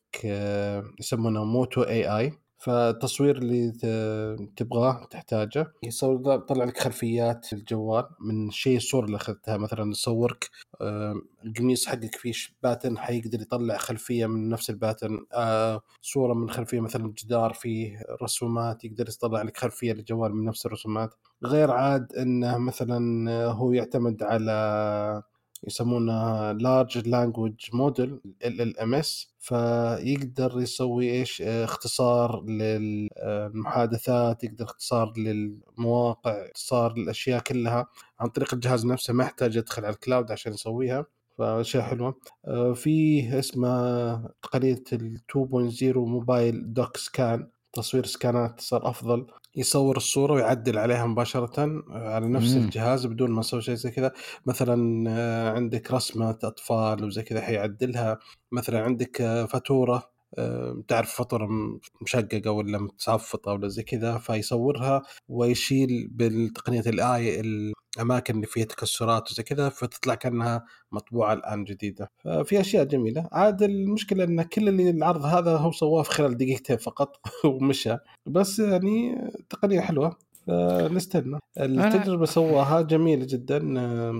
يسمونه 1.01 1.45
موتو 1.45 1.83
اي 1.83 2.19
اي 2.19 2.33
فالتصوير 2.61 3.39
اللي 3.39 3.73
تبغاه 4.57 5.05
تحتاجه. 5.11 5.73
يصور 5.83 6.35
يطلع 6.35 6.65
لك 6.65 6.79
خلفيات 6.79 7.53
الجوال 7.53 8.05
من 8.21 8.51
شيء 8.51 8.77
الصورة 8.77 9.05
اللي 9.07 9.17
أخذتها. 9.17 9.57
مثلا 9.57 9.91
يصورك 9.91 10.51
القميص 11.45 11.87
حقك 11.87 12.15
فيه 12.15 12.33
باتن 12.63 12.99
حيقدر 12.99 13.41
يطلع 13.41 13.77
خلفية 13.77 14.27
من 14.27 14.49
نفس 14.49 14.71
الباتن. 14.71 15.27
آه، 15.33 15.81
صورة 16.03 16.35
من 16.35 16.51
خلفية 16.51 16.81
مثلا 16.81 17.13
جدار 17.25 17.53
فيه 17.53 18.03
رسومات 18.23 18.85
يقدر 18.85 19.09
يطلع 19.09 19.43
لك 19.43 19.57
خلفية 19.57 19.93
للجوال 19.93 20.35
من 20.35 20.45
نفس 20.45 20.67
الرسومات. 20.67 21.15
غير 21.45 21.71
عاد 21.71 22.13
إنه 22.13 22.59
مثلا 22.59 23.35
هو 23.45 23.73
يعتمد 23.73 24.23
على 24.23 25.23
يسمونها 25.67 26.53
large 26.53 27.09
language 27.09 27.55
model 27.73 28.21
LLMs. 28.45 29.35
فيقدر 29.39 30.61
يسوي 30.61 31.11
إيش؟ 31.11 31.43
اختصار 31.43 32.43
للمحادثات 32.45 34.45
يقدر 34.45 34.65
اختصار 34.65 35.13
للمواقع 35.17 36.33
اختصار 36.47 36.99
للأشياء 36.99 37.41
كلها. 37.43 37.87
عن 38.21 38.29
طريق 38.29 38.55
الجهاز 38.55 38.87
نفسه 38.87 39.15
ما 39.15 39.25
يحتاج 39.25 39.57
يدخل 39.57 39.85
على 39.85 39.95
ال 39.95 40.01
cloud 40.01 40.33
عشان 40.33 40.53
يسويها. 40.53 41.07
فأشياء 41.39 41.83
حلوة. 41.83 42.15
آه، 42.47 42.73
في 42.73 43.39
اسمه 43.39 44.17
تقنية 44.43 44.85
ال 44.93 45.21
2.0 45.29 46.07
mobile 46.07 46.73
doc 46.75 46.97
scan 46.97 47.49
تصوير 47.73 48.07
سكانات 48.07 48.61
صار 48.61 48.91
أفضل. 48.91 49.27
يصور 49.57 49.97
الصورة 49.97 50.33
ويعدل 50.35 50.79
عليها 50.79 51.07
مباشرة 51.07 51.83
على 51.91 52.29
نفس 52.29 52.55
مم. 52.55 52.63
الجهاز 52.65 53.07
بدون 53.07 53.31
ما 53.31 53.41
يسوي 53.41 53.63
شيء 53.63 53.75
زي 53.75 53.91
كذا. 53.91 54.13
مثلا 54.47 55.05
آه، 55.11 55.51
عندك 55.51 55.91
رسمه 55.93 56.31
أطفال 56.45 57.05
وزي 57.05 57.23
كذا 57.23 57.41
حيعدلها. 57.41 58.19
مثلا 58.53 58.81
عندك 58.81 59.21
آه، 59.21 59.45
فاتورة. 59.47 59.95
آه، 59.97 60.10
تعرف 60.89 61.15
فاتوره 61.15 61.49
مشققة 62.03 62.51
ولا 62.51 62.79
متصفطه 62.79 63.53
ولا 63.53 63.69
زي 63.69 63.83
كذا 63.83 64.19
فيصورها 64.19 65.03
ويشيل 65.29 66.09
بالتقنية 66.11 66.81
الاي 66.87 67.41
الأماكن 67.97 68.35
اللي 68.35 68.47
فيها 68.47 68.65
تكسرات 68.65 69.31
وزي 69.31 69.43
كذا 69.43 69.69
فتطلع 69.69 70.15
كأنها 70.15 70.65
مطبوعة 70.93 71.33
الآن 71.33 71.65
جديدة. 71.65 72.11
ففي 72.25 72.61
أشياء 72.61 72.85
جميلة. 72.85 73.29
عاد 73.33 73.63
المشكلة 73.63 74.25
إن 74.25 74.43
كل 74.43 74.69
اللي 74.69 74.91
العرض 74.91 75.25
هذا 75.25 75.57
هو 75.57 75.73
سواه 75.73 76.03
في 76.03 76.11
خلال 76.11 76.37
دقيقتين 76.37 76.77
فقط 76.77 77.17
ومشى. 77.45 77.97
بس 78.27 78.59
يعني 78.59 79.15
تقنية 79.51 79.81
حلوة. 79.81 80.17
فنستنى. 80.47 81.39
التجربة 81.61 82.25
سواها 82.27 82.81
جميلة 82.81 83.27
جدا. 83.29 83.61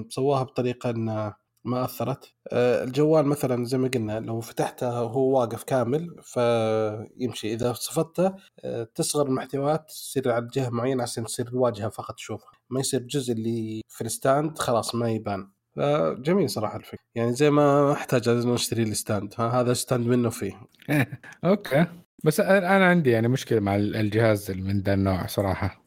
سواها 0.09 0.43
بطريقة 0.43 0.91
إن 0.91 1.33
ما 1.65 1.85
أثرت. 1.85 2.35
آه، 2.53 2.85
الجوال 2.85 3.27
مثلا 3.27 3.65
زي 3.65 3.79
ما 3.79 3.89
قلنا 3.89 4.21
لو 4.21 4.41
فتحته 4.41 5.03
وهو 5.03 5.39
واقف 5.41 5.65
كامل 5.65 6.17
فيمشي. 6.23 7.53
إذا 7.55 7.73
صفته 7.73 8.35
آه، 8.65 8.89
تصغر 8.95 9.27
المحتويات 9.27 9.89
تصير 9.89 10.33
على 10.33 10.49
جهة 10.55 10.69
معينة 10.71 11.03
عشان 11.03 11.25
تصير 11.25 11.49
الواجهه 11.49 11.89
فقط 11.89 12.15
تشوفها. 12.15 12.51
ما 12.71 12.81
يصير 12.81 13.01
الجزء 13.01 13.33
اللي 13.33 13.83
في 13.89 14.01
ال 14.05 14.14
stand 14.14 14.59
خلاص 14.59 14.95
ما 14.95 15.11
يبان. 15.11 15.51
فجميل 15.77 16.51
صراحة 16.51 16.77
الفكرة. 16.77 16.99
يعني 17.15 17.33
زي 17.33 17.51
ما 17.51 17.93
أحتاج 17.93 18.29
نشتري 18.29 18.83
ال 18.83 18.90
stand. 18.90 19.35
هذا 19.39 19.73
stand 19.73 20.07
منه 20.07 20.31
فيه. 20.31 20.53
أوكي. 21.45 21.87
بس 22.25 22.41
أنا 22.41 22.87
عندي 22.87 23.11
يعني 23.11 23.29
مشكلة 23.29 23.61
مع 23.61 23.77
الجهاز 23.77 24.51
من 24.51 24.81
ذا 24.81 24.95
النوع 24.95 25.27
صراحة. 25.27 25.83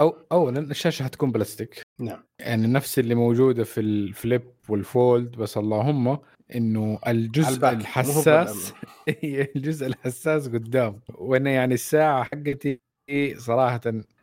أو 0.00 0.16
اولا 0.32 0.60
الشاشة 0.60 1.02
حتكون 1.02 1.32
بلاستيك. 1.32 1.82
نعم. 1.98 2.22
يعني 2.38 2.66
نفس 2.66 2.98
اللي 2.98 3.14
موجودة 3.14 3.64
في 3.64 3.80
ال 3.80 3.92
Flip 3.92 4.42
وال 4.68 4.91
Fold 4.91 5.36
بس 5.36 5.56
اللهم 5.58 6.18
إنه 6.54 6.98
الجزء 7.06 7.68
الحساس 7.68 8.72
الجزء 9.56 9.86
الحساس 9.86 10.48
قدام. 10.48 11.00
وأنا 11.14 11.50
يعني 11.50 11.74
الساعة 11.74 12.24
حقتي 12.24 12.80
صراحة 13.36 13.80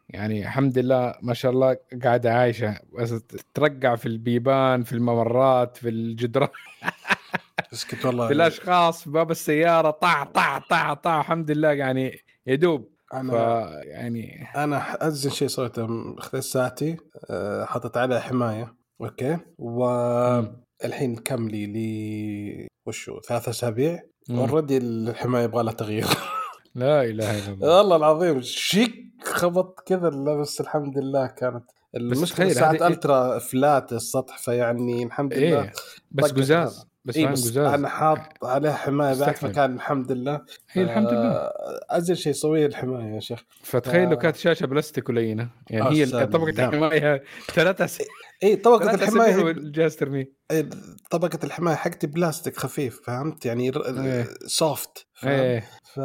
يعني 0.10 0.42
الحمد 0.44 0.78
لله 0.78 1.16
ما 1.22 1.34
شاء 1.34 1.52
الله 1.52 1.78
قاعدة 2.04 2.34
عايشة. 2.34 2.80
بس 3.00 3.16
ترقع 3.54 3.96
في 3.96 4.06
البيبان 4.06 4.84
في 4.84 4.94
الممرات 4.94 5.78
في 5.78 5.90
الجدران. 5.90 6.50
اسكت 7.74 8.06
والله. 8.06 8.28
في 8.28 8.34
الأشخاص 8.34 9.04
في 9.04 9.10
باب 9.10 9.32
السيارة 9.32 9.92
طع 9.92 10.24
طع 10.24 10.58
طع 10.58 10.94
طع 10.94 11.20
الحمد 11.20 11.52
لله 11.52 11.72
يعني 11.72 12.20
يدوب 12.48 12.93
أنا 13.14 13.70
يعني 13.84 14.48
أنا 14.56 15.08
ازين 15.08 15.32
شيء 15.32 15.48
سويته 15.48 16.16
خذيت 16.20 16.44
ساعتي 16.44 16.98
آه، 17.30 17.66
حطيت 17.66 17.98
عليها 17.98 18.20
حماية 18.20 18.76
أوكي؟ 19.02 19.38
والحين 19.58 21.16
كم 21.16 21.48
لي؟ 21.48 21.66
لي 21.66 22.68
وشو؟ 22.88 23.20
ثلاث 23.20 23.50
أسابيع؟ 23.50 24.00
already 24.30 24.78
الحماية 24.78 25.44
يبغى 25.44 25.64
لها 25.64 25.74
تغيير. 25.74 26.06
لا 26.76 27.04
إله 27.04 27.40
إلا 27.40 27.54
الله. 27.54 27.78
والله 27.78 27.96
العظيم 27.96 28.42
شيك 28.42 28.96
خبط 29.24 29.80
كذا 29.86 30.10
بس 30.10 30.62
الحمد 30.62 30.98
لله 30.98 31.28
كانت. 31.28 31.64
المشكلة 31.96 32.50
ساعة 32.50 32.72
هذه... 32.72 32.88
Ultra 32.88 33.40
flat 33.40 33.94
السطح 33.94 34.38
فيعني 34.38 35.04
الحمد 35.04 35.34
لله 35.34 35.62
إيه 35.62 35.72
بس 36.12 36.32
قزاز 36.32 36.88
بس, 37.06 37.18
إيه 37.18 37.28
بس 37.28 37.58
أنا 37.58 37.90
حاط 37.90 38.20
عليها 38.44 38.74
حماية 38.74 39.20
بعد 39.20 39.36
فكان 39.36 39.76
الحمد 39.76 40.12
لله. 40.12 40.42
هي 40.72 40.84
الحمد 40.84 41.08
لله. 41.08 41.32
آه، 41.32 41.80
أزين 41.90 42.18
شيء 42.18 42.32
يسويه 42.32 42.66
الحماية 42.66 43.16
يا 43.16 43.20
شيخ. 43.20 43.44
فتخيل 43.64 44.10
لو 44.10 44.18
كانت 44.18 44.36
شاشة 44.36 44.66
بلاستيك 44.66 45.10
ولينة. 45.10 45.50
يعني 45.70 45.90
هي 45.90 46.06
طبقة 46.06 46.50
الحماية 46.50 47.24
ثلاثة 47.54 47.86
س... 47.86 48.02
اي 48.44 48.56
طبقة 48.56 48.94
الحماية 48.94 49.52
الجهاز 49.52 49.96
ترميه. 49.96 50.34
إيه 50.52 50.70
طبقة 51.12 51.40
الحماية 51.44 51.76
حقتي 51.76 52.08
بلاستيك 52.08 52.58
خفيف 52.58 53.02
فهمت؟ 53.06 53.46
يعني 53.46 53.72
إيه. 53.88 54.28
soft 54.48 55.08
إيه. 55.24 55.64
ف 55.94 56.00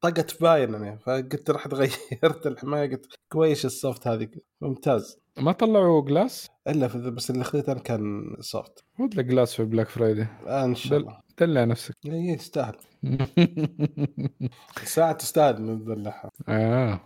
طقت 0.00 0.40
باين 0.40 0.74
أنا 0.74 0.96
فقلت 0.96 1.50
رحت 1.50 1.74
غيرت 1.74 2.46
الحماية 2.46 2.90
قلت 2.90 3.06
كويس 3.32 3.64
ال 3.64 3.72
soft 3.72 4.06
هذه 4.06 4.28
ممتاز. 4.60 5.23
ما 5.38 5.52
طلعوا 5.52 6.04
glass؟ 6.04 6.50
إلا 6.68 6.88
في 6.88 7.10
بس 7.10 7.30
اللي 7.30 7.44
خذيته 7.44 7.72
أنا 7.72 7.80
كان 7.80 8.36
soft 8.40 8.84
خذ 8.98 9.04
لك 9.16 9.24
glass 9.24 9.54
في 9.54 9.64
Black 9.64 9.88
Friday 9.88 10.26
آه 10.46 10.64
إن 10.64 10.74
شاء 10.74 10.98
الله. 10.98 11.20
دلع 11.38 11.64
نفسك. 11.64 11.94
اي 12.06 12.12
إيه، 12.12 12.36
تستاهل. 12.36 12.76
ساعة 14.84 15.12
تستاهل 15.12 15.62
ندلعها 15.62 16.30
آه 16.48 17.00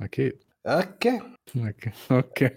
أكيد. 0.00 0.32
أوكي. 0.66 1.20
أوكي 1.56 1.90
أوكي. 2.10 2.50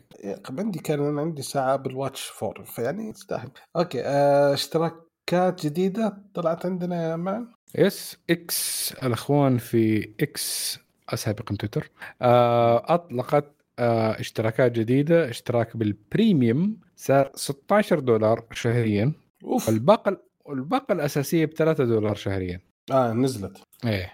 عندي 0.49 0.79
كان 0.79 0.99
أنا 1.07 1.21
عندي 1.21 1.41
ساعة 1.41 1.75
بال 1.75 1.88
Watch 1.88 2.21
four 2.21 2.63
فيعني 2.63 3.13
تستاهل. 3.13 3.49
أوكي 3.75 4.01
آه 4.05 4.53
اشتراكات 4.53 5.65
جديدة 5.65 6.17
طلعت 6.33 6.65
عندنا 6.65 7.09
يا 7.11 7.15
man 7.15 7.47
اس 7.75 8.17
إكس 8.29 8.91
الأخوان 9.03 9.57
في 9.57 10.13
إكس 10.21 10.79
السابق 11.09 11.43
تويتر. 11.53 11.91
آه 12.21 12.93
أطلقت 12.93 13.51
اشتراكات 13.79 14.71
جديدة 14.71 15.29
اشتراك 15.29 15.77
بال 15.77 16.00
premium 16.00 16.77
صار 16.95 17.31
16 17.35 17.99
دولار 17.99 18.45
شهريا. 18.51 19.13
أوف. 19.43 19.69
الباقه 19.69 20.17
الباقه 20.49 20.91
الأساسية 20.91 21.45
ب 21.45 21.53
3 21.53 21.85
دولار 21.85 22.15
شهريا. 22.15 22.59
آه 22.91 23.13
نزلت. 23.13 23.57
إيه. 23.85 24.13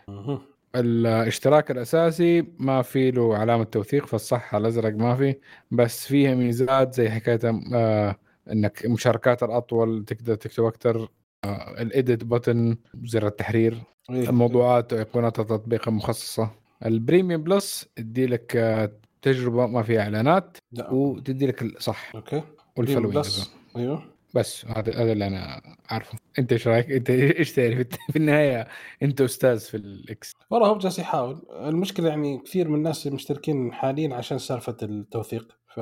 الاشتراك 0.76 1.72
الأساسي 1.72 2.46
ما 2.60 2.82
في 2.82 3.12
له 3.12 3.38
علامة 3.38 3.64
توثيق 3.64 4.06
فالصح 4.06 4.56
الأزرق 4.56 4.94
ما 4.94 5.16
في 5.16 5.36
بس 5.72 6.08
فيها 6.08 6.36
ميزات 6.36 6.94
زي 6.94 7.10
حكاية 7.10 7.40
آه 7.74 8.16
إنك 8.52 8.86
مشاركات 8.86 9.44
الأطول 9.44 10.06
تقدر 10.06 10.36
تكتب 10.36 10.64
أكثر 10.64 11.08
آه 11.44 11.82
ال 11.82 11.90
edit 11.90 12.24
button 12.24 12.76
زر 13.04 13.28
التحرير 13.28 13.78
إيه. 14.10 14.30
الموضوعات 14.30 14.94
وايقونات 14.94 15.40
التطبيق 15.40 15.88
المخصصة. 15.88 16.50
ال 16.86 16.93
premium 16.93 17.44
plus 17.44 17.90
يدي 17.98 18.26
لك 18.26 18.56
آه، 18.56 18.92
تجربة 19.22 19.68
ما 19.68 19.84
فيها 19.84 20.02
إعلانات 20.02 20.58
لا 20.72 20.90
وتدي 20.90 21.48
لك 21.48 21.62
الصح 21.62 22.16
okay. 22.16 22.44
وال 22.78 22.85
following 22.85 23.16
plus 23.16 23.56
أيوه. 23.78 24.04
بس. 24.34 24.66
هذا 24.66 24.94
هذا 24.94 25.12
اللي 25.12 25.28
أنا 25.28 25.62
عارفه 25.90 26.18
أنت 26.40 26.52
إيش 26.52 26.68
رأيك؟ 26.68 26.92
أنت 26.92 27.10
إيش 27.10 27.52
تعرف؟ 27.52 27.88
في 28.12 28.16
النهاية 28.16 28.68
أنت 29.04 29.22
أستاذ 29.22 29.60
في 29.60 29.78
الإكس. 29.78 30.32
والله 30.50 30.68
هو 30.68 30.78
جالس 30.78 31.00
يحاول. 31.00 31.42
المشكلة 31.52 32.10
يعني 32.10 32.38
كثير 32.38 32.68
من 32.68 32.76
الناس 32.76 33.08
مشتركين 33.08 33.74
حاليا 33.74 34.16
عشان 34.16 34.38
سالفة 34.38 34.78
التوثيق. 34.84 35.58
ف 35.68 35.80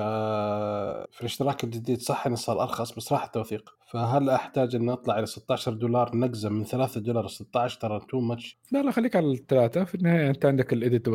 في 1.11 1.21
الاشتراك 1.21 1.63
الجديد 1.63 2.01
صح 2.01 2.27
إنه 2.27 2.35
صار 2.35 2.63
أرخص 2.63 2.95
بس 2.95 3.13
راح 3.13 3.23
التوثيق. 3.23 3.69
فهل 3.87 4.29
أحتاج 4.29 4.75
ان 4.75 4.89
اطلع 4.89 5.19
إلى 5.19 5.25
16 5.25 5.73
دولار 5.73 6.15
نقزة 6.15 6.49
من 6.49 6.63
3 6.63 7.01
دولار 7.01 7.25
ل 7.25 7.29
16 7.29 7.79
ترى 7.79 7.99
too 8.09 8.19
much 8.19 8.57
لا 8.71 8.83
لا 8.83 8.91
خليك 8.91 9.15
على 9.15 9.31
الثلاثة. 9.31 9.83
في 9.83 9.95
النهاية 9.95 10.29
أنت 10.29 10.45
عندك 10.45 10.73
ال 10.73 10.80
edit 10.80 11.07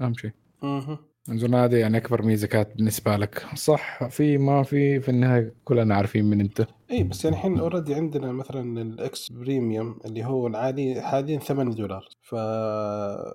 أهم 0.00 0.14
شيء. 0.14 0.30
اظن 0.62 0.96
هذه 1.28 1.76
يعني 1.76 1.96
أكبر 1.96 2.22
ميزة 2.22 2.46
كانت 2.46 2.68
بالنسبة 2.76 3.16
لك. 3.16 3.46
صح 3.54 4.08
في 4.08 4.38
ما 4.38 4.62
في 4.62 5.00
في 5.00 5.08
النهاية 5.08 5.54
كلنا 5.64 5.94
عارفين 5.94 6.24
من 6.24 6.40
أنت. 6.40 6.66
اي 6.90 7.04
بس 7.04 7.24
يعني 7.24 7.36
الحين 7.36 7.58
already 7.58 7.94
عندنا 7.94 8.32
مثلا 8.32 8.82
الاكس 8.82 9.28
premium 9.32 9.98
اللي 10.04 10.24
هو 10.24 10.46
العادي 10.46 11.02
حاليا 11.02 11.38
8 11.38 11.74
دولار. 11.74 12.08
ف 12.22 12.32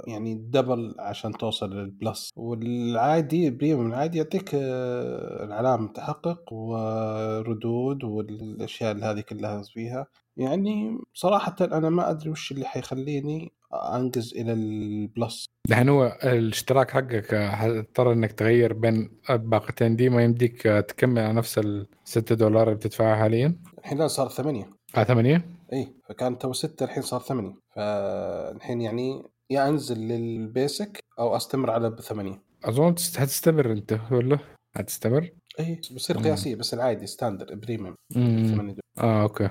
يعني 0.07 0.36
double 0.36 0.95
عشان 0.99 1.31
توصل 1.31 1.73
لل 1.73 1.92
plus 1.92 2.30
والعادي 2.36 3.47
ال 3.47 3.53
premium 3.53 3.88
العادي 3.88 4.17
يعطيك 4.17 4.51
آه، 4.55 5.43
العلامة 5.45 5.88
تحقق 5.88 6.53
وردود 6.53 8.03
والأشياء 8.03 8.91
اللي 8.91 9.05
هذه 9.05 9.19
كلها 9.21 9.61
فيها. 9.63 10.07
يعني 10.38 10.97
صراحة 11.13 11.55
أنا 11.61 11.89
ما 11.89 12.09
أدري 12.09 12.29
وش 12.29 12.51
اللي 12.51 12.65
حيخليني 12.65 13.51
أنقز 13.74 14.34
إلى 14.36 14.53
ال 14.53 14.69
plus. 14.69 15.45
دحين 15.70 15.89
هو 15.89 16.18
الاشتراك 16.24 16.91
حقك 16.91 17.36
حتضطر 17.36 18.11
إنك 18.11 18.32
تغير 18.32 18.74
بين 18.74 19.09
الباقتين 19.30 19.95
دي 19.95 20.09
ما 20.09 20.24
يمديك 20.24 20.61
تكمل 20.61 21.22
على 21.22 21.34
نفس 21.34 21.57
ال 21.57 21.88
6 22.03 22.36
دولار 22.36 22.63
اللي 22.63 22.76
بتدفعها 22.76 23.16
حاليا؟ 23.16 23.55
الحين 23.80 24.07
صار 24.07 24.30
ثمانية. 24.30 24.70
آه 24.97 25.03
8 25.03 25.45
إي 25.74 25.88
فكان 26.09 26.38
تو 26.38 26.53
ستة 26.53 26.84
الحين 26.84 27.03
صار 27.03 27.22
ثمانية. 27.22 27.55
فالحين 27.76 28.82
يعني 28.82 29.24
يا 29.49 29.70
أنزل 29.70 29.97
لل 29.97 30.27
basic 30.27 30.99
أو 31.20 31.36
أستمر 31.36 31.72
على 31.72 31.89
بثمانية. 31.89 32.41
أظن 32.66 32.95
تست- 32.95 33.18
حتستمر 33.18 33.72
أنت 33.72 33.99
ولا؟ 34.11 34.39
حتستمر 34.78 35.30
إي 35.59 35.82
بصير 35.95 36.18
مم. 36.18 36.24
قياسية 36.24 36.55
بس 36.55 36.74
العادي 36.74 37.07
standard 37.07 37.55
premium. 37.55 37.95
8 38.13 38.76
آه 38.97 39.22
okay. 39.21 39.49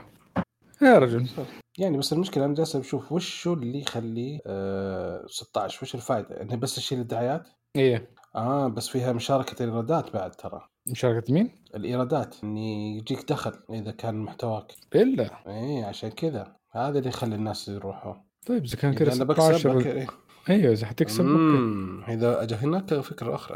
يا 0.83 0.99
رجل. 0.99 1.29
يعني 1.79 1.99
بس 1.99 2.13
المشكلة 2.13 2.45
أنا 2.45 2.55
جالس 2.55 2.77
بشوف 2.77 3.13
وش 3.13 3.43
شو 3.43 3.53
اللي 3.53 3.81
يخليه 3.81 4.41
آه 4.47 5.27
16 5.27 5.79
وش 5.83 5.95
الفائدة؟ 5.95 6.43
إنه 6.43 6.57
بس 6.57 6.79
يشيل 6.79 7.01
الدعايات؟ 7.01 7.49
إيه. 7.77 8.11
آه 8.37 8.69
بس 8.69 8.89
فيها 8.89 9.13
مشاركة 9.13 9.63
الإيرادات 9.65 10.13
بعد 10.13 10.31
ترى. 10.31 10.69
مشاركة 10.87 11.33
مين؟ 11.33 11.51
الإيرادات 11.75 12.37
إني 12.45 12.97
يجيك 12.97 13.29
دخل 13.29 13.53
إذا 13.71 13.91
كان 13.91 14.15
محتواك. 14.15 14.73
إلا؟ 14.95 15.31
إيه 15.47 15.85
عشان 15.85 16.11
كذا. 16.11 16.57
هذا 16.73 16.99
اللي 16.99 17.09
يخلي 17.09 17.35
الناس 17.35 17.69
يروحوا. 17.69 18.15
طيب 18.47 18.65
إذا 18.65 18.77
كان 18.77 18.95
كذا 18.95 19.13
أنا 19.13 19.25
بكسب 19.25 19.59
16 19.59 19.79
بك... 19.79 20.11
أيوه 20.51 20.73
إذا 20.73 20.87
حتكسب 20.87 21.27
okay 21.27 22.43
أجا 22.43 22.57
هناك 22.57 22.93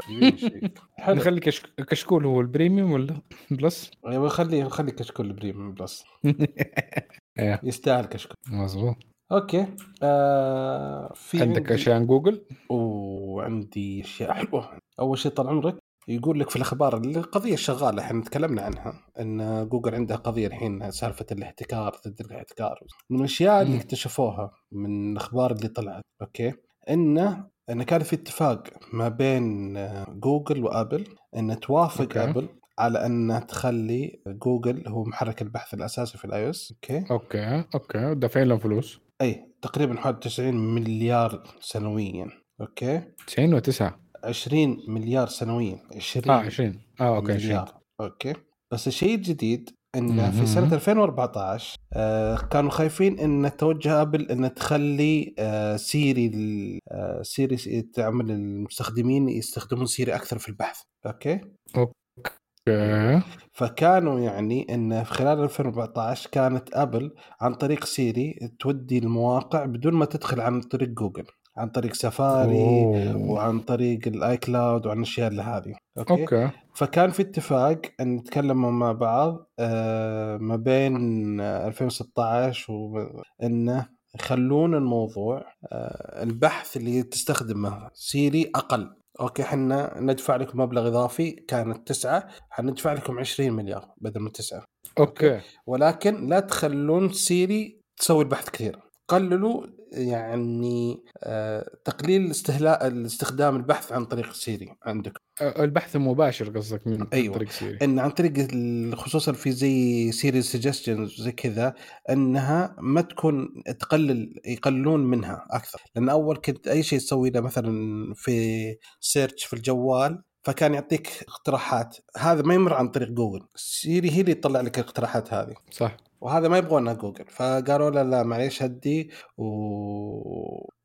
يبيني 0.09 0.37
شيء 0.37 0.71
حلو. 0.97 1.15
نخلي 1.15 1.39
كش... 1.39 1.61
كشكول 1.77 2.25
هو 2.25 2.41
ال 2.41 2.47
premium 2.47 2.91
ولا 2.91 3.21
plus؟ 3.51 3.91
أيوة 4.07 4.29
خلي 4.29 4.69
خلي 4.69 4.91
كشكول 4.91 5.33
prem 5.33 5.73
plus. 5.73 6.03
إيه 7.39 7.59
يستاهل 7.63 8.05
كشكول. 8.05 8.35
مظبوط. 8.47 8.95
okay. 9.31 9.67
آه 10.03 11.13
في 11.15 11.41
عندك 11.41 11.71
أشياء 11.71 11.95
عن 11.95 12.07
جوجل؟ 12.07 12.45
وعندي 12.69 14.01
أشياء 14.01 14.33
حلوة. 14.33 14.79
أول 14.99 15.17
شيء 15.17 15.31
طال 15.31 15.47
عمرك 15.47 15.75
يقول 16.07 16.39
لك 16.39 16.49
في 16.49 16.55
الأخبار 16.55 16.97
القضية 16.97 17.53
الشغالة 17.53 18.01
إحنا 18.03 18.23
تكلمنا 18.23 18.61
عنها 18.61 18.93
إن 19.19 19.67
جوجل 19.69 19.95
عندها 19.95 20.17
قضية 20.17 20.47
الحين 20.47 20.91
سالفة 20.91 21.25
الاحتكار 21.31 21.95
ضد 22.07 22.21
الاحتكار. 22.21 22.79
من 23.09 23.19
الأشياء 23.19 23.61
اللي. 23.61 23.77
اكتشفوها 23.77 24.51
من 24.71 25.11
الأخبار 25.11 25.51
اللي 25.51 25.67
طلعت 25.67 26.03
okay؟ 26.21 26.53
إنه 26.89 27.49
إن 27.69 27.83
كان 27.83 28.03
في 28.03 28.15
اتفاق 28.15 28.63
ما 28.93 29.09
بين 29.09 29.77
آه، 29.77 30.05
جوجل 30.09 30.63
وآبل 30.63 31.07
ان 31.37 31.59
توافق 31.59 32.01
okay. 32.01 32.23
آبل 32.23 32.49
على 32.79 33.05
ان 33.05 33.45
تخلي 33.47 34.21
جوجل 34.27 34.87
هو 34.87 35.03
محرك 35.03 35.41
البحث 35.41 35.73
الأساسي 35.73 36.17
في 36.17 36.25
ال 36.25 36.49
iOS. 36.49 36.73
okay. 36.73 37.05
okay 37.11 37.63
okay. 37.75 38.15
دافعين 38.15 38.47
لهم 38.47 38.59
فلوس. 38.59 38.99
إي 39.21 39.45
تقريبا 39.61 39.97
حوالي 39.99 40.19
90 40.19 40.55
مليار 40.75 41.43
سنويا. 41.61 42.27
okay. 42.61 43.01
90 43.27 43.61
و9 43.61 43.83
20 44.23 44.77
مليار 44.87 45.27
سنويا. 45.27 45.79
20 45.95 46.29
آه 46.29 46.39
20 46.39 46.79
آه 47.01 47.15
okay 47.15 47.33
20 47.33 47.47
مليار. 47.51 47.73
okay. 48.01 48.33
بس 48.71 48.87
الشيء 48.87 49.15
الجديد 49.15 49.69
مهم. 49.95 50.31
في 50.31 50.45
سنة 50.45 50.73
2014 50.73 51.77
آه 51.93 52.37
كانوا 52.37 52.69
خايفين 52.71 53.19
إن 53.19 53.57
توجه 53.57 54.01
أبل 54.01 54.31
إن 54.31 54.53
تخلي 54.53 55.33
آه 55.39 55.75
سيري 55.75 56.79
آه 56.91 57.21
سيري 57.21 57.81
تعمل 57.81 58.31
المستخدمين 58.31 59.29
يستخدمون 59.29 59.85
سيري 59.85 60.15
أكثر 60.15 60.37
في 60.37 60.49
البحث. 60.49 60.81
أوكي؟ 61.05 61.41
أوكي. 61.77 63.21
فكانوا 63.53 64.19
يعني 64.19 64.73
إن 64.73 65.03
في 65.03 65.13
خلال 65.13 65.39
2014 65.43 66.29
كانت 66.29 66.73
أبل 66.73 67.11
عن 67.41 67.53
طريق 67.53 67.85
سيري 67.85 68.39
تودي 68.59 68.97
المواقع 68.97 69.65
بدون 69.65 69.93
ما 69.93 70.05
تدخل 70.05 70.41
عن 70.41 70.61
طريق 70.61 70.89
جوجل. 70.89 71.25
عن 71.59 71.69
طريق 71.69 71.93
سفاري 71.93 72.83
أوه. 72.83 73.31
وعن 73.31 73.59
طريق 73.59 73.99
ال 74.07 74.37
iCloud 74.37 74.85
وعن 74.85 74.97
الأشياء 74.97 75.27
اللي 75.27 75.41
هذه. 75.41 75.75
okay. 75.97 76.21
okay. 76.21 76.49
فكان 76.75 77.09
في 77.09 77.21
اتفاق 77.21 77.81
إن 77.99 78.15
نتكلموا 78.15 78.71
مع 78.71 78.91
بعض 78.91 79.49
آه، 79.59 80.37
ما 80.37 80.55
بين 80.55 81.39
آه، 81.39 81.67
2016 81.67 82.73
وانه 82.73 83.87
يخلون 84.15 84.75
الموضوع 84.75 85.45
آه، 85.71 86.23
البحث 86.23 86.77
اللي 86.77 87.03
تستخدمه 87.03 87.89
سيري 87.93 88.51
أقل. 88.55 88.95
okay 89.19 89.41
إحنا 89.41 89.99
ندفع 89.99 90.35
لكم 90.35 90.59
مبلغ 90.59 90.87
إضافي 90.87 91.31
كانت 91.31 91.87
تسعة 91.87 92.27
حندفع 92.49 92.93
لكم 92.93 93.19
20 93.19 93.53
مليار 93.53 93.85
بدل 93.97 94.21
من 94.21 94.31
تسعة. 94.31 94.63
okay؟ 94.99 95.41
ولكن 95.65 96.27
لا 96.27 96.39
تخلون 96.39 97.09
سيري 97.09 97.81
تسوي 97.97 98.23
البحث 98.23 98.49
كثير. 98.49 98.79
قللوا 99.07 99.65
يعني 99.91 101.03
آه، 101.23 101.69
تقليل 101.85 102.31
استهلاك 102.31 102.81
استخدام 102.81 103.55
البحث 103.55 103.91
عن 103.91 104.05
طريق 104.05 104.33
سيري 104.33 104.75
عندك. 104.83 105.21
البحث 105.41 105.95
المباشر 105.95 106.57
قصدك 106.57 106.87
من 106.87 107.07
أيوة. 107.13 107.35
طريق 107.35 107.49
سيري. 107.49 107.77
إن 107.81 107.99
عن 107.99 108.09
طريق 108.09 108.47
خصوصا 108.95 109.31
في 109.31 109.51
زي 109.51 110.11
سيري 110.11 110.41
suggestions 110.41 111.21
زي 111.21 111.31
كذا 111.31 111.73
إنها 112.09 112.75
ما 112.79 113.01
تكون 113.01 113.49
تقلل 113.79 114.33
يقللون 114.45 115.05
منها 115.05 115.47
أكثر. 115.51 115.81
لأن 115.95 116.09
أول 116.09 116.37
كنت 116.37 116.67
أي 116.67 116.83
شيء 116.83 116.99
تسوي 116.99 117.29
له 117.29 117.41
مثلا 117.41 117.71
في 118.15 118.75
search 118.99 119.45
في 119.45 119.53
الجوال 119.53 120.23
فكان 120.43 120.73
يعطيك 120.73 121.09
اقتراحات. 121.27 121.97
هذا 122.17 122.41
ما 122.41 122.53
يمر 122.53 122.73
عن 122.73 122.87
طريق 122.87 123.09
جوجل 123.09 123.45
سيري 123.55 124.11
هي 124.11 124.21
اللي 124.21 124.33
تطلع 124.33 124.61
لك 124.61 124.79
الاقتراحات 124.79 125.33
هذه. 125.33 125.55
صح. 125.71 125.97
وهذا 126.21 126.47
ما 126.47 126.57
يبغونها 126.57 126.93
جوجل. 126.93 127.25
فقالوا 127.29 127.89
لا 127.89 128.03
لا 128.03 128.23
معليش 128.23 128.63
هدي 128.63 129.11
و... 129.37 129.43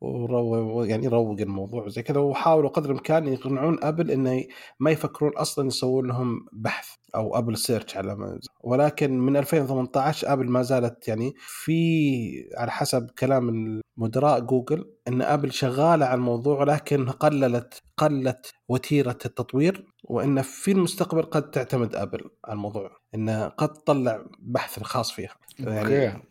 ورو... 0.00 0.84
يعني 0.84 1.08
روق 1.08 1.40
الموضوع 1.40 1.88
زي 1.88 2.02
كذا. 2.02 2.20
وحاولوا 2.20 2.70
قدر 2.70 2.90
الإمكان 2.90 3.26
يقنعون 3.26 3.84
أبل 3.84 4.10
إنه 4.10 4.44
ما 4.80 4.90
يفكرون 4.90 5.36
أصلا 5.36 5.66
يسوون 5.66 6.06
لهم 6.06 6.46
بحث 6.52 6.88
أو 7.14 7.38
أبل 7.38 7.56
search 7.56 7.96
على 7.96 8.16
ما 8.16 8.38
ولكن 8.64 9.18
من 9.18 9.36
2018 9.36 10.32
أبل 10.32 10.48
ما 10.50 10.62
زالت 10.62 11.08
يعني 11.08 11.34
في 11.38 12.50
على 12.56 12.70
حسب 12.70 13.10
كلام 13.18 13.80
مدراء 13.96 14.40
جوجل 14.40 14.90
إن 15.08 15.22
أبل 15.22 15.52
شغالة 15.52 16.06
على 16.06 16.14
الموضوع 16.14 16.60
ولكن 16.60 17.10
قللت 17.10 17.82
قلت 17.96 18.52
وتيرة 18.68 19.18
التطوير. 19.24 19.86
وإن 20.04 20.42
في 20.42 20.72
المستقبل 20.72 21.22
قد 21.22 21.50
تعتمد 21.50 21.94
أبل 21.94 22.30
على 22.44 22.54
الموضوع. 22.56 22.90
إنه 23.14 23.48
قد 23.48 23.72
تطلع 23.72 24.24
بحث 24.38 24.82
خاص 24.82 25.12
فيها 25.12 25.34
يعني. 25.58 26.22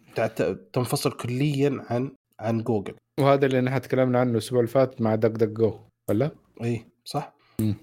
تنفصل 0.73 1.11
كليا 1.11 1.83
عن 1.89 2.11
عن 2.39 2.63
جوجل 2.63 2.95
وهذا 3.19 3.45
اللي 3.45 3.61
نحن 3.61 3.81
تكلمنا 3.81 4.19
عنه 4.19 4.31
الأسبوع 4.31 4.59
اللي 4.59 4.71
فات 4.71 5.01
مع 5.01 5.15
DuckDuckGo 5.15 5.79
ولا؟ 6.09 6.31
اي 6.63 6.85
صح 7.05 7.33
مم. 7.59 7.75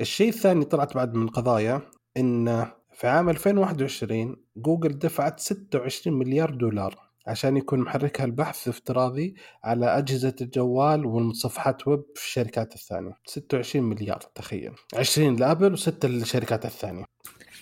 الشيء 0.00 0.28
الثاني 0.28 0.64
طلعت 0.64 0.94
بعد 0.94 1.14
من 1.14 1.28
قضايا 1.28 1.80
إن 2.16 2.66
في 2.92 3.06
عام 3.06 3.28
2021 3.30 4.36
جوجل 4.56 4.98
دفعت 4.98 5.40
26 5.40 6.18
مليار 6.18 6.50
دولار 6.50 7.04
عشان 7.26 7.56
يكون 7.56 7.80
محركها 7.80 8.24
البحث 8.24 8.68
افتراضي 8.68 9.34
على 9.64 9.98
أجهزة 9.98 10.34
الجوال 10.40 11.06
والمتصفحات 11.06 11.88
ويب 11.88 12.02
في 12.14 12.26
الشركات 12.26 12.74
الثانية 12.74 13.16
26 13.26 13.84
مليار 13.84 14.20
تخيل 14.34 14.72
20 14.96 15.36
لأبل 15.36 15.78
و6 15.78 16.04
للشركات 16.04 16.64
الثانية 16.64 17.04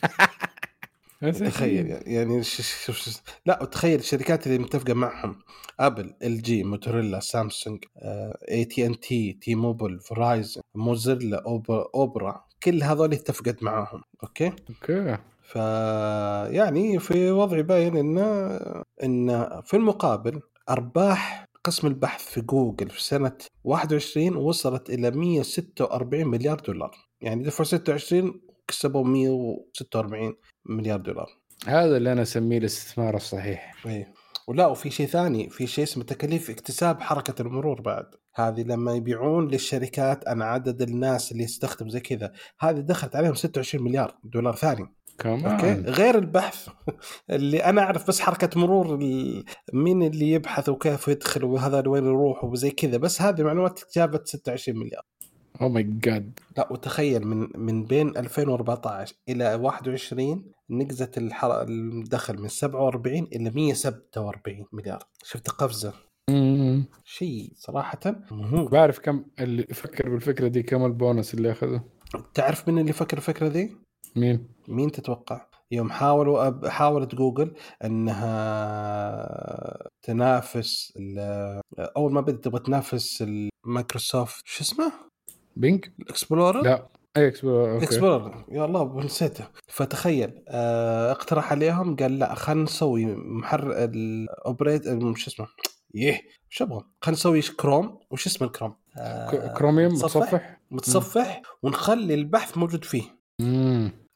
تخيل 1.31 1.87
يعني 2.07 2.43
ش- 2.43 2.61
ش- 2.61 2.91
ش- 2.91 3.21
لا 3.47 3.65
تخيل 3.65 3.99
الشركات 3.99 4.47
اللي 4.47 4.59
متفقة 4.59 4.95
معهم 4.95 5.39
ابل 5.81 6.15
ال 6.23 6.43
جي 6.43 6.65
موتوريلا 6.65 7.21
سامسونج 7.21 7.85
اي 8.51 8.65
تي 8.65 8.87
ان 8.87 9.01
تي 9.01 9.33
تي 9.33 9.55
موبايل 9.55 10.01
فرايزن 10.01 10.61
موزيلا 10.75 11.43
أوبرا, 11.47 11.89
اوبرا 11.95 12.45
كل 12.63 12.83
هذول 12.83 13.13
اتفقت 13.13 13.63
معاهم 13.63 14.03
okay؟ 14.23 14.53
okay. 14.71 15.19
ف 15.43 15.57
يعني 16.55 16.99
في 16.99 17.31
وضع 17.31 17.61
باين 17.61 17.97
إن 17.97 18.19
إن 19.03 19.49
في 19.65 19.77
المقابل 19.77 20.41
أرباح 20.71 21.45
قسم 21.65 21.87
البحث 21.87 22.25
في 22.25 22.41
جوجل 22.41 22.91
في 22.91 23.03
سنة 23.05 23.33
21 23.65 24.37
وصلت 24.37 24.91
إلى 24.91 25.11
146 25.11 26.27
مليار 26.27 26.61
دولار. 26.61 26.97
يعني 27.21 27.43
دفعوا 27.45 27.65
26 27.67 28.41
وكسبوا 28.49 29.05
146 29.05 30.35
مليار 30.67 31.01
دولار. 31.01 31.29
هذا 31.67 31.97
اللي 31.97 32.13
أنا 32.13 32.23
أسميه 32.23 32.59
الاستثمار 32.59 33.17
الصحيح. 33.17 33.75
إيه 33.87 34.15
ولا 34.49 34.67
وفي 34.67 34.91
شيء 34.91 35.07
ثاني 35.07 35.51
في 35.51 35.67
شيء 35.67 35.85
اسمه 35.85 36.05
تكاليف 36.05 36.51
اكتساب 36.51 37.01
حركة 37.01 37.43
المرور 37.43 37.81
بعد. 37.81 38.07
هذه 38.35 38.63
لما 38.63 38.95
يبيعون 38.95 39.49
للشركات 39.49 40.29
عن 40.29 40.43
عدد 40.43 40.83
الناس 40.83 41.33
اللي 41.33 41.45
يستخدم 41.45 41.89
زي 41.89 42.01
كذا 42.01 42.33
هذه 42.61 42.81
دخلت 42.81 43.17
عليهم 43.17 43.35
26 43.35 43.85
مليار 43.85 44.19
دولار 44.25 44.57
ثاني. 44.57 44.95
okay؟ 45.27 45.73
غير 45.73 46.19
البحث. 46.19 46.69
اللي 47.31 47.65
أنا 47.65 47.83
أعرف 47.83 48.09
بس 48.09 48.21
حركة 48.21 48.61
مرور 48.61 48.97
مين 49.73 50.03
اللي 50.03 50.33
يبحث 50.33 50.69
وكيف 50.69 51.09
يدخل 51.09 51.45
وهذا 51.45 51.89
وين 51.89 52.05
يروح 52.05 52.45
وزي 52.45 52.71
كذا. 52.71 52.97
بس 52.97 53.23
هذه 53.23 53.43
معلومات 53.43 53.81
جابت 53.97 54.27
26 54.27 54.79
مليار. 54.79 55.03
oh 55.61 55.69
my 55.69 55.83
god 55.83 56.39
لا 56.57 56.73
وتخيل 56.73 57.27
من 57.27 57.49
من 57.55 57.85
بين 57.85 58.17
2014 58.17 59.15
إلى 59.29 59.55
21 59.55 60.45
نقزت 60.71 61.19
الحر... 61.19 61.63
الدخل 61.63 62.39
من 62.41 62.49
47 62.49 63.19
إلى 63.19 63.51
147 63.51 64.67
مليار 64.73 65.05
شفت 65.25 65.51
قفزة 65.51 65.93
شيء 67.05 67.53
صراحة 67.57 68.01
مهول 68.31 68.69
بعرف 68.69 68.99
كم 68.99 69.25
اللي 69.41 69.67
يفكر 69.71 70.09
بالفكرة 70.11 70.49
دي 70.49 70.63
كم 70.63 70.85
البونص 70.85 71.35
اللي 71.35 71.53
اخذه 71.53 71.83
تعرف 72.35 72.69
من 72.69 72.79
اللي 72.79 72.93
فكر 72.93 73.17
الفكرة 73.17 73.47
ذي؟ 73.49 73.77
مين؟ 74.17 74.49
مين 74.69 74.93
تتوقع؟ 74.93 75.47
يوم 75.71 75.91
حاولوا 75.91 76.47
أب... 76.47 76.67
حاولت 76.67 77.15
جوجل 77.15 77.55
إنها 77.85 78.33
تنافس 80.03 80.93
ال- 80.97 81.61
أول 81.97 82.13
ما 82.13 82.21
بدأت 82.21 82.45
تبغى 82.45 82.61
تنافس 82.63 83.25
المايكروسوفت 83.67 84.43
شو 84.47 84.63
اسمه؟ 84.65 84.93
بينج؟ 85.57 85.93
الاكسبلورر؟ 86.01 86.63
لا. 86.63 86.89
أي 87.17 87.29
اكسبلورر 87.29 87.73
okay. 87.73 87.85
اكسبلورر. 87.85 88.45
يا 88.49 88.65
الله 88.65 89.01
نسيته. 89.05 89.45
فتخيل 89.69 90.43
آه 90.49 91.11
اقترح 91.11 91.53
عليهم 91.53 91.97
قال 91.97 92.19
لا 92.19 92.35
خلينا 92.35 92.63
نسوي 92.63 93.07
محرك 93.17 93.77
ال 93.95 94.08
operat 94.08 94.85
شو 94.85 95.31
اسمه؟ 95.31 95.47
يه 95.95 96.21
شو 96.49 96.65
أبغى؟ 96.65 96.81
خلينا 97.01 97.19
نسوي 97.19 97.43
كروم. 97.43 97.99
وش 98.11 98.27
اسمه 98.27 98.47
الكروم؟ 98.47 98.75
آه 98.97 99.55
كروميوم 99.57 99.93
متصفح؟ 99.93 100.17
متصفح؟ 100.17 100.61
متصفح 100.71 101.43
ونخلي 101.63 102.15
البحث 102.15 102.59
موجود 102.59 102.85
فيه. 102.85 103.03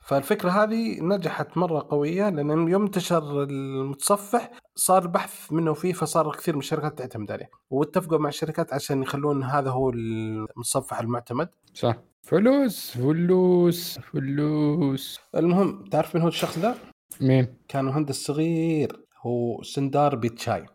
فالفكرة 0.06 0.50
هذه 0.50 1.00
نجحت 1.00 1.58
مرة 1.58 1.86
قوية 1.90 2.28
لأن 2.28 2.68
يوم 2.68 2.82
انتشر 2.82 3.42
المتصفح 3.42 4.50
صار 4.74 5.02
البحث 5.02 5.52
منه 5.52 5.74
فيه 5.74 5.92
فصار 5.92 6.32
كثير 6.32 6.54
من 6.54 6.60
الشركات 6.60 6.98
تعتمد 6.98 7.30
عليه. 7.30 7.50
واتفقوا 7.70 8.18
مع 8.18 8.28
الشركات 8.28 8.72
عشان 8.72 9.02
يخلون 9.02 9.42
هذا 9.42 9.70
هو 9.70 9.90
المتصفح 9.90 11.00
المعتمد. 11.00 11.48
صح. 11.74 11.96
فلوس 12.22 12.90
فلوس 12.90 13.98
فلوس. 13.98 15.20
المهم 15.36 15.84
تعرف 15.84 16.14
من 16.14 16.22
هو 16.22 16.28
الشخص 16.28 16.58
ذا؟ 16.58 16.74
مين؟ 17.20 17.56
كان 17.68 17.84
مهندس 17.84 18.26
صغير 18.26 19.06
هو 19.20 19.62
سندار 19.62 20.14
بيتشاي. 20.14 20.66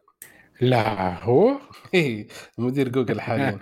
لا 0.62 1.24
هو 1.24 1.58
إيه، 1.94 2.28
مدير 2.58 2.90
جوجل 2.90 3.22
حاليا. 3.22 3.60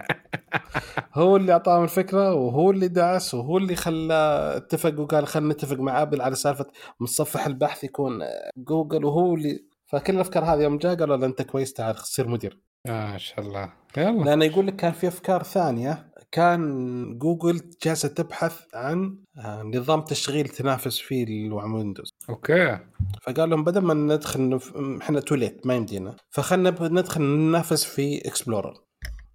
هو 1.14 1.36
اللي 1.36 1.52
أعطاهم 1.52 1.84
الفكرة 1.84 2.34
وهو 2.34 2.72
اللي 2.72 2.88
دعس 2.88 3.34
وهو 3.34 3.58
اللي 3.58 3.76
خلى 3.76 4.14
اتفق 4.56 5.00
وقال 5.00 5.28
خلينا 5.28 5.54
نتفق 5.54 5.80
مع 5.80 6.02
أبل 6.02 6.22
على 6.22 6.36
سالفة 6.36 6.66
متصفح 7.00 7.46
البحث 7.46 7.84
يكون 7.84 8.20
جوجل 8.58 9.06
وهو 9.06 9.36
اللي 9.36 9.66
فكل 9.86 10.16
الأفكار 10.16 10.44
هذه 10.44 10.62
يوم 10.62 10.78
جاء 10.78 10.96
قالوا 10.96 11.18
له 11.18 11.26
أنت 11.26 11.42
كويس 11.42 11.74
تعال 11.74 11.96
تصير 11.96 12.28
مدير. 12.28 12.60
ما 12.88 13.18
شاء 13.18 13.40
الله. 13.40 13.74
يلا. 13.98 14.24
لأنه 14.24 14.46
يقول 14.46 14.68
لك 14.68 14.76
كان 14.76 14.92
في 14.92 15.08
أفكار 15.08 15.44
ثانية 15.44 16.09
كان 16.32 17.18
جوجل 17.18 17.62
جالسة 17.84 18.08
تبحث 18.08 18.62
عن 18.74 19.18
آه، 19.38 19.64
نظام 19.64 20.02
تشغيل 20.02 20.48
تنافس 20.48 21.00
فيه 21.00 21.24
الويندوز 21.48 22.10
okay. 22.30 22.80
فقال 23.22 23.50
لهم 23.50 23.64
بدل 23.64 23.82
ما 23.82 23.94
ندخل 23.94 24.50
نف... 24.50 24.74
إحنا 25.02 25.20
too 25.20 25.41
late 25.41 25.68
ما 25.68 25.76
يمدينا. 25.76 26.16
فخلنا 26.30 26.70
ندخل 26.82 27.22
ننافس 27.22 27.84
في 27.84 28.28
اكسبلورر 28.28 28.74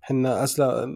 إحنا 0.05 0.45
أصلا 0.45 0.87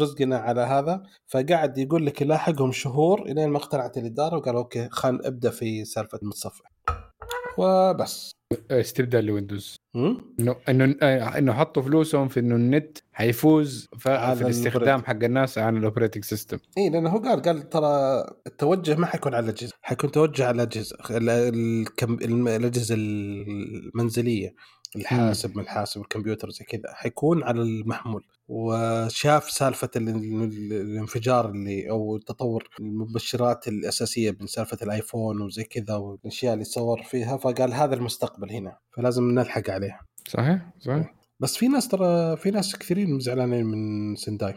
رزقنا 0.00 0.36
على 0.36 0.60
هذا. 0.60 1.02
فقعد 1.26 1.78
يقول 1.78 2.06
لك 2.06 2.20
يلاحقهم 2.20 2.72
شهور 2.72 3.22
إلين 3.22 3.48
ما 3.48 3.58
اقتنعت 3.58 3.98
الإدارة 3.98 4.36
وقال 4.36 4.56
okay 4.56 4.88
خلينا 4.90 5.28
نبدأ 5.28 5.50
في 5.50 5.84
سالفة 5.84 6.18
المتصفح 6.22 6.72
وبس. 7.58 8.35
استبدال 8.70 9.24
الويندوز. 9.24 9.76
هم؟ 9.94 10.34
انه 10.40 10.56
انه 10.68 10.96
آه، 11.02 11.38
إنه 11.38 11.52
حطوا 11.52 11.82
فلوسهم 11.82 12.28
في 12.28 12.40
إنه 12.40 12.54
النت 12.54 12.98
حيفوز 13.12 13.88
في 13.98 14.32
الاستخدام 14.32 15.04
حق 15.04 15.24
الناس 15.24 15.58
عن 15.58 15.76
ال 15.76 15.81
operating 15.81 16.24
system 16.24 16.58
اي 16.78 16.90
لأنه 16.90 17.10
هو 17.10 17.18
قال 17.18 17.42
قال 17.42 17.68
ترى 17.68 18.24
التوجه 18.46 18.94
ما 18.94 19.06
حيكون 19.06 19.34
على 19.34 19.44
الأجهزة. 19.44 19.72
حيكون 19.82 20.10
توجه 20.10 20.46
على 20.46 20.54
الأجهزة 20.54 20.96
الأجهزة 22.56 22.94
المنزلية. 22.98 24.54
الحاسب 24.96 25.56
من 25.56 25.62
الحاسب 25.62 26.00
الكمبيوتر 26.00 26.50
زي 26.50 26.64
كذا 26.64 26.92
حيكون 26.94 27.42
على 27.42 27.62
المحمول. 27.62 28.24
وشاف 28.48 29.50
سالفة 29.50 29.90
ال- 29.96 30.08
ال- 30.08 30.72
الانفجار 30.72 31.50
اللي 31.50 31.90
أو 31.90 32.18
تطور 32.18 32.68
المؤشرات 32.80 33.68
الأساسية 33.68 34.36
من 34.40 34.46
سالفة 34.46 34.78
الآيفون 34.82 35.40
وزي 35.42 35.64
كذا 35.64 35.94
والأشياء 35.94 36.52
اللي 36.54 36.64
صور 36.64 37.02
فيها 37.02 37.36
فقال 37.36 37.74
هذا 37.74 37.94
المستقبل 37.94 38.50
هنا 38.52 38.78
فلازم 38.96 39.24
نلحق 39.30 39.70
عليه 39.70 40.00
صحيح 40.28 40.70
صحيح. 40.80 41.14
بس 41.40 41.56
في 41.56 41.68
ناس 41.68 41.88
ترى 41.88 42.36
في 42.36 42.50
ناس 42.50 42.76
كثيرين 42.76 43.20
زعلانين 43.20 43.64
من 43.66 44.16
سندار 44.16 44.54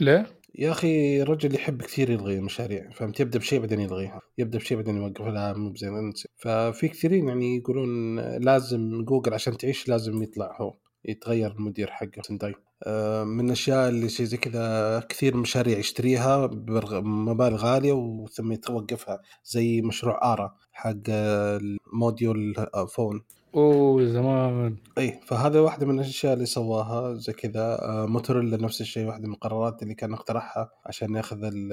ليه؟ 0.00 0.26
يا 0.58 0.70
أخي 0.70 1.22
رجل 1.22 1.54
يحب 1.54 1.82
كثير 1.82 2.10
يلغي 2.10 2.40
مشاريع 2.40 2.90
فهمت؟ 2.90 3.20
يبدأ 3.20 3.38
بشيء 3.38 3.60
بعدين 3.60 3.80
يلغيها. 3.80 4.20
يبدأ 4.38 4.58
بشيء 4.58 4.76
بعدين 4.76 4.96
يوقف 4.96 5.26
لا 5.26 5.52
مو 5.52 5.70
بزين 5.70 6.12
ففي 6.36 6.88
كثيرين 6.88 7.28
يعني 7.28 7.56
يقولون 7.56 8.20
لازم 8.20 9.04
جوجل 9.04 9.34
عشان 9.34 9.56
تعيش 9.56 9.88
لازم 9.88 10.22
يطلع 10.22 10.56
هو 10.60 10.74
يتغير 11.04 11.50
المدير 11.50 11.90
حقه 11.90 12.22
سندار. 12.22 12.54
آه، 12.86 13.24
من 13.24 13.46
الأشياء 13.46 13.88
اللي 13.88 14.08
شيء 14.08 14.26
زي 14.26 14.36
كذا 14.36 15.00
كثير 15.08 15.36
مشاريع 15.36 15.78
يشتريها 15.78 16.46
بمبالغ 16.46 17.56
غالية 17.56 17.92
وثم 17.92 18.52
يتوقفها 18.52 19.20
زي 19.44 19.82
مشروع 19.82 20.32
آرا 20.32 20.54
حق 20.72 21.08
ال 21.08 21.29
module 21.29 22.54
آه، 22.74 22.86
phone. 22.86 23.22
أوه 23.54 24.04
زمان. 24.04 24.76
إي 24.98 25.20
فهذا 25.26 25.60
واحدة 25.60 25.86
من 25.86 25.94
الأشياء 26.00 26.34
اللي 26.34 26.46
سواها 26.46 27.14
زي 27.14 27.32
كذا. 27.32 27.78
آه، 27.82 28.06
موتوريلا 28.06 28.56
نفس 28.56 28.80
الشيء 28.80 29.06
واحدة 29.06 29.26
من 29.28 29.34
القرارات 29.34 29.82
اللي 29.82 29.94
كان 29.94 30.12
اقترحها 30.12 30.70
عشان 30.86 31.14
ياخذ 31.14 31.44
ال 31.44 31.68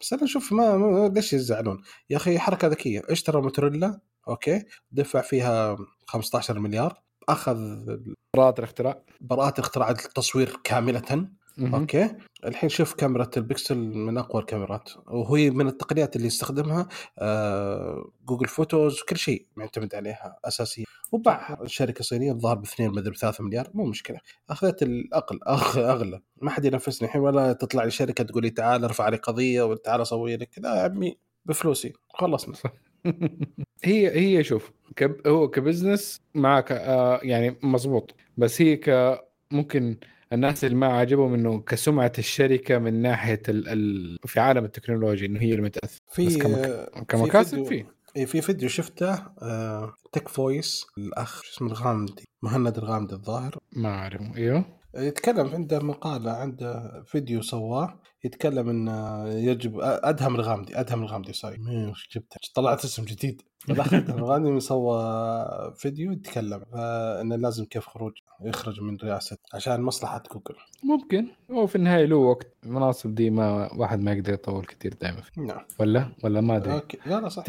بس 0.00 0.12
أنا 0.12 0.24
أشوف 0.24 0.52
ما, 0.52 0.76
ما 0.76 1.08
ليش 1.08 1.32
يزعلون؟ 1.32 1.82
يا 2.10 2.16
أخي 2.16 2.38
حركة 2.38 2.68
ذكية. 2.68 3.02
اشترى 3.08 3.42
موتوريلا 3.42 4.00
okay 4.28 4.64
دفع 4.92 5.20
فيها 5.20 5.76
15 6.06 6.58
مليار 6.58 7.02
أخذ 7.28 7.86
براءة 8.36 8.58
الاختراع. 8.58 9.02
براءات 9.20 9.58
اختراع 9.58 9.90
التصوير 9.90 10.56
كاملة. 10.64 11.28
مهم. 11.58 11.74
okay. 11.74 12.10
الحين 12.44 12.68
شوف 12.68 12.94
كاميرا 12.94 13.30
البكسل 13.36 13.78
من 13.78 14.18
أقوى 14.18 14.40
الكاميرات 14.42 14.90
وهي 15.06 15.50
من 15.50 15.66
التقنيات 15.68 16.16
اللي 16.16 16.26
يستخدمها 16.26 16.88
آه 17.18 18.10
جوجل 18.26 18.46
فوتوز 18.48 19.00
كل 19.08 19.16
شيء 19.16 19.46
معتمد 19.56 19.94
عليها 19.94 20.38
اساسيه 20.44 20.84
وباعها 21.12 21.62
الشركة 21.62 22.00
الصينيه 22.00 22.32
الظاهر 22.32 22.54
باثنين 22.56 22.90
مدري 22.90 23.10
بثلاثة 23.10 23.44
مليار 23.44 23.70
مو 23.74 23.84
مشكلة. 23.84 24.18
أخذت 24.50 24.82
الأقل 24.82 25.38
أخ 25.42 25.78
أغلى. 25.78 26.20
ما 26.42 26.50
حد 26.50 26.64
ينافسني 26.64 27.08
الحين 27.08 27.20
ولا 27.22 27.52
تطلع 27.52 27.84
لي 27.84 27.90
شركة 27.90 28.24
تقول 28.24 28.42
لي 28.42 28.50
تعال 28.50 28.84
ارفع 28.84 29.04
علي 29.04 29.16
قضية 29.16 29.62
وتعال 29.62 30.00
أسوي 30.00 30.36
لك 30.36 30.50
لا 30.58 30.76
يا 30.76 30.82
عمي 30.82 31.16
بفلوسي. 31.46 31.92
خلصنا. 32.08 32.54
هي 33.84 34.10
هي 34.38 34.44
شوف 34.44 34.72
كب 34.96 35.28
هو 35.28 35.48
ك 35.50 35.58
business 35.58 36.20
معك 36.34 36.72
آه 36.72 37.20
يعني 37.22 37.56
مزبوط 37.62 38.14
بس 38.36 38.62
هي 38.62 38.76
ك 38.76 39.18
ممكن 39.50 39.98
الناس 40.34 40.64
اللي 40.64 40.76
ما 40.76 40.86
عجبهم 40.86 41.34
إنه 41.34 41.60
كسمعة 41.60 42.12
الشركة 42.18 42.78
من 42.78 43.02
ناحية 43.02 43.42
ال... 43.48 43.68
ال... 43.68 44.18
في 44.26 44.40
عالم 44.40 44.64
التكنولوجيا 44.64 45.26
إنه 45.26 45.40
هي 45.40 45.50
اللي 45.50 45.62
متاثر 45.62 46.00
في 46.12 46.38
كمك... 46.38 46.58
آه، 46.58 47.00
كمكاسب 47.08 47.64
فيديو- 47.64 47.68
في 47.68 47.84
إيه، 48.16 48.26
في 48.26 48.40
فيديو 48.40 48.68
شفته 48.68 49.12
آه 49.42 49.92
تك 50.12 50.28
فويس 50.28 50.86
الأخ 50.98 51.42
اسمه 51.54 51.68
الغامدي 51.68 52.24
مهند 52.42 52.78
الغامدي 52.78 53.14
الظاهر. 53.14 53.58
ما 53.76 53.88
اعرف 53.88 54.36
أيوه. 54.36 54.64
يتكلم 54.96 55.46
عنده 55.54 55.78
مقالة 55.78 56.32
عنده 56.32 57.02
فيديو 57.06 57.42
سواه 57.42 58.00
يتكلم 58.24 58.68
إن 58.68 58.88
يجب 59.26 59.78
أدهم 59.82 60.34
الغامدي 60.34 60.80
أدهم 60.80 61.02
الغامدي 61.02 61.32
سوري 61.32 61.56
جبته. 62.12 62.36
طلعت 62.54 62.84
اسم 62.84 63.04
جديد. 63.04 63.42
الأخ 63.70 63.94
أدهم 63.94 64.18
الغامدي 64.18 64.60
سوى 64.60 65.74
فيديو 65.76 66.12
يتكلم 66.12 66.64
انه 67.20 67.36
لازم 67.36 67.64
كيف 67.64 67.86
خروج. 67.86 68.12
يخرج 68.44 68.80
من 68.80 68.96
رئاسة 68.96 69.36
عشان 69.54 69.80
مصلحة 69.82 70.22
جوجل. 70.32 70.60
ممكن. 70.82 71.26
هو 71.50 71.66
في 71.66 71.76
النهاية 71.76 72.04
له 72.04 72.16
وقت. 72.16 72.46
المناصب 72.64 73.14
دي 73.14 73.30
ما 73.30 73.74
واحد 73.74 74.00
ما 74.00 74.12
يقدر 74.12 74.32
يطول 74.32 74.64
كثير 74.66 74.94
دائما 75.00 75.22
نعم. 75.36 75.64
ولا؟ 75.78 76.08
ولا 76.24 76.40
ما 76.40 76.56
أدري. 76.56 76.72
okay. 76.74 76.98
لا 77.06 77.20
لا 77.20 77.28
صح. 77.28 77.44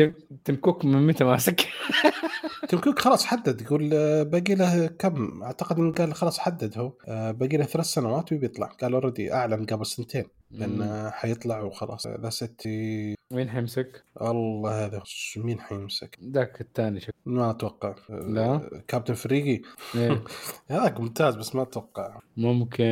تم 0.46 0.56
كوك 0.56 0.86
من 0.86 1.08
متى 1.08 1.24
ماسك؟ 1.24 1.68
تيم 2.70 2.80
كوك 2.80 3.00
خلاص 3.00 3.26
حدد 3.26 3.62
يقول 3.62 3.90
آه، 3.94 4.24
باقي 4.24 4.56
له 4.56 4.88
كم؟ 4.88 5.44
أعتقد 5.44 5.80
انه 5.80 5.94
قال 5.94 6.14
خلاص 6.14 6.40
حدد 6.40 6.78
هو. 6.78 6.94
آه، 7.08 7.32
باقي 7.32 7.58
له 7.58 7.66
ثلاث 7.66 7.86
سنوات 7.86 8.34
وبيطلع. 8.34 8.68
قال 8.68 8.94
اوريدي 8.94 9.34
أعلن 9.34 9.66
قبل 9.66 9.86
سنتين 9.86 10.26
لأنه 10.52 11.10
حيطلع 11.10 11.62
وخلاص. 11.62 12.08
ذا 12.08 12.30
ستي 12.30 13.16
مين 13.34 13.50
حيمسك؟ 13.50 14.04
الله 14.22 14.86
هذا 14.86 15.04
مين 15.38 15.60
حيمسك؟ 15.60 16.20
ذاك 16.32 16.62
الثاني 16.62 17.00
شوف 17.00 17.16
ما 17.26 17.50
أتوقع. 17.50 17.96
لا. 18.10 18.46
آه، 18.46 18.70
كابتن 18.88 19.14
فريقي 19.14 19.62
إيه. 19.96 20.24
هذاك 20.72 21.00
ممتاز 21.00 21.36
بس 21.36 21.56
ما 21.56 21.62
أتوقع. 21.62 22.20
ممكن 22.38 22.84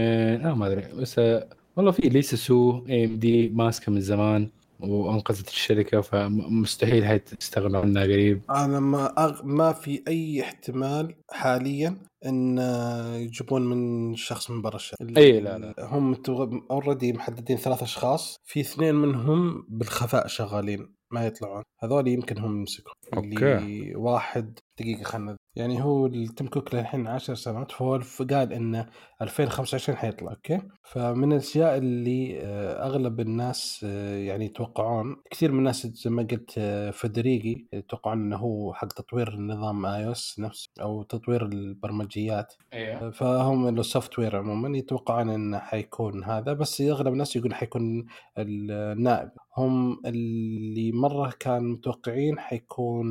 آه 0.46 0.54
ما 0.54 0.68
أدري. 0.68 0.82
بس 0.82 1.20
آه، 1.20 1.50
والله 1.76 1.92
في 1.92 2.10
ليسا 2.10 2.36
سو 2.36 2.78
ام 2.90 3.20
دي 3.20 3.50
ماسكة 3.50 3.92
من 3.92 4.02
زمان. 4.02 4.50
وأنقذت 4.80 5.48
الشركة 5.48 6.02
فمستحيل 6.02 7.06
حيستغنوا 7.06 7.82
عنها 7.82 8.04
قريب. 8.04 8.42
أنا 8.50 8.80
ما 8.80 9.06
أغ... 9.26 9.44
ما 9.44 9.74
في 9.74 10.04
أي 10.08 10.42
احتمال 10.42 11.16
حاليا 11.32 11.98
إن 12.26 12.58
يجيبون 13.16 13.66
من 13.66 14.16
شخص 14.16 14.50
من 14.50 14.62
برا 14.62 14.76
الشركة. 14.76 15.18
إي 15.18 15.40
لا 15.40 15.58
لا. 15.58 15.74
هم 15.80 16.16
already 16.72 17.14
محددين 17.14 17.58
ثلاث 17.58 17.84
أشخاص 17.84 18.38
في 18.44 18.60
اثنين 18.60 18.96
منهم 18.96 19.66
بالخفاء 19.70 20.28
شغالين 20.28 20.96
ما 21.12 21.26
يطلعون. 21.26 21.64
هذول 21.84 22.08
يمكن 22.08 22.38
هم 22.38 22.60
يمسكوا 22.60 22.94
اللي 23.14 23.96
واحد 23.96 24.60
دقيقة 24.80 25.04
خلنا 25.04 25.38
يعني 25.56 25.84
هو 25.84 26.06
التيم 26.06 26.48
كوك 26.48 26.76
للحين 26.76 27.08
10 27.08 27.34
سنوات 27.34 27.72
فهو 27.72 28.00
قال 28.32 28.54
إنه 28.54 28.90
2025 29.22 29.98
حيطلع 29.98 30.32
أوكي؟ 30.32 30.62
فمن 30.84 31.32
الأشياء 31.32 31.78
اللي 31.78 32.40
آه، 32.42 32.86
أغلب 32.86 33.20
الناس 33.20 33.86
آه، 33.90 34.18
يعني 34.18 34.46
يتوقعون 34.46 35.16
كثير 35.32 35.52
من 35.52 35.60
الناس 35.60 35.88
زي 35.88 36.10
ما 36.10 36.28
قلت 36.32 36.54
آه، 36.58 36.92
فيدريجي 36.92 37.68
يتوقعون 37.74 38.22
إنه 38.22 38.38
هو 38.38 38.74
حق 38.74 38.88
تطوير 38.88 39.34
النظام 39.34 39.86
اي 39.86 40.14
نفسه 40.40 40.70
أو 40.82 41.04
تطوير 41.04 41.46
البرمجيات. 41.46 42.54
أيوه 42.74 43.12
فهم 43.12 43.80
ال 43.80 44.20
software 44.20 44.36
عموما 44.36 44.78
يتوقعون 44.78 45.30
إنه 45.30 45.60
حيكون 45.60 46.24
هذا 46.24 46.54
بس 46.54 46.82
أغلب 46.82 47.14
الناس 47.14 47.36
يقول 47.36 47.54
حيكون 47.54 48.06
النائب. 48.38 49.30
هم 49.58 50.02
اللي 50.06 50.92
مرة 50.92 51.34
كان 51.40 51.64
متوقعين 51.64 52.40
حيكون 52.40 53.08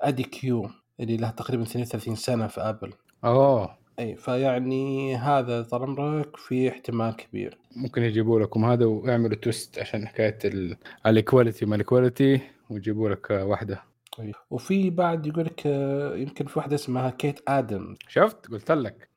إدي 0.00 0.22
كيو 0.22 0.70
اللي 1.00 1.16
له 1.16 1.30
تقريبا 1.30 1.62
32 1.62 2.14
سنة 2.16 2.46
في 2.46 2.60
آبل. 2.60 2.92
أوه. 3.24 3.76
أي 3.98 4.16
فيعني 4.16 5.16
هذا 5.16 5.62
طال 5.62 5.82
عمرك 5.82 6.36
في 6.36 6.68
احتمال 6.68 7.16
كبير. 7.16 7.58
ممكن 7.76 8.02
يجيبوا 8.02 8.40
لكم 8.40 8.64
هذا 8.64 8.84
ويعملوا 8.86 9.36
twist 9.36 9.78
عشان 9.78 10.08
حكاية 10.08 10.38
ال- 10.44 10.76
ال 11.06 11.13
equality 11.13 11.66
ما 11.66 11.74
ال 11.74 11.81
equality 11.81 12.40
ويجيبوا 12.70 13.08
لك 13.08 13.30
آه، 13.32 13.44
واحدة. 13.44 13.82
أي. 14.20 14.32
وفي 14.50 14.90
بعد 14.90 15.26
يقول 15.26 15.44
لك 15.44 15.62
آه، 15.66 16.16
يمكن 16.16 16.46
في 16.46 16.58
واحدة 16.58 16.74
اسمها 16.74 17.10
كيت 17.10 17.40
آدم 17.48 17.94
شفت؟ 18.08 18.46
قلت 18.46 18.70
لك. 18.72 19.08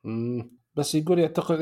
بس 0.76 0.94
يقول 0.94 1.18
يعتقد 1.18 1.60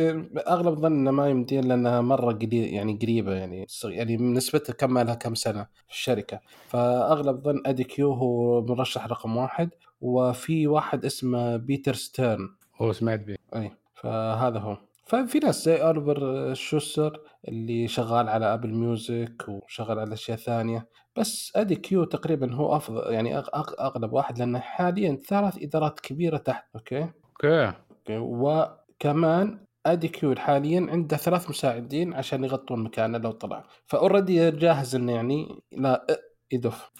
أغلب 0.48 0.78
ظن 0.78 0.92
انه 0.92 1.10
ما 1.10 1.28
يمدي 1.28 1.60
لأنها 1.60 2.00
مرة 2.00 2.32
قليل 2.32 2.54
يعني 2.54 2.98
قريبة 3.02 3.32
يعني 3.34 3.66
يعني 3.84 4.16
نسبتها 4.16 4.72
كم 4.72 4.98
لها 4.98 5.14
كم 5.14 5.34
سنة 5.34 5.62
في 5.88 5.94
الشركة. 5.94 6.40
فأغلب 6.68 7.40
ظن 7.44 7.62
أدي 7.66 7.84
كيو 7.84 8.12
هو 8.12 8.62
مرشح 8.66 9.06
رقم 9.06 9.36
واحد. 9.36 9.70
وفي 10.04 10.66
واحد 10.66 11.04
اسمه 11.04 11.56
بيتر 11.56 11.94
ستيرن. 11.94 12.48
هو 12.76 12.92
سمعت 12.92 13.20
به 13.20 13.36
إي 13.56 13.70
فهذا 13.94 14.58
هو. 14.58 14.76
ففي 15.06 15.38
ناس 15.38 15.64
زي 15.64 15.76
اوليفر 15.76 16.54
شوستر 16.54 17.20
اللي 17.48 17.88
شغال 17.88 18.28
على 18.28 18.54
أبل 18.54 18.68
ميوزك 18.74 19.44
وشغال 19.48 19.98
على 19.98 20.12
أشياء 20.12 20.36
ثانية. 20.36 20.88
بس 21.16 21.52
أدي 21.56 21.76
كيو 21.76 22.04
تقريبا 22.04 22.54
هو 22.54 22.76
أفضل 22.76 23.12
يعني 23.12 23.42
أغ- 23.42 23.46
أغ- 23.46 23.80
أغلب 23.80 24.12
واحد 24.12 24.38
لأنه 24.38 24.58
حاليا 24.58 25.20
ثلاث 25.28 25.62
إدارات 25.62 26.00
كبيرة 26.00 26.36
تحت 26.36 26.64
أوكي؟ 26.74 27.00
أوكي. 27.02 27.72
أوكي. 27.90 28.18
وكمان 28.18 29.64
أدي 29.86 30.08
كيو 30.08 30.34
حاليا 30.34 30.86
عنده 30.90 31.16
ثلاث 31.16 31.50
مساعدين 31.50 32.14
عشان 32.14 32.44
يغطون 32.44 32.82
مكانه 32.82 33.18
لو 33.18 33.30
طلع. 33.30 33.64
ف 33.86 33.94
already 33.94 34.50
جاهز 34.50 34.94
إنه 34.94 35.12
يعني 35.12 35.62
لا 35.72 36.06
يدف. 36.52 36.90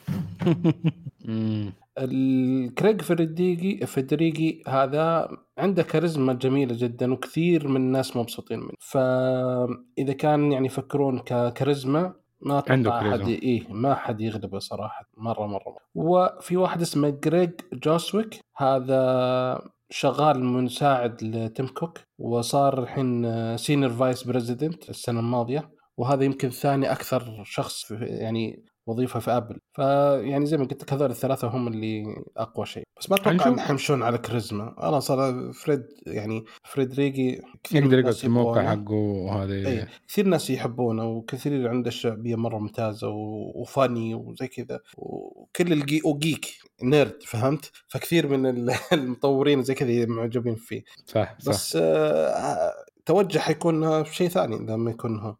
الكريج 1.99 3.03
فيدريجي 3.03 3.87
فيدريجي 3.87 4.63
هذا 4.69 5.29
عنده 5.59 5.83
كاريزما 5.83 6.33
جميلة 6.33 6.77
جدا 6.79 7.13
وكثير 7.13 7.69
من 7.69 7.77
الناس 7.77 8.17
مبسوطين 8.17 8.59
منه 8.59 8.73
فإذا 8.81 10.13
كان 10.19 10.53
يعني 10.53 10.67
يفكرون 10.67 11.19
ككاريزما 11.19 12.15
ما 12.41 12.63
عنده 12.69 12.91
كاريزما. 12.91 13.29
إيه 13.29 13.73
ما 13.73 13.95
حد 13.95 14.21
يغلبه 14.21 14.59
صراحة 14.59 15.09
مرة 15.17 15.47
مرة, 15.47 15.65
مرة. 15.69 15.79
وفي 15.95 16.57
واحد 16.57 16.81
اسمه 16.81 17.11
جريج 17.11 17.51
جوسويك 17.73 18.41
هذا 18.57 19.75
شغال 19.91 20.45
مساعد 20.45 21.25
لتيم 21.25 21.67
كوك 21.67 22.01
وصار 22.19 22.83
الحين 22.83 23.57
senior 23.57 23.91
vice 23.91 24.23
president 24.23 24.91
السنة 24.91 25.21
الماضية 25.21 25.71
وهذا 25.97 26.25
يمكن 26.25 26.51
ثاني 26.51 26.93
أكثر 26.93 27.43
شخص 27.45 27.91
يعني 28.01 28.65
وظيفة 28.87 29.21
في 29.21 29.31
ابل 29.31 29.59
فيعني 29.73 30.47
زي 30.47 30.57
ما 30.57 30.65
قلت 30.65 30.83
لك 30.83 30.93
هذول 30.93 31.11
الثلاثة 31.11 31.49
هم 31.49 31.69
اللي 31.69 32.05
أقوى 32.37 32.67
شيء. 32.67 32.83
بس 33.01 33.11
ما 33.11 33.17
أتوقع 33.17 33.33
هنشوف. 33.33 33.47
ان 33.47 33.59
يحمشون 33.59 34.03
على 34.03 34.19
كاريزما. 34.19 34.89
أنا 34.89 35.01
صار 35.01 35.53
فريد 35.53 35.83
يعني 36.07 36.45
فريد 36.65 36.95
ريجي 36.95 37.43
يقدر 37.73 37.99
يقعد 37.99 38.13
في 38.15 38.25
الموقع. 38.25 38.71
حقه 38.71 38.93
وهذا 38.95 39.55
اي 39.55 39.87
كثير 40.09 40.27
ناس 40.27 40.51
يحبونه 40.51 41.05
وكثير 41.09 41.69
عنده 41.69 41.91
شعبيه 41.91 42.37
مرة 42.37 42.59
ممتازة 42.59 43.09
و- 43.09 43.53
وفاني 43.61 44.15
وزي 44.15 44.49
كذا. 44.49 44.81
وكل 44.97 45.73
الجي 45.73 46.01
وجيك 46.05 46.47
نيرد 46.83 47.23
فهمت؟ 47.23 47.71
فكثير 47.89 48.29
من 48.29 48.47
ال- 48.47 48.75
المطورين 48.93 49.63
زي 49.63 49.75
كذا 49.75 50.07
معجبين 50.07 50.55
فيه. 50.55 50.83
صح 51.07 51.37
صح. 51.39 51.51
بس 51.51 51.77
آه 51.81 52.73
توجه 53.07 53.39
حيكون 53.39 54.05
شيء 54.05 54.29
ثاني 54.29 54.57
لما 54.57 54.91
يكون 54.91 55.19
هو. 55.21 55.37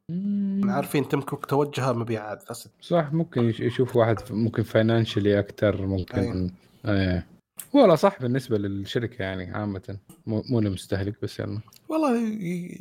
عارفين 0.73 1.09
تيم 1.09 1.21
كوك 1.21 1.47
توجهه 1.47 1.93
مبيعات 1.93 2.45
بس 2.51 2.69
صح 2.81 3.13
ممكن 3.13 3.43
يش- 3.45 3.61
يشوف 3.61 3.97
واحد 3.97 4.17
ممكن 4.31 4.63
financially 4.63 5.39
أكثر 5.39 5.87
ممكن. 5.87 6.51
إيه. 6.87 7.27
والله 7.73 7.95
صح 7.95 8.21
بالنسبة 8.23 8.59
للشركة 8.59 9.23
يعني 9.23 9.51
عامة. 9.55 9.99
مو 10.27 10.43
مو 10.51 10.61
للمستهلك 10.61 11.23
بس 11.23 11.39
يعني. 11.39 11.61
والله 11.89 12.19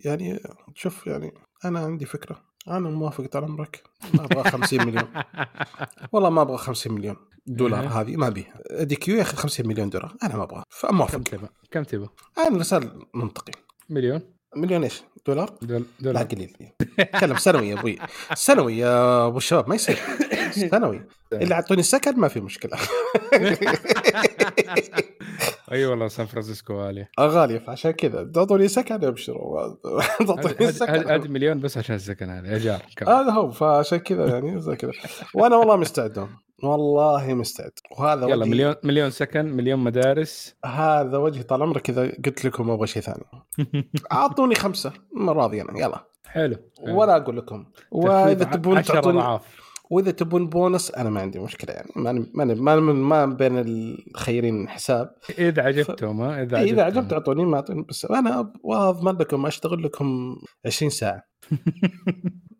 يعني 0.06 0.40
شوف 0.76 1.08
يعني 1.08 1.34
أنا 1.66 1.80
عندي 1.80 2.06
فكرة. 2.06 2.42
أنا 2.68 2.90
موافق 2.90 3.26
طال 3.26 3.44
عمرك 3.44 3.84
ما 4.14 4.26
أبغى 4.26 4.44
50 4.52 4.86
مليون. 4.86 5.08
والله 6.12 6.30
ما 6.30 6.42
أبغى 6.42 6.58
50 6.58 6.94
مليون 6.94 7.16
دولار 7.48 7.86
أها. 7.86 8.02
هذه 8.02 8.16
ما 8.16 8.28
ابيها 8.28 8.62
إدي 8.84 8.96
كيو 8.96 9.16
يا 9.16 9.22
أخي 9.22 9.38
50 9.38 9.68
مليون 9.68 9.90
دولار. 9.90 10.16
أنا 10.24 10.36
ما 10.38 10.44
أبغى. 10.44 10.64
كم 10.82 10.88
فموافق 10.88 11.24
تبغى؟ 11.24 11.50
كم 11.72 11.84
تبغى؟ 11.84 12.10
أنا 12.38 12.58
رجال 12.58 13.02
منطقي. 13.14 13.52
مليون. 13.90 14.22
مليون 14.56 14.84
إيش 14.84 15.04
دولار؟ 15.28 15.50
دول 15.62 15.80
لا 15.80 15.86
دولار 16.00 16.24
قليل. 16.24 16.56
تكلم 17.14 17.38
سنوي 17.38 17.70
يا 17.70 17.80
أبوي. 17.80 18.00
سنوي 18.34 18.78
يا 18.78 19.28
أبو 19.28 19.38
الشباب 19.38 19.70
ما 19.70 19.76
يصير. 19.76 20.00
سنوي. 20.52 21.02
اللي 21.34 21.56
أعطوني 21.56 21.84
سكن 21.84 22.20
ما 22.20 22.28
في 22.28 22.40
مشكلة. 22.40 22.78
أي 25.72 25.86
والله 25.86 26.08
سان 26.08 26.26
فرانسيسكو 26.26 26.74
غالية. 26.74 27.10
غالية 27.20 27.60
فعشان 27.60 27.92
كذا. 27.92 28.24
تعطوني 28.24 28.68
سكن 28.68 29.04
أبشروا. 29.04 29.76
تعطوني 30.28 30.72
سكن 30.72 31.10
هذه 31.10 31.28
مليون 31.28 31.60
بس 31.60 31.78
عشان 31.78 31.96
السكن 31.96 32.30
هذا 32.30 32.54
ايجار 32.54 32.82
هذا 33.08 33.32
هو 33.32 33.52
فعشان 33.52 33.98
كذا 33.98 34.28
يعني 34.28 34.62
زي 34.62 34.76
كذا. 34.76 34.92
وأنا 35.34 35.56
والله 35.56 35.76
مستعد. 35.76 36.28
والله 36.64 37.34
مستعد. 37.34 37.72
وهذا 37.98 38.26
يلا 38.28 38.36
وجهي. 38.36 38.50
مليون 38.50 38.76
مليون 38.84 39.10
سكن 39.10 39.46
مليون 39.46 39.80
مدارس. 39.80 40.56
هذا 40.66 41.18
وجهي 41.18 41.44
طال 41.44 41.62
عمرك 41.62 41.90
إذا 41.90 42.12
قلت 42.26 42.46
لكم 42.46 42.70
أبغى 42.70 42.88
شيء 42.88 43.02
ثاني. 43.02 43.24
أعطوني 44.12 44.56
خمسة 44.56 44.94
ما 45.14 45.32
راضي 45.32 45.62
أنا. 45.62 45.80
يلا. 45.80 46.06
حلو 46.26 46.56
ولا 46.82 47.18
أقول 47.18 47.38
لكم. 47.38 47.66
وإذا 47.92 48.46
تبون 48.46 48.78
عشر 48.78 48.94
تعطوني 48.94 49.20
أضعاف. 49.20 49.74
وإذا 49.90 50.12
تبون 50.12 50.50
بونص 50.50 50.92
أنا 50.92 51.10
ما 51.10 51.22
عندي 51.22 51.40
مشكلة 51.40 51.74
يعني. 51.74 51.92
ما 51.96 52.26
ما 52.34 52.76
ما, 52.76 52.76
ما 52.94 53.26
بين 53.26 53.58
الخيرين 53.58 54.70
حساب. 54.70 55.16
إذا 55.40 55.64
عجبتهم 55.64 56.22
ها؟ 56.22 56.44
إذا 56.44 56.58
إيه، 56.58 56.72
إذا 56.72 56.84
عجبتهم 56.84 57.04
عجبت 57.04 57.14
أعطوني 57.14 57.46
ما 57.46 57.56
أعطوني. 57.56 57.82
بس 57.90 58.06
أنا 58.06 58.54
واضمن 58.64 59.12
لكم 59.12 59.46
أشتغل 59.46 59.84
لكم 59.84 60.36
20 60.66 60.90
ساعة. 60.90 61.24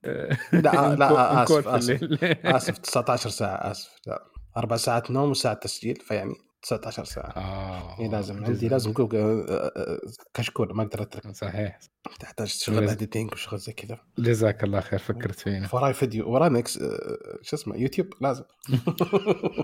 لا 0.54 0.96
لا 1.00 1.44
نكون- 1.44 1.58
آسف 1.68 1.68
آسف. 1.68 2.04
آسف 2.56 2.78
19 2.78 3.30
ساعة 3.30 3.72
آسف. 3.72 3.90
لا 4.08 4.24
أربع 4.58 4.76
ساعات 4.76 5.12
نوم 5.12 5.30
وساعة 5.32 5.54
تسجيل 5.54 5.96
فيعني 5.96 6.34
19 6.64 7.04
ساعة. 7.06 7.34
آه 7.38 8.00
اي 8.00 8.08
لازم. 8.08 8.46
عندي 8.46 8.68
لازم 8.68 8.94
آه، 9.00 9.12
آه، 9.50 10.00
كشكول 10.34 10.74
ما 10.76 10.84
أقدر 10.84 11.02
أترك. 11.02 11.36
صحيح. 11.36 11.80
تحتاج 12.20 12.48
شغل. 12.48 12.90
editing 12.90 13.32
وشغل 13.34 13.60
زي 13.60 13.74
كذا. 13.74 13.98
جزاك 14.20 14.64
الله 14.64 14.80
خير 14.80 15.00
فكرت 15.00 15.40
فينا 15.40 15.70
وراي 15.74 15.94
فيديو 15.94 16.30
وراي 16.32 16.50
نكس 16.50 16.78
آه، 16.78 17.18
شو 17.42 17.56
اسمه 17.56 17.76
يوتيوب؟ 17.78 18.08
لازم. 18.22 18.44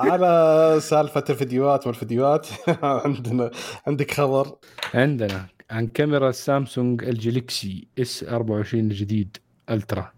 على 0.00 0.76
سالفة 0.80 1.24
الفيديوهات 1.30 1.86
والفيديوهات 1.86 2.46
عندنا 2.82 3.50
عندك 3.86 4.10
خبر؟ 4.10 4.56
عندنا. 4.94 5.46
عن 5.70 5.86
كاميرا 5.86 6.30
سامسونج 6.30 7.04
الجليكسي 7.04 7.88
إس 7.98 8.24
24 8.24 8.84
الجديد 8.84 9.36
Ultra. 9.70 10.12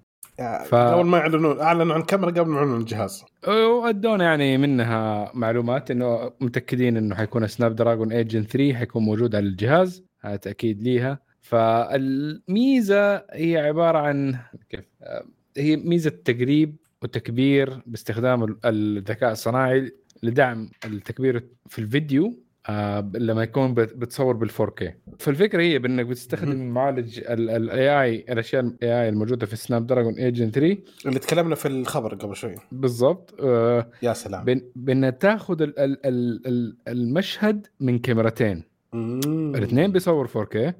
ف- 0.64 0.74
قبل 0.74 1.06
ما 1.06 1.18
يعلنون 1.18 1.60
أعلنوا 1.60 1.94
عن 1.94 2.02
كاميرا 2.02 2.30
قبل 2.30 2.48
ما 2.50 2.56
يعلنون 2.56 2.74
عن 2.74 2.80
الجهاز 2.80 3.24
وادونا 3.48 4.24
يعني 4.24 4.58
منها 4.58 5.30
معلومات 5.34 5.90
إنه 5.90 6.32
متأكدين 6.40 6.96
إنه 6.96 7.14
حيكون 7.14 7.46
سناب 7.46 7.74
دراجون 7.76 8.12
8 8.12 8.20
Gen 8.20 8.42
3 8.42 8.74
حيكون 8.74 9.02
موجود 9.02 9.34
على 9.34 9.46
الجهاز 9.46 10.04
هذا 10.20 10.36
تأكيد 10.36 10.82
ليها. 10.82 11.18
فالميزة 11.40 13.16
هي 13.32 13.56
عبارة 13.58 13.98
عن 13.98 14.38
كيف؟ 14.70 14.84
آه، 15.02 15.24
هي 15.56 15.76
ميزة 15.76 16.10
تقريب 16.24 16.76
وتكبير 17.02 17.82
باستخدام 17.86 18.44
ال- 18.44 18.58
الذكاء 18.64 19.32
الصناعي 19.32 19.92
لدعم 20.22 20.70
التكبير 20.84 21.44
في 21.68 21.78
الفيديو. 21.78 22.42
آه 22.70 23.10
لما 23.14 23.42
يكون 23.42 23.74
بت- 23.74 23.94
بتصور 23.96 24.36
بال 24.36 24.50
4K 24.50 24.84
فالفكرة 25.18 25.62
هي 25.62 25.78
بأنك 25.78 26.06
بتستخدم 26.06 26.68
معالج 26.68 27.20
ال 27.28 28.02
AI 28.02 28.24
الأشياء 28.28 28.62
ال 28.62 29.02
AI 29.02 29.08
الموجودة 29.08 29.46
في 29.46 29.56
سناب 29.56 29.86
دراجون 29.86 30.14
8 30.14 30.23
Gen 30.23 30.50
3 30.50 30.78
اللي 31.06 31.18
تكلمنا 31.18 31.54
في 31.54 31.68
الخبر 31.68 32.14
قبل 32.14 32.36
شوي. 32.36 32.54
بالضبط. 32.72 33.34
آه 33.40 33.90
يا 34.02 34.12
سلام. 34.12 34.44
بان 34.44 34.62
بان 34.76 35.18
تاخذ 35.18 35.62
ال- 35.62 35.78
ال- 35.78 36.06
ال- 36.06 36.46
ال- 36.46 36.76
المشهد 36.88 37.66
من 37.80 37.98
كاميرتين. 37.98 38.62
الاثنين 38.94 39.92
بيصور 39.92 40.26
4K 40.28 40.72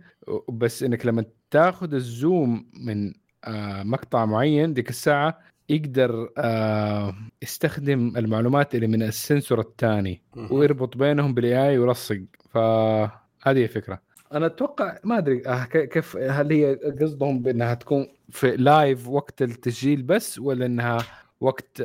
بس 0.52 0.82
إنك 0.82 1.06
لما 1.06 1.24
تاخذ 1.50 1.94
ال 1.94 2.09
zoom 2.09 2.66
من 2.86 3.12
آه، 3.44 3.82
مقطع 3.82 4.24
معين 4.26 4.74
ديك 4.74 4.88
الساعة 4.90 5.38
يقدر 5.70 6.32
آه، 6.38 7.14
يستخدم 7.42 8.12
المعلومات 8.16 8.74
اللي 8.74 8.86
من 8.86 9.02
ال 9.02 9.11
sensor 9.11 9.60
الثاني. 9.60 10.22
ويربط 10.50 10.96
بينهم 10.96 11.34
بال 11.34 11.68
AI 11.68 11.78
ويلصق 11.78 12.20
فهذه 12.50 13.18
هي 13.46 13.64
الفكرة 13.64 14.00
أنا 14.32 14.46
أتوقع 14.46 14.98
ما 15.04 15.18
أدري 15.18 15.42
آه، 15.46 15.64
كيف 15.64 16.16
هل 16.16 16.52
هي 16.52 16.74
قصدهم 16.74 17.42
بأنها 17.42 17.74
تكون 17.74 18.06
في 18.30 18.56
live 18.56 19.08
وقت 19.08 19.42
التسجيل 19.42 20.02
بس 20.02 20.38
ولا 20.38 20.66
أنها 20.66 20.98
وقت 21.40 21.82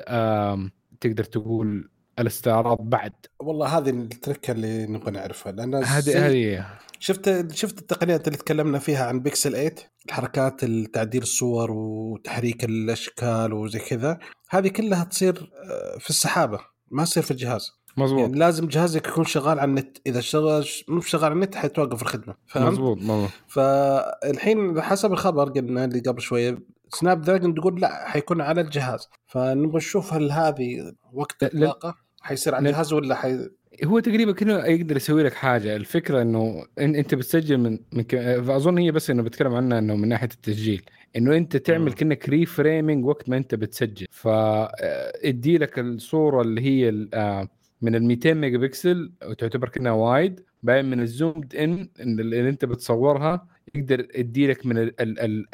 تقدر 1.01 1.23
تقول 1.23 1.89
الاستعراض 2.20 2.78
بعد. 2.82 3.13
والله 3.39 3.78
هذه 3.78 3.89
التركة 3.89 4.51
اللي 4.51 4.86
نبغى 4.88 5.11
نعرفها 5.11 5.51
لأن 5.51 5.76
هذه 5.76 6.28
هذه 6.28 6.66
شفت 6.99 7.51
شفت 7.55 7.80
التقنيات 7.80 8.28
اللي 8.28 8.38
تكلمنا 8.38 8.80
فيها 8.80 9.05
عن 9.05 9.20
بيكسل 9.20 9.51
8 9.51 9.76
الحركات 10.05 10.66
تعديل 10.66 11.22
الصور 11.22 11.72
وتحريك 11.72 12.63
الأشكال 12.63 13.53
وزي 13.53 13.80
كذا. 13.80 14.20
هذه 14.49 14.68
كلها 14.68 15.03
تصير 15.03 15.51
آه، 15.63 15.97
في 15.99 16.09
السحابة 16.09 16.59
ما 16.91 17.03
تصير 17.03 17.24
في 17.24 17.32
الجهاز. 17.32 17.72
مظبوط. 17.97 18.20
يعني 18.22 18.39
لازم 18.39 18.68
جهازك 18.68 19.07
يكون 19.07 19.24
شغال 19.26 19.59
على 19.59 19.70
النت. 19.70 19.97
إذا 20.07 20.22
شغال 20.22 20.66
مو 20.88 21.01
شغال 21.01 21.26
على 21.26 21.34
النت 21.34 21.55
حيتوقف 21.55 22.01
الخدمة. 22.01 22.36
فهمت؟ 22.47 22.72
مظبوط 22.72 22.97
مظبوط. 22.97 23.30
فالحين 23.47 24.82
حسب 24.82 25.11
الخبر 25.13 25.49
قلنا 25.49 25.86
اللي 25.86 25.99
قبل 25.99 26.22
شوية 26.22 26.57
سناب 26.93 27.22
دراجون 27.22 27.55
تقول 27.55 27.82
لا 27.82 28.09
حيكون 28.09 28.41
على 28.41 28.61
الجهاز. 28.61 29.07
فنبغى 29.28 29.78
نشوف 29.78 30.13
هل 30.13 30.32
هذه 30.32 30.93
وقت 31.13 31.43
لا- 31.43 31.47
لا- 31.47 31.53
الاطلاقه 31.57 32.05
حيصير 32.26 32.55
على 32.55 32.69
الجهاز 32.69 32.93
ولا 32.93 33.15
حي... 33.15 33.49
هو 33.86 33.99
تقريبا 33.99 34.32
كأنه 34.32 34.65
يقدر 34.65 34.95
يسوي 34.97 35.23
لك 35.23 35.34
حاجة. 35.34 35.76
الفكرة 35.76 36.21
إنه 36.21 36.61
إن- 36.63 36.67
أنت 36.80 37.15
بتسجل 37.15 37.57
من, 37.57 37.80
من 37.93 38.03
ك... 38.03 38.15
أظن 38.49 38.78
هي 38.78 38.91
بس 38.91 39.09
إنه 39.09 39.23
بتكلم 39.23 39.53
عنها 39.55 39.80
إنه 39.80 39.95
من 39.95 40.07
ناحية 40.07 40.30
التسجيل. 40.34 40.82
إنه 41.15 41.38
أنت 41.38 41.57
تعمل 41.57 41.86
مم. 41.86 41.91
كأنك 41.91 42.30
reframing 42.30 43.05
وقت 43.05 43.30
ما 43.30 43.38
أنت 43.38 43.55
بتسجل. 43.55 44.07
فادي 44.11 45.57
لك 45.57 45.80
الصورة 45.80 46.41
اللي 46.41 46.61
هي 46.61 47.07
آه، 47.13 47.47
من 47.82 47.95
ال 47.95 48.03
200 48.03 48.34
ميجا 48.34 48.57
بكسل 48.57 49.11
وتعتبر 49.26 49.69
كأنها 49.69 49.91
wide. 49.91 50.39
بعدين 50.63 50.86
من 50.91 50.99
ال 50.99 51.07
zoomed 51.07 51.55
in 51.55 51.89
اللي 51.99 52.49
أنت 52.49 52.65
بتصورها 52.65 53.47
يقدر 53.76 54.07
يدي 54.15 54.47
لك 54.47 54.65
من 54.65 54.91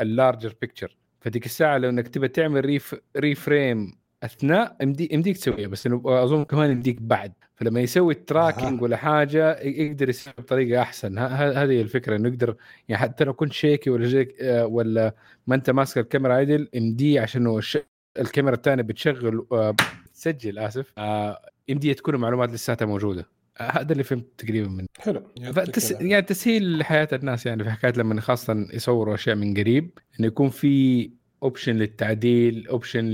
ال 0.01 0.09
larger 0.09 0.55
picture 0.61 0.97
فديك 1.21 1.45
الساعة 1.45 1.77
لو 1.77 1.89
إنك 1.89 2.07
تبى 2.07 2.27
تعمل 2.27 2.65
ref 2.65 2.95
reframe 3.17 3.93
أثناء 4.23 4.75
يمدي 4.81 5.09
يمديك 5.11 5.37
تسويها 5.37 5.67
بس 5.67 5.87
إنه 5.87 6.01
أظن 6.05 6.43
كمان 6.43 6.71
يمديك 6.71 7.01
بعد. 7.01 7.33
فلما 7.55 7.79
يسوي 7.79 8.13
ال 8.13 8.20
tracking 8.20 8.73
أها. 8.73 8.83
ولا 8.83 8.97
حاجة 8.97 9.59
يقدر 9.59 10.09
يسوي 10.09 10.33
بطريقة 10.37 10.81
أحسن. 10.81 11.17
هذه 11.17 11.81
الفكرة 11.81 12.15
إنه 12.15 12.29
يقدر 12.29 12.55
يعني 12.89 13.01
حتى 13.01 13.23
لو 13.23 13.33
كنت 13.33 13.53
shaky 13.53 13.89
ولا 13.89 14.07
shake 14.07 14.41
آه، 14.41 14.65
ولا 14.65 15.15
ما 15.47 15.55
أنت 15.55 15.69
ماسك 15.69 15.97
الكاميرا 15.97 16.33
عدل 16.33 16.67
يمديه 16.73 17.21
عشان 17.21 17.57
الش... 17.57 17.77
الكاميرا 18.19 18.55
الثانية 18.55 18.83
بتشغل 18.83 19.45
آه، 19.51 19.75
بتسجل 20.05 20.59
آسف. 20.59 20.93
آه، 20.97 21.49
يمديه 21.67 21.93
تكون 21.93 22.15
المعلومات 22.15 22.49
لساتها 22.49 22.85
موجودة. 22.85 23.27
آه، 23.59 23.71
هذا 23.71 23.91
اللي 23.91 24.03
فهمت 24.03 24.25
تقريبا 24.37 24.69
منه. 24.69 24.87
حلو. 24.99 25.23
فتس... 25.53 25.91
يعني 25.91 26.21
تسهيل 26.21 26.77
لحياه 26.77 27.07
الناس 27.13 27.45
يعني 27.45 27.63
في 27.63 27.69
حكاية 27.69 27.93
لما 27.97 28.21
خاصة 28.21 28.67
يصوروا 28.73 29.15
أشياء 29.15 29.35
من 29.35 29.57
قريب 29.57 29.89
إنه 30.19 30.27
يكون 30.27 30.49
في 30.49 31.09
option 31.43 31.75
للتعديل 31.75 32.67
option 32.67 33.05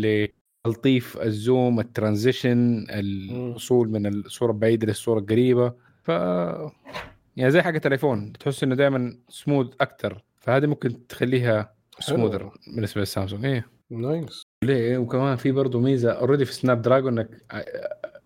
لتلطيف 0.68 1.18
ال 1.22 1.33
zoom 1.33 1.80
ال 1.80 1.89
transition 1.89 2.86
الوصول 2.90 3.90
من 3.90 4.08
الصورة 4.08 4.52
البعيدة 4.52 4.88
للصورة 4.88 5.20
القريبة. 5.20 5.74
ف 6.04 6.10
يعني 7.38 7.52
زي 7.52 7.62
حقت 7.62 7.86
الآيفون 7.86 8.34
تحس 8.34 8.64
إنه 8.64 8.76
دائما 8.76 9.18
سموث 9.30 9.68
أكثر 9.82 10.24
فهذه 10.40 10.66
ممكن 10.66 11.08
تخليها. 11.08 11.74
smoother 12.00 12.52
بالنسبة 12.76 13.02
للسامسونج. 13.02 13.46
إيه. 13.46 13.68
nice 13.90 14.42
ليه؟ 14.64 14.98
وكمان 14.98 15.36
في 15.36 15.52
برضه 15.52 15.80
ميزة 15.80 16.12
already 16.12 16.46
في 16.46 16.54
سناب 16.54 16.82
دراجون 16.82 17.20
انك 17.20 17.30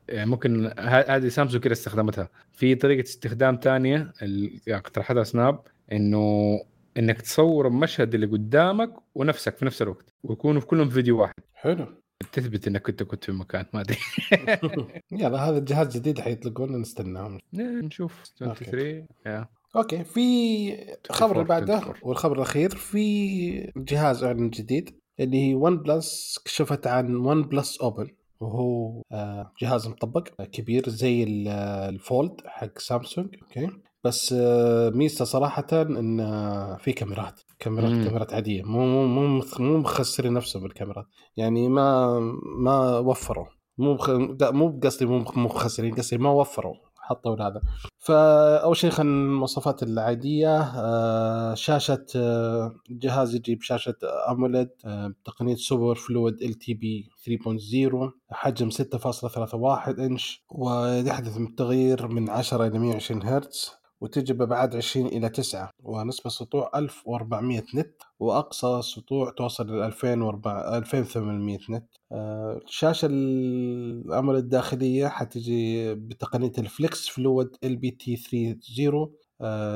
يعني 0.09 0.29
ممكن 0.29 0.73
هذه 0.79 1.27
سامسونج 1.27 1.63
كده 1.63 1.73
استخدمتها. 1.73 2.29
في 2.51 2.75
طريقة 2.75 3.05
استخدام 3.05 3.59
ثانية 3.63 4.13
يعني 4.21 4.61
اقترحتها 4.67 5.23
سناب 5.23 5.59
إنه 5.91 6.59
إنك 6.97 7.21
تصور 7.21 7.67
المشهد 7.67 8.13
اللي 8.13 8.25
قدامك 8.25 8.93
ونفسك 9.15 9.57
في 9.57 9.65
نفس 9.65 9.81
الوقت 9.81 10.13
ويكونوا 10.23 10.61
كلهم 10.61 10.87
في 10.87 10.93
فيديو 10.93 11.21
واحد. 11.21 11.33
حلو. 11.53 11.85
تثبت 12.21 12.67
إنك 12.67 12.81
كنت 12.81 13.03
كنت 13.03 13.23
في 13.23 13.31
مكان 13.31 13.65
ما 13.73 13.81
أدري. 13.81 13.97
يلا 15.11 15.49
هذا 15.49 15.57
الجهاز 15.57 15.97
جديد 15.97 16.19
حيطلقونه 16.19 16.77
نستناهم. 16.77 17.39
نشوف. 17.53 18.23
23 18.39 19.07
يا. 19.25 19.47
okay 19.75 20.03
في 20.03 20.97
خبر 21.09 21.31
اللي 21.35 21.43
بعده 21.47 21.73
24. 21.77 22.09
والخبر 22.09 22.35
الأخير 22.35 22.69
في 22.75 23.71
جهاز 23.77 24.23
اعلن 24.23 24.49
جديد 24.49 24.99
اللي 25.19 25.49
هي 25.49 25.53
ون 25.55 25.77
بلس 25.77 26.39
كشفت 26.45 26.87
عن 26.87 27.15
ون 27.15 27.41
بلس 27.43 27.81
اوبن 27.81 28.07
وهو 28.39 29.01
آه، 29.11 29.53
جهاز 29.61 29.87
مطوي 29.87 30.41
كبير 30.43 30.89
زي 30.89 31.23
ال- 31.23 31.47
الفولد 31.93 32.41
حق 32.45 32.79
سامسونج 32.79 33.35
okay. 33.41 33.69
بس 34.03 34.35
آه، 34.37 34.89
ميزته 34.89 35.25
صراحة 35.25 35.67
إن 35.73 36.19
آه، 36.19 36.77
في 36.77 36.91
كاميرات 36.91 37.39
كاميرات 37.59 37.91
مم. 37.91 38.03
كاميرات 38.03 38.33
عادية. 38.33 38.63
مو 38.63 38.85
مو 38.85 39.07
مو 39.07 39.43
مو 39.59 39.77
مخسرين 39.77 40.33
نفسهم 40.33 40.63
بالكاميرات. 40.63 41.05
يعني 41.37 41.69
ما 41.69 42.19
ما 42.57 42.97
وفروا. 42.97 43.45
مو 43.77 43.93
بخ... 43.93 44.09
مو 44.41 44.67
بقصدي 44.67 45.05
مو 45.05 45.17
مو 45.19 45.43
مخسرين 45.43 45.95
قصدي 45.95 46.17
ما 46.17 46.29
وفروا 46.31 46.75
حطوا 47.01 47.35
هذا 47.35 47.61
فأول 47.99 48.77
شيء 48.77 48.89
خلينا 48.89 49.13
المواصفات 49.13 49.83
العادية 49.83 50.59
آه، 50.61 51.53
شاشة 51.53 52.05
جهاز 52.89 53.35
يجي 53.35 53.55
بشاشة 53.55 53.95
AMOLED 54.29 54.69
بتقنيه 54.85 55.55
Super 55.55 55.95
Fluid 55.95 56.41
LTPO 56.41 57.09
3.0 57.25 58.11
حجم 58.31 58.69
6.31 58.69 59.99
إنش 59.99 60.43
ويحدث 60.49 61.37
التغيير 61.37 62.07
من 62.07 62.29
10 62.29 62.67
إلى 62.67 62.79
120 62.79 63.23
هرتز. 63.23 63.80
وتجي 64.01 64.33
بابعاد 64.33 64.75
20 64.75 65.05
إلى 65.07 65.29
9 65.29 65.69
ونسبه 65.83 66.29
سطوع 66.29 66.71
1400 66.75 67.63
نت 67.75 68.01
وأقصى 68.19 68.81
سطوع 68.81 69.31
توصل 69.31 69.67
ل 69.67 69.81
2400 69.83 70.77
2800 70.77 71.57
نت. 71.69 71.85
آه، 72.11 72.59
الشاشة 72.65 73.05
الأمر 73.11 74.35
الداخلية 74.35 75.07
حتجي 75.07 75.93
بتقنية 75.95 76.51
ال 76.57 76.61
Flexi-fluid 76.61 77.07
LTPO 77.07 78.15
3.0 78.17 79.09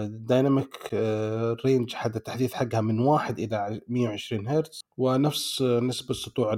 dynamic 0.07 0.89
range 1.65 1.93
حق 1.93 2.15
التحديث 2.15 2.53
حقها 2.53 2.81
من 2.81 2.99
1 2.99 3.39
إلى 3.39 3.81
120 3.87 4.47
هرتز 4.47 4.81
ونفس 4.97 5.61
آه، 5.61 5.79
نسبة 5.79 6.13
سطوع 6.13 6.53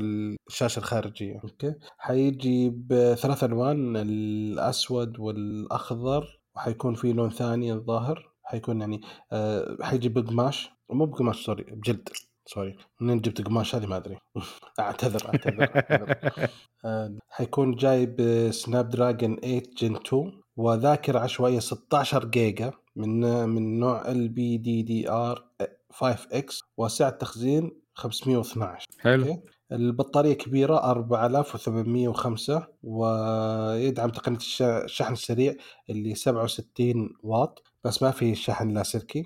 الشاشة 0.49 0.79
الخارجية. 0.79 1.39
okay؟ 1.43 1.73
حيجي 1.97 2.69
بثلاث 2.69 3.43
ألوان 3.43 3.97
الأسود 3.97 5.19
والأخضر. 5.19 6.36
وحيكون 6.57 6.95
في 6.95 7.13
لون 7.13 7.29
ثاني 7.29 7.73
الظاهر 7.73 8.29
حيكون 8.43 8.81
يعني 8.81 9.01
آه، 9.31 9.77
حيجي 9.81 10.09
بقماش 10.09 10.69
مو 10.89 11.05
بقماش 11.05 11.45
sorry 11.45 11.63
بجلد 11.63 12.09
sorry 12.45 12.77
منين 13.01 13.21
جبت 13.21 13.41
قماش 13.41 13.75
هذه 13.75 13.85
ما 13.85 13.97
أدري 13.97 14.17
أعتذر 14.79 15.25
أعتذر, 15.25 15.63
أعتذر. 15.75 16.15
آه، 16.85 17.17
حيكون 17.29 17.75
جاي 17.75 18.05
بسناب 18.05 18.89
دراجون 18.89 19.35
8 19.35 19.61
Gen 19.77 19.95
2 19.95 20.41
وذاكرة 20.57 21.19
عشوائية 21.19 21.59
16 21.59 22.25
جيجا 22.25 22.71
من 22.95 23.19
من 23.49 23.79
نوع 23.79 24.11
ال 24.11 24.29
بي 24.29 24.57
دي 24.57 24.81
دي 24.81 25.09
ار 25.09 25.45
5 25.91 26.27
إكس 26.31 26.61
وسعه 26.77 27.09
تخزين 27.09 27.71
512 27.93 28.87
حلو 28.99 29.25
okay. 29.25 29.56
البطارية 29.71 30.33
كبيرة 30.33 30.77
4805 30.91 32.67
ويدعم 32.83 34.09
تقنية 34.09 34.37
الش- 34.37 34.61
الشحن 34.61 35.13
السريع 35.13 35.55
اللي 35.89 36.15
67 36.15 37.09
واط 37.23 37.63
بس 37.83 38.03
ما 38.03 38.11
في 38.11 38.35
شحن 38.35 38.69
لاسلكي. 38.69 39.23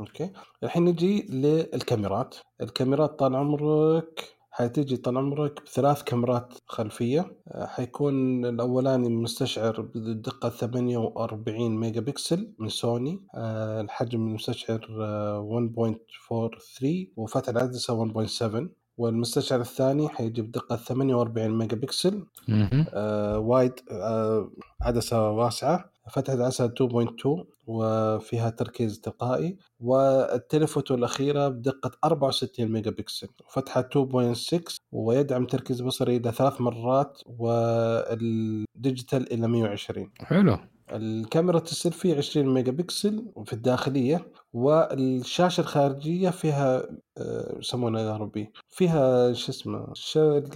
okay. 0.00 0.30
الحين 0.62 0.84
نجي 0.84 1.22
للكاميرات. 1.30 2.34
الكاميرات 2.60 3.18
طال 3.18 3.36
عمرك 3.36 4.24
حتيجي 4.50 4.96
طال 4.96 5.18
عمرك 5.18 5.62
بثلاث 5.64 6.02
كاميرات 6.02 6.54
خلفية. 6.66 7.36
آه، 7.48 7.66
حيكون 7.66 8.46
الأولاني 8.46 9.08
مستشعر 9.08 9.80
بدقة 9.94 10.48
48 10.48 11.76
ميجا 11.76 12.00
بكسل 12.00 12.54
من 12.58 12.68
سوني. 12.68 13.26
آه، 13.34 13.80
الحجم 13.80 14.20
المستشعر 14.26 14.86
آه، 15.00 15.40
1.43 15.40 17.12
وفتح 17.16 17.48
العدسة 17.48 17.94
1.7 17.94 18.68
والمستشعر 18.96 19.60
الثاني 19.60 20.08
حيجي 20.08 20.42
بدقة 20.42 20.76
48 20.76 21.58
ميجا 21.58 21.76
بكسل. 21.76 22.26
آه 22.94 23.38
wide 23.38 23.72
آه 23.90 24.50
عدسة 24.82 25.30
واسعة 25.30 25.92
فتحة 26.10 26.32
عدسة 26.44 26.68
2.2 26.68 27.46
وفيها 27.66 28.50
تركيز 28.50 29.00
تلقائي 29.00 29.56
وال 29.80 30.01
telephoto 30.01 30.94
الأخيرة 30.94 31.48
بدقة 31.48 31.90
64 32.04 32.72
ميجا 32.72 32.90
بكسل 32.90 33.28
فتحة 33.50 33.82
2.6 33.82 34.78
ويدعم 34.92 35.46
تركيز 35.46 35.82
بصري 35.82 36.16
إلى 36.16 36.32
ثلاث 36.32 36.60
مرات 36.60 37.20
وال 37.26 37.72
digital 37.72 39.32
إلى 39.32 39.48
120 39.48 40.10
حلو. 40.20 40.58
الكاميرا 40.96 41.58
السيلفي 41.58 42.14
20 42.14 42.54
ميجا 42.54 42.72
بكسل 42.72 43.32
في 43.44 43.52
الداخلية 43.52 44.26
والشاشة 44.52 45.60
الخارجية 45.60 46.30
فيها 46.30 46.82
آه، 47.18 47.58
يسمونها 47.58 48.00
يا 48.00 48.16
ربي 48.16 48.52
فيها 48.68 49.32
شو 49.32 49.52
اسمه 49.52 49.92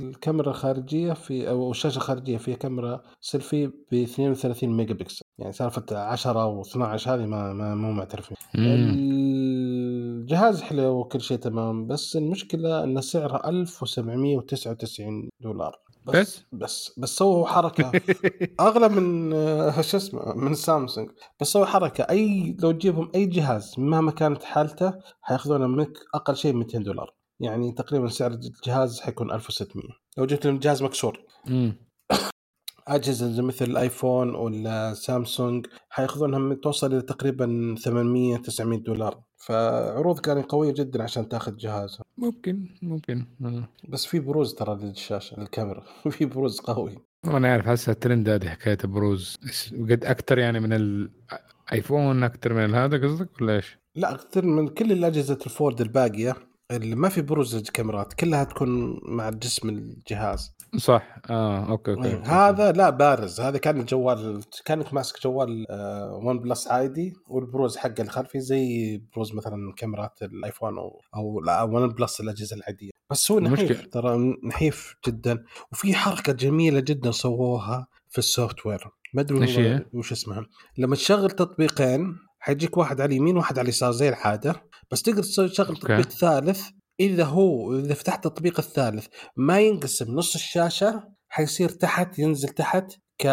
الكاميرا 0.00 0.50
الخارجية 0.50 1.12
في 1.12 1.48
أو 1.48 1.70
الشاشة 1.70 1.96
الخارجية 1.96 2.36
فيها 2.36 2.56
كاميرا 2.56 3.02
سيلفي 3.20 3.66
ب 3.66 3.94
32 3.94 4.76
ميجا 4.76 4.94
بكسل. 4.94 5.22
يعني 5.38 5.52
سالفة 5.52 5.98
10 5.98 6.62
و12 6.62 7.08
هذه 7.08 7.26
ما, 7.26 7.52
ما 7.52 7.74
مو 7.74 7.92
معترفين. 7.92 8.36
الجهاز 8.54 10.62
حلو 10.62 11.00
وكل 11.00 11.20
شيء 11.20 11.36
تمام 11.36 11.86
بس 11.86 12.16
المشكلة 12.16 12.84
أن 12.84 13.00
سعره 13.00 13.48
1799 13.48 15.28
دولار. 15.40 15.85
بس؟ 16.06 16.44
بس 16.52 16.98
بس 16.98 17.16
سووا 17.16 17.46
حركة. 17.46 17.92
أغلى 18.60 18.88
من 18.88 19.32
آه، 19.32 19.80
شو 19.80 19.96
اسمه 19.96 20.34
من 20.34 20.54
سامسونج. 20.54 21.10
بس 21.40 21.48
سووا 21.48 21.66
حركة. 21.66 22.02
أي 22.02 22.56
لو 22.58 22.72
تجيبهم 22.72 23.10
أي 23.14 23.26
جهاز 23.26 23.74
مهما 23.78 24.10
كانت 24.10 24.42
حالته 24.42 24.94
حياخذونه 25.22 25.66
منك 25.66 25.98
أقل 26.14 26.36
شيء 26.36 26.52
200 26.52 26.78
دولار. 26.78 27.14
يعني 27.40 27.72
تقريبا 27.72 28.08
سعر 28.08 28.30
الجهاز 28.30 29.00
حيكون 29.00 29.32
1600 29.32 29.84
لو 30.18 30.26
جبت 30.26 30.46
لهم 30.46 30.58
جهاز 30.58 30.82
مكسور. 30.82 31.22
أجهزة 32.88 33.42
مثل 33.42 33.64
الآيفون 33.64 34.34
ولا 34.34 34.94
سامسونج 34.94 35.66
حيأخذونها 35.88 36.38
من 36.38 36.60
توصل 36.60 36.92
إلى 36.92 37.02
تقريبا 37.02 37.74
800 37.84 38.36
900 38.36 38.78
دولار. 38.78 39.20
فعروض 39.36 40.20
كانت 40.20 40.50
قوية 40.50 40.72
جدا 40.72 41.02
عشان 41.02 41.28
تأخذ 41.28 41.56
جهاز 41.56 41.98
ممكن 42.18 42.68
ممكن. 42.82 43.26
آه. 43.44 43.68
بس 43.88 44.06
في 44.06 44.20
بروز 44.20 44.54
ترى 44.54 44.74
للشاشة 44.74 45.42
الكاميرا 45.42 45.84
في 46.10 46.24
بروز 46.24 46.60
قوي. 46.60 46.98
أنا 47.24 47.52
عارف 47.52 47.68
هسه 47.68 47.92
الترند 47.92 48.28
هذه 48.28 48.48
حكاية 48.48 48.78
بروز. 48.84 49.36
قد 49.72 50.04
أكثر 50.04 50.38
يعني 50.38 50.60
من 50.60 50.72
الايفون 50.72 52.22
أكثر 52.22 52.52
من 52.52 52.74
هذا 52.74 53.06
قصدك 53.06 53.40
ولا 53.40 53.56
إيش؟ 53.56 53.78
لا 53.94 54.14
أكثر 54.14 54.44
من 54.44 54.68
كل 54.68 54.92
الأجهزة 54.92 55.38
ال 55.46 55.53
fold 55.53 55.80
الباقية. 55.80 56.36
اللي 56.70 56.94
ما 56.94 57.08
في 57.08 57.22
بروز 57.22 57.56
للكاميرات 57.56 58.12
كلها 58.12 58.44
تكون 58.44 59.00
مع 59.02 59.30
جسم 59.30 59.68
الجهاز. 59.68 60.55
صح. 60.78 61.16
آه 61.30 61.70
okay 61.70 61.90
okay, 61.90 62.14
okay. 62.14 62.28
هذا 62.28 62.72
لا 62.72 62.90
بارز. 62.90 63.40
هذا 63.40 63.58
كان 63.58 63.84
جوال 63.84 64.40
كانك 64.64 64.94
ماسك 64.94 65.22
جوال 65.22 65.66
آه 65.70 66.20
ون 66.24 66.38
بلس 66.38 66.68
عادي 66.68 67.12
والبروز 67.28 67.76
حقه 67.76 68.02
الخلفي 68.02 68.40
زي 68.40 68.98
بروز 69.14 69.34
مثلا 69.34 69.72
كاميرات 69.76 70.22
الآيفون 70.22 70.78
أو 70.78 71.00
أو 71.14 71.40
لا 71.40 71.62
ون 71.62 71.88
بلس 71.88 72.20
الأجهزة 72.20 72.56
العادية. 72.56 72.90
بس 73.10 73.30
هو 73.30 73.40
نحيف 73.40 73.86
ترى 73.86 74.36
نحيف 74.44 74.94
جدا. 75.06 75.44
وفي 75.72 75.94
حركة 75.94 76.32
جميلة 76.32 76.80
جدا 76.80 77.10
سووها 77.10 77.86
في 78.08 78.18
السوفت 78.18 78.66
وير. 78.66 78.90
ما 79.14 79.20
أدري؟ 79.20 79.84
وش 79.92 80.12
اسمها. 80.12 80.46
لما 80.78 80.96
تشغل 80.96 81.30
تطبيقين 81.30 82.16
حيجيك 82.38 82.76
واحد 82.76 83.00
على 83.00 83.08
اليمين 83.08 83.36
وواحد 83.36 83.58
على 83.58 83.64
اليسار 83.64 83.92
زي 83.92 84.08
العادة. 84.08 84.62
بس 84.90 85.02
تقدر 85.02 85.22
تشغل. 85.22 85.76
تطبيق 85.76 86.08
ثالث 86.08 86.68
إذا 87.00 87.24
هو 87.24 87.78
إذا 87.78 87.94
فتحت 87.94 88.26
التطبيق 88.26 88.58
الثالث 88.58 89.06
ما 89.36 89.60
ينقسم 89.60 90.14
نص 90.14 90.34
الشاشة 90.34 91.08
حيصير 91.28 91.68
تحت 91.68 92.18
ينزل 92.18 92.48
تحت 92.48 92.92
ك 93.22 93.26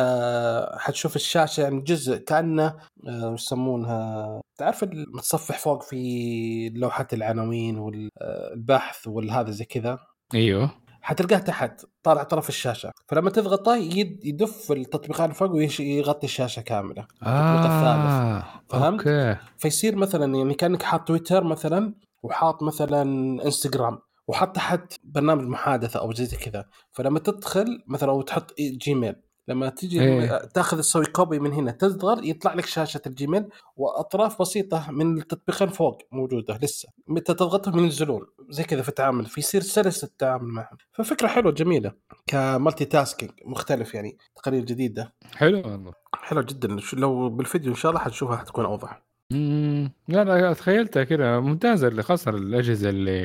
حتشوف 0.77 1.15
الشاشة 1.15 1.61
يعني 1.61 1.81
جزء 1.81 2.17
كأنه 2.17 2.75
آه، 3.07 3.33
يسمونها؟ 3.33 4.41
تعرف 4.57 4.83
المتصفح 4.83 5.59
فوق 5.59 5.83
في 5.83 6.69
لوحه 6.75 7.07
العناوين 7.13 7.77
والبحث 7.79 9.07
والهذا 9.07 9.51
زي 9.51 9.65
كذا؟ 9.65 9.99
أيوه. 10.33 10.71
حتلقاه 11.01 11.37
تحت 11.37 11.85
طالع 12.03 12.23
طرف 12.23 12.49
الشاشة. 12.49 12.91
فلما 13.07 13.29
تضغطه 13.29 13.75
يد- 13.75 14.25
يدف 14.25 14.71
التطبيقات 14.71 15.33
فوق 15.33 15.51
ويغطي 15.51 16.25
الشاشة 16.27 16.61
كاملة 16.61 17.01
التطبيق 17.01 17.71
الثالث. 17.71 18.11
آه 18.11 18.43
فهمت؟ 18.69 19.07
أوكي. 19.07 19.37
فيصير 19.57 19.95
مثلا 19.95 20.35
يعني 20.35 20.53
كأنك 20.53 20.83
حاط 20.83 21.07
تويتر 21.07 21.43
مثلا 21.43 21.93
وحاط 22.23 22.63
مثلا 22.63 23.01
انستغرام 23.45 23.99
وحط 24.27 24.55
تحت 24.55 24.93
برنامج 25.03 25.47
محادثة 25.47 25.99
أو 25.99 26.13
زي 26.13 26.37
كذا. 26.37 26.65
فلما 26.91 27.19
تدخل 27.19 27.83
مثلا 27.87 28.11
أو 28.11 28.21
تحط 28.21 28.53
جيميل 28.59 29.15
لما 29.47 29.69
تيجي 29.69 30.01
إيه. 30.01 30.37
تاخذ 30.37 30.77
تسوي 30.77 31.05
copy 31.05 31.39
من 31.39 31.53
هنا 31.53 31.71
تضغط 31.71 32.23
يطلع 32.23 32.53
لك 32.53 32.65
شاشة 32.65 33.01
الجيميل 33.07 33.49
وأطراف 33.75 34.41
بسيطة 34.41 34.91
من 34.91 35.17
التطبيقين 35.17 35.69
فوق 35.69 36.01
موجودة 36.11 36.59
لسه. 36.61 36.89
متى 37.07 37.33
تضغطهم 37.33 37.79
ينزلون 37.79 38.21
زي 38.49 38.63
كذا 38.63 38.81
في 38.81 38.89
التعامل 38.89 39.25
فيصير 39.25 39.61
سلس 39.61 40.03
التعامل 40.03 40.47
معهم. 40.47 40.77
ففكرة 40.93 41.27
حلوة 41.27 41.51
جميلة 41.51 41.91
ك 42.27 42.85
multitasking 42.85 43.31
مختلف 43.45 43.93
يعني 43.93 44.17
تقنيه 44.35 44.59
جديدة. 44.59 45.13
حلو 45.35 45.57
والله. 45.57 45.93
حلو 46.13 46.41
جدا. 46.41 46.77
لو 46.93 47.29
بالفيديو 47.29 47.71
إن 47.71 47.77
شاء 47.77 47.91
الله 47.91 48.01
حتشوفها 48.01 48.37
حتكون 48.37 48.65
أوضح. 48.65 49.03
مم. 49.31 49.91
لا 50.07 50.23
لا 50.23 50.53
تخيلتها 50.53 51.03
كده. 51.03 51.39
ممتازة 51.39 51.87
اللي 51.87 52.03
خاصه 52.03 52.31
الأجهزة 52.31 52.89
اللي 52.89 53.21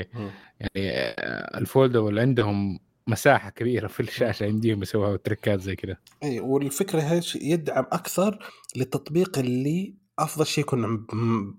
يعني 0.61 0.91
آه، 0.91 1.59
ال 1.59 1.65
foldable 1.65 2.19
عندهم 2.19 2.79
مساحة 3.07 3.51
كبيرة 3.51 3.87
في 3.87 4.01
الشاشة 4.01 4.47
عندهم 4.47 4.83
يسووا 4.83 5.17
tricكات 5.17 5.61
زي 5.61 5.77
كده. 5.77 6.01
إي 6.23 6.41
والفكرة 6.41 7.13
إيش 7.13 7.37
يدعم 7.37 7.87
أكثر 7.93 8.39
للتطبيق 8.77 9.39
اللي 9.39 9.95
أفضل 10.19 10.47
شيء 10.47 10.65
يكون 10.65 11.07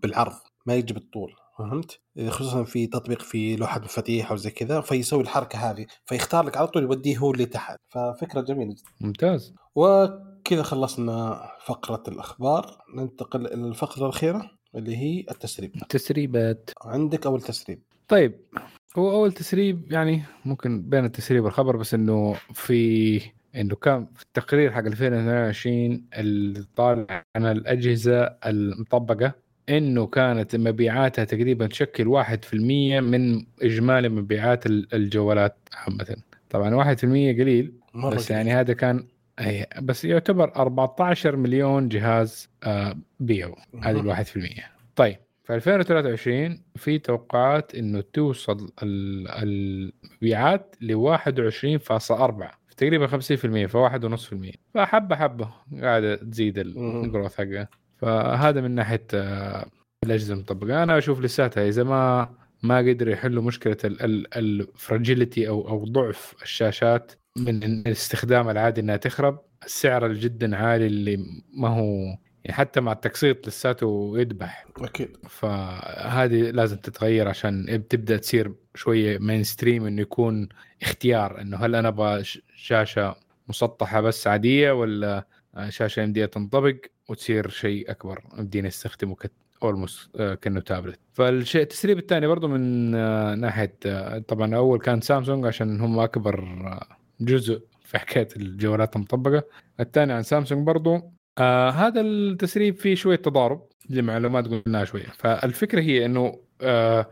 بالعرض 0.04 0.36
ما 0.66 0.76
يجي 0.76 0.94
بالطول 0.94 1.34
فهمت؟ 1.58 2.00
خصوصا 2.28 2.64
في 2.64 2.88
تطبيق 2.88 3.22
في 3.22 3.56
لوحة 3.56 3.80
مفاتيح 3.80 4.32
أو 4.32 4.38
زي 4.38 4.50
كذا 4.50 4.82
فيسوي 4.82 5.22
الحركة 5.22 5.72
هذه 5.72 5.86
فيختار 6.06 6.46
لك 6.46 6.58
على 6.58 6.68
طول 6.68 6.84
يوديه 6.84 7.18
هو 7.18 7.32
اللي 7.32 7.46
تحت 7.46 7.80
ففكرة 7.90 8.42
جميلة 8.42 8.72
جدا. 8.74 8.92
ممتاز. 9.02 9.54
وكذا 10.40 10.64
خلصنا 10.64 11.42
فقرة 11.66 12.04
الأخبار. 12.08 12.78
ننتقل 12.96 13.46
إلى 13.48 13.68
الفقرة 13.68 14.04
الأخيرة 14.04 14.52
اللي 14.76 14.98
هي 14.98 15.20
التسريب. 15.32 15.72
تسريبات 15.90 16.70
عندك 16.86 17.26
أول 17.26 17.42
تسريب. 17.42 17.80
طيب 18.08 18.36
هو 18.98 19.12
أول 19.12 19.32
تسريب 19.32 19.92
يعني 19.92 20.24
ممكن 20.46 20.82
بين 20.82 21.06
التسريب 21.06 21.44
والخبر 21.44 21.78
بس 21.78 21.94
إنه 21.94 22.34
في 22.54 23.22
إنه 23.56 23.76
كان 23.76 24.08
في 24.16 24.24
التقرير 24.24 24.72
حق 24.72 24.80
2022 24.86 26.06
اللي 26.14 26.66
طالع 26.76 27.24
عن 27.36 27.46
الأجهزة 27.46 28.22
المطبقة 28.24 29.32
إنه 29.70 30.06
كانت 30.08 30.56
مبيعاتها 30.56 31.24
تقريبا 31.24 31.68
تشكل 31.68 32.08
1% 32.08 32.54
من 33.02 33.46
إجمالي 33.62 34.10
مبيعات 34.10 34.66
ال- 34.66 34.94
الجوالات 34.94 35.58
عامة. 35.74 36.16
طبعا 36.50 36.76
1% 36.76 37.04
قليل 37.42 37.74
مرة 37.94 38.16
بس. 38.16 38.32
يعني 38.32 38.52
هذا 38.54 38.74
كان 38.74 39.08
أي 39.40 39.66
بس 39.82 40.06
يعتبر 40.06 40.56
14 40.56 41.36
مليون 41.36 41.90
جهاز 41.90 42.50
آه، 42.64 42.96
بيعوا 43.20 43.56
هذه. 43.84 44.00
الواحد 44.00 44.26
في 44.26 44.36
المية. 44.36 44.72
طيب 44.96 45.18
في 45.44 45.56
2023 45.56 46.62
في 46.76 47.00
توقعات 47.00 47.76
إنه 47.76 48.04
توصل 48.14 48.72
ال- 48.84 49.28
المبيعات 49.28 50.76
ل 50.82 50.94
21.4 50.96 52.52
تقريبا 52.78 53.08
50% 53.08 53.66
فواحد 53.68 54.06
ونص 54.06 54.26
في 54.26 54.34
المية. 54.34 54.54
فحبة 54.74 55.16
حبة. 55.16 55.50
قاعدة 55.82 56.16
تزيد. 56.16 56.58
الجروث 56.58 57.36
حقها 57.38 57.68
فهذا 57.98 58.62
من 58.62 58.72
ناحية 58.72 59.06
آه، 59.14 59.66
الأجهزة 60.06 60.34
المطبقة. 60.34 60.84
أنا 60.84 60.98
أشوف 60.98 61.20
لساتها 61.22 61.68
إذا 61.68 61.84
ما 61.84 62.30
ما 62.64 62.78
قدروا 62.78 63.14
يحلوا 63.14 63.44
مشكلة 63.44 63.78
الفراجيليتي 63.84 65.48
أو 65.50 65.68
أو 65.70 65.84
ضعف 65.86 66.36
الشاشات 66.44 67.12
من 67.40 67.64
الاستخدام 67.64 68.50
العادي 68.50 68.82
إنها 68.82 68.98
تخرب. 68.98 69.40
السعر 69.66 70.06
الجدا 70.06 70.56
عالي 70.56 70.86
اللي 70.88 71.26
ما 71.54 71.68
هو 71.68 72.18
يعني 72.44 72.58
حتى 72.58 72.82
مع 72.82 72.92
التقسيط 72.92 73.48
لساته 73.48 74.14
يذبح. 74.16 74.66
أكيد. 74.78 75.18
فهذه 75.30 76.52
لازم 76.52 76.78
تتغير 76.78 77.28
عشان 77.28 77.84
تبدا 77.90 78.18
تصير 78.18 78.54
شوية 78.76 79.18
مين 79.18 79.44
ستريم 79.44 79.86
إنه 79.86 80.02
يكون 80.02 80.50
اختيار 80.82 81.42
إنه 81.42 81.58
هل 81.58 81.76
أنا 81.76 81.88
أبغى 81.88 82.24
شاشة 82.56 83.16
مسطحة 83.48 84.02
بس 84.02 84.28
عادية 84.28 84.72
ولا 84.72 85.26
شاشة 85.70 86.02
يمديها 86.02 86.26
تنطبق 86.26 86.76
وتصير 87.10 87.50
شيء 87.50 87.92
أكبر 87.92 88.24
يمديني 88.38 88.68
أستخدمه 88.68 89.16
ك 89.16 89.32
اولموست 89.64 90.22
كأنه 90.42 90.60
تابلت 90.60 91.00
فالشيء 91.14 91.62
التسريب 91.62 91.98
الثاني 91.98 92.28
برضه 92.28 92.48
من 92.48 92.96
آه، 92.96 93.36
ناحية 93.36 93.76
آه، 93.86 94.20
طبعا 94.20 94.56
أول 94.56 94.80
كان 94.80 95.02
سامسونج 95.02 95.46
عشان 95.46 95.82
هم 95.82 96.00
أكبر 96.00 96.44
آه، 96.44 96.99
جزء 97.22 97.62
في 97.84 98.00
حكاية 98.00 98.28
الجوالات 98.36 98.96
المطبقة. 98.96 99.44
الثاني 99.80 100.14
عن 100.14 100.24
سامسونج 100.24 100.66
برضه 100.68 101.12
آه 101.38 101.70
هذا 101.70 102.02
التسريب 102.02 102.76
فيه 102.76 102.96
شوية 102.96 103.16
تضارب 103.16 103.62
لمعلومات 103.90 104.48
قلناها 104.48 104.86
شوية. 104.86 105.06
فالفكرة 105.18 105.82
هي 105.82 106.06
إنه 106.06 106.40
آه 106.62 107.10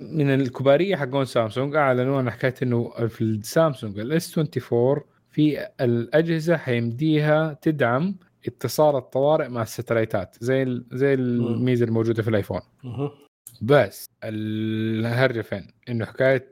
من 0.00 0.34
الكبارية 0.34 0.96
حقون 0.96 1.24
سامسونج 1.24 1.76
أعلنوا 1.76 2.18
عن 2.18 2.30
حكاية 2.30 2.54
إنه 2.62 2.90
في 3.08 3.20
السامسونج 3.20 3.98
ال 3.98 4.18
S 4.18 4.38
24 4.38 5.00
في 5.30 5.66
الأجهزة 5.80 6.56
حيمديها 6.56 7.58
تدعم 7.62 8.16
اتصال 8.46 8.96
الطوارئ 8.96 9.48
مع 9.48 9.62
الستلايتات 9.62 10.36
زي 10.40 10.82
زي 10.92 11.14
الميزة 11.14 11.84
الموجودة 11.84 12.22
في 12.22 12.30
الآيفون. 12.30 12.60
بس 13.60 14.06
الهرجه 14.24 15.40
فين؟ 15.40 15.66
إنه 15.88 16.04
حكاية 16.04 16.50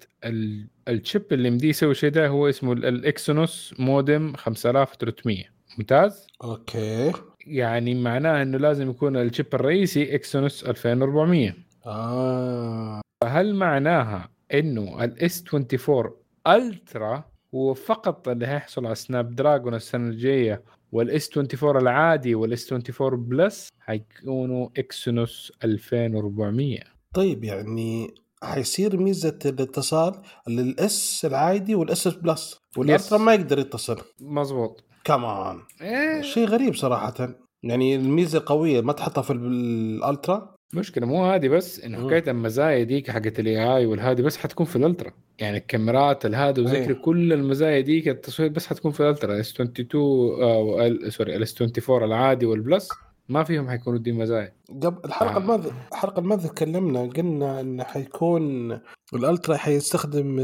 ال 0.88 0.95
chip 0.95 1.22
اللي 1.32 1.50
مديه 1.50 1.68
يسوي 1.68 1.94
شيء 1.94 2.10
ده 2.10 2.28
هو 2.28 2.48
اسمه 2.48 2.72
ال 2.72 2.87
Exynos 2.87 3.74
modem 3.78 4.32
5300 4.36 5.44
ممتاز؟ 5.78 6.26
okay 6.44 7.12
يعني 7.46 7.94
معناه 7.94 8.42
إنه 8.42 8.58
لازم 8.58 8.90
يكون 8.90 9.16
ال 9.16 9.22
chip 9.22 9.46
الرئيسي 9.54 10.14
Exynos 10.14 10.64
2400 10.64 11.54
آه 11.86 13.00
فهل 13.24 13.54
معناها 13.54 14.28
إنه 14.54 15.04
ال 15.04 15.24
S 15.24 15.44
24 15.54 16.14
Ultra 16.46 17.24
هو 17.54 17.74
فقط 17.74 18.28
اللي 18.28 18.46
هيحصل 18.46 18.86
على 18.86 18.94
Snapdragon 18.94 19.74
السنة 19.74 20.08
الجاية 20.08 20.62
وال 20.92 21.18
S 21.18 21.30
24 21.38 21.76
العادي 21.82 22.34
وال 22.34 22.60
S 22.60 22.72
24 22.72 23.24
Plus 23.24 23.68
حيكونوا 23.80 24.68
Exynos 24.78 25.52
2400 25.64 26.97
طيب 27.14 27.44
يعني 27.44 28.14
حيصير 28.42 28.96
ميزة 28.96 29.38
الاتصال 29.46 30.14
لل 30.48 30.99
S 30.99 31.24
العادي 31.24 31.74
وال 31.74 31.97
S 31.97 32.08
Plus 32.08 32.58
وال 32.76 32.88
Ultra 32.88 33.18
ما 33.18 33.34
يقدر 33.34 33.58
يتصل. 33.58 33.98
مزبوط 34.20 34.84
كمان 35.04 35.58
إيه. 35.82 36.22
شيء 36.22 36.46
غريب 36.46 36.74
صراحة. 36.74 37.28
يعني 37.62 37.96
الميزة 37.96 38.42
قوية 38.46 38.80
ما 38.80 38.92
تحطها 38.92 39.22
في 39.22 39.32
ال 39.32 39.50
Ultra؟ 39.50 40.54
مشكلة 40.74 41.06
مو 41.06 41.24
هذه 41.24 41.48
بس 41.48 41.80
انه 41.80 42.06
حكايه 42.06 42.30
المزايا 42.30 42.84
ديك 42.84 43.10
حقت 43.10 43.40
ال 43.40 43.76
AI 43.76 43.86
والهذه 43.86 44.22
بس 44.22 44.36
حتكون 44.36 44.66
في 44.66 44.76
الألترا. 44.76 45.12
يعني 45.38 45.56
الكاميرات 45.56 46.26
الهذا 46.26 46.62
وذكر 46.62 46.92
كل 46.92 47.32
المزايا 47.32 47.80
ديك 47.80 48.08
التصوير 48.08 48.48
بس 48.48 48.66
حتكون 48.66 48.92
في 48.92 49.00
ال 49.00 49.06
Ultra. 49.06 49.40
S 49.40 49.52
22 49.52 50.42
آه 50.42 51.08
sorry 51.08 51.36
ال 51.36 51.49
S 51.49 51.62
24 51.62 52.04
العادي 52.04 52.46
وال 52.46 52.58
Plus. 52.58 52.88
ما 53.28 53.44
فيهم 53.44 53.68
حيكونوا 53.70 53.98
دي 53.98 54.12
مزايا. 54.12 54.52
قبل 54.82 55.00
الحلقة 55.04 55.34
آه. 55.34 55.38
الماضيه 55.38 55.70
الحلقة 55.92 56.20
الماضيه 56.20 56.48
تكلمنا 56.48 57.00
قلنا 57.00 57.60
إنه 57.60 57.84
حيكون 57.84 58.72
ال 59.14 59.21
Ultra 59.21 59.56
حيستخدم 59.56 60.36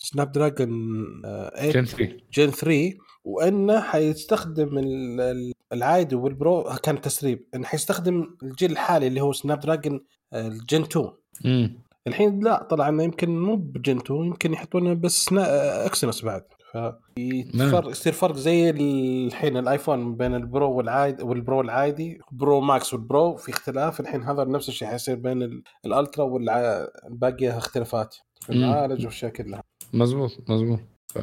ال 0.00 0.32
Snapdragon 0.32 0.68
8 1.22 1.72
Gen 1.72 1.84
3 1.84 2.16
Gen 2.32 2.50
3 2.50 2.92
وإنه 3.24 3.80
حيستخدم 3.80 4.68
العادي 5.72 6.14
وال 6.14 6.33
Pro 6.33 6.62
كان 6.82 7.00
تسريب 7.00 7.46
انه 7.54 7.66
حيستخدم 7.66 8.36
الجيل 8.42 8.72
الحالي 8.72 9.06
اللي 9.06 9.20
هو 9.20 9.32
Snapdragon 9.32 9.60
ال 9.60 10.04
Gen 10.34 10.82
2 10.82 11.08
امم 11.46 11.78
الحين 12.08 12.40
لا 12.44 12.62
طلع 12.62 12.88
إنه 12.88 13.02
يمكن 13.02 13.40
مو 13.40 13.56
ب 13.56 13.66
Gen 13.66 13.96
2 13.96 14.24
يمكن 14.24 14.52
يحطونه 14.52 14.94
بس 14.94 15.32
Exynos 15.32 16.24
بعد. 16.24 16.42
فيصير 17.16 17.90
يصير 17.90 18.12
فرق 18.12 18.36
زي 18.36 18.70
الحين 18.70 19.56
الآيفون 19.56 20.16
بين 20.16 20.34
ال 20.34 20.43
Pro 20.43 20.72
والعادي 20.72 21.22
وال 21.22 21.37
Pro 21.37 21.60
العادي 21.60 22.20
Pro 22.32 22.60
Max 22.60 22.94
وال 22.94 23.11
Pro 23.11 23.36
في 23.36 23.50
اختلاف. 23.50 24.00
الحين 24.00 24.22
هذا 24.22 24.44
نفس 24.44 24.68
الشيء 24.68 24.88
حيصير 24.88 25.16
بين 25.16 25.62
ال 25.86 25.92
Ultra 25.92 26.24
والباقيه 26.24 27.58
اختلافات. 27.58 28.16
في 28.40 28.52
المعالج 28.52 29.00
والاشياء 29.00 29.32
كلها 29.32 29.62
مزبوط 29.94 30.50
مزبوط 30.50 30.78
ف... 31.08 31.16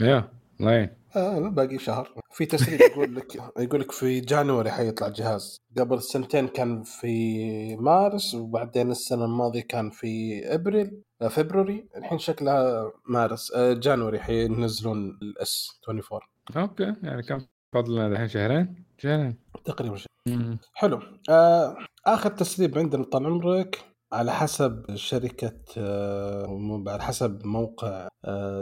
يا 0.00 0.28
لاين 0.60 0.90
آه 1.16 1.38
باقي 1.48 1.78
شهر. 1.78 2.14
في 2.32 2.46
تسريب 2.46 2.80
يقول 2.80 3.16
لك 3.16 3.34
يقول 3.58 3.80
لك 3.80 3.92
في 3.92 4.20
January 4.20 4.70
حيطلع 4.70 5.08
جهاز. 5.08 5.60
قبل 5.78 6.02
سنتين 6.02 6.48
كان 6.48 6.82
في 6.82 7.76
مارس 7.76 8.34
وبعدين 8.34 8.90
السنة 8.90 9.24
الماضية 9.24 9.60
كان 9.60 9.90
في 9.90 10.40
إبريل 10.54 11.02
آه، 11.22 11.28
February. 11.28 11.88
الحين 11.96 12.18
شكلها 12.18 12.92
مارس. 13.08 13.52
آه، 13.52 13.72
January 13.72 14.20
حينزلون 14.20 15.18
ال 15.22 15.51
S 15.51 15.80
24 15.88 16.20
okay 16.56 16.94
يعني 17.02 17.22
كم 17.22 17.46
فضلنا 17.74 18.06
الحين 18.06 18.28
شهرين. 18.28 18.84
شهرين. 18.98 19.38
تقريبا 19.64 19.96
شهرين. 19.96 20.58
حلو. 20.74 21.00
آه 21.30 21.76
آخر 22.06 22.30
تسريب 22.30 22.78
عندنا 22.78 23.04
طال 23.04 23.26
عمرك 23.26 23.84
على 24.12 24.32
حسب 24.32 24.94
شركة 24.94 25.52
آه 25.78 26.82
على 26.88 27.02
حسب 27.02 27.46
موقع 27.46 28.08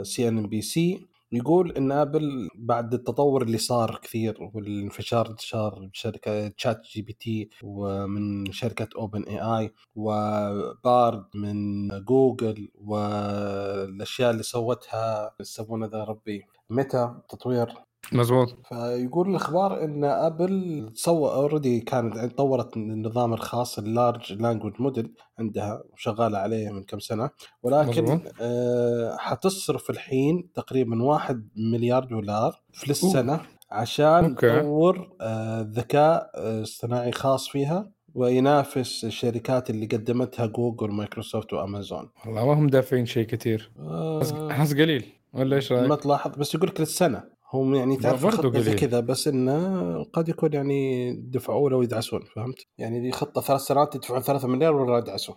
CNBC 0.03 1.08
يقول 1.31 1.71
إن 1.71 1.91
آبل 1.91 2.49
بعد 2.55 2.93
التطور 2.93 3.41
اللي 3.41 3.57
صار 3.57 3.99
كثير 4.03 4.49
والانفجار 4.53 5.29
انتشار 5.29 5.89
بشركة 5.93 6.47
ChatGPT 6.47 7.49
ومن 7.63 8.51
شركة 8.51 8.87
OpenAI 8.95 9.23
و 9.23 9.39
Bard 9.41 11.25
من 11.35 11.87
جوجل 12.05 12.69
والأشياء 12.75 14.31
اللي 14.31 14.43
سوتها 14.43 15.35
يسمونها 15.39 15.87
ذا 15.87 16.03
ربي. 16.03 16.45
متى 16.69 17.15
تطوير 17.29 17.73
مزبوط. 18.11 18.57
فيقول 18.69 19.29
الأخبار 19.29 19.83
إن 19.83 20.03
أبل 20.03 20.89
سوى 20.93 21.31
already 21.31 21.79
كانت 21.79 22.37
طورت 22.37 22.77
النظام 22.77 23.33
الخاص 23.33 23.79
ال 23.79 23.88
large 23.88 24.33
language 24.33 24.73
model 24.79 25.13
عندها 25.39 25.83
وشغالة 25.93 26.37
عليه 26.37 26.69
من 26.69 26.83
كم 26.83 26.99
سنة. 26.99 27.29
ولكن 27.63 28.19
آه 28.41 29.17
حتصرف 29.19 29.89
الحين 29.89 30.51
تقريبا 30.55 31.03
واحد 31.03 31.49
مليار 31.55 32.03
دولار 32.03 32.61
في 32.73 32.89
السنة 32.89 33.41
عشان 33.71 34.35
تطور 34.35 35.15
آه 35.21 35.61
ذكاء 35.61 36.31
آه، 36.35 36.61
اصطناعي 36.61 37.11
خاص 37.11 37.47
فيها 37.47 37.91
وينافس 38.13 39.05
الشركات 39.05 39.69
اللي 39.69 39.85
قدمتها 39.85 40.45
جوجل 40.45 40.91
مايكروسوفت 40.91 41.53
وأمازون. 41.53 42.09
والله 42.25 42.45
ما 42.45 42.53
هم 42.53 42.67
دافعين 42.67 43.05
شيء 43.05 43.25
كثير 43.27 43.71
آه. 43.79 44.49
حس 44.51 44.73
قليل 44.73 45.05
ولا 45.33 45.55
إيش 45.55 45.71
رأيك؟ 45.71 45.89
ما 45.89 45.95
تلاحظ 45.95 46.31
بس 46.37 46.55
يقول 46.55 46.69
لك 46.69 46.79
للسنة. 46.79 47.38
هم 47.53 47.75
يعني 47.75 47.97
تعرف 47.97 48.25
خطه 48.25 48.59
زي 48.59 48.73
كذا 48.73 48.99
بس 48.99 49.27
إنه 49.27 50.03
قد 50.03 50.29
يكون 50.29 50.53
يعني 50.53 51.11
دفعوا 51.13 51.69
له 51.69 51.77
ويدعسون 51.77 52.21
فهمت؟ 52.35 52.65
يعني 52.77 52.99
دي 52.99 53.11
خطة 53.11 53.41
ثلاث 53.41 53.61
سنوات 53.61 53.95
يدفعون 53.95 54.21
ثلاثة 54.21 54.47
مليار 54.47 54.75
ولا 54.75 54.97
يدعسوا 54.97 55.35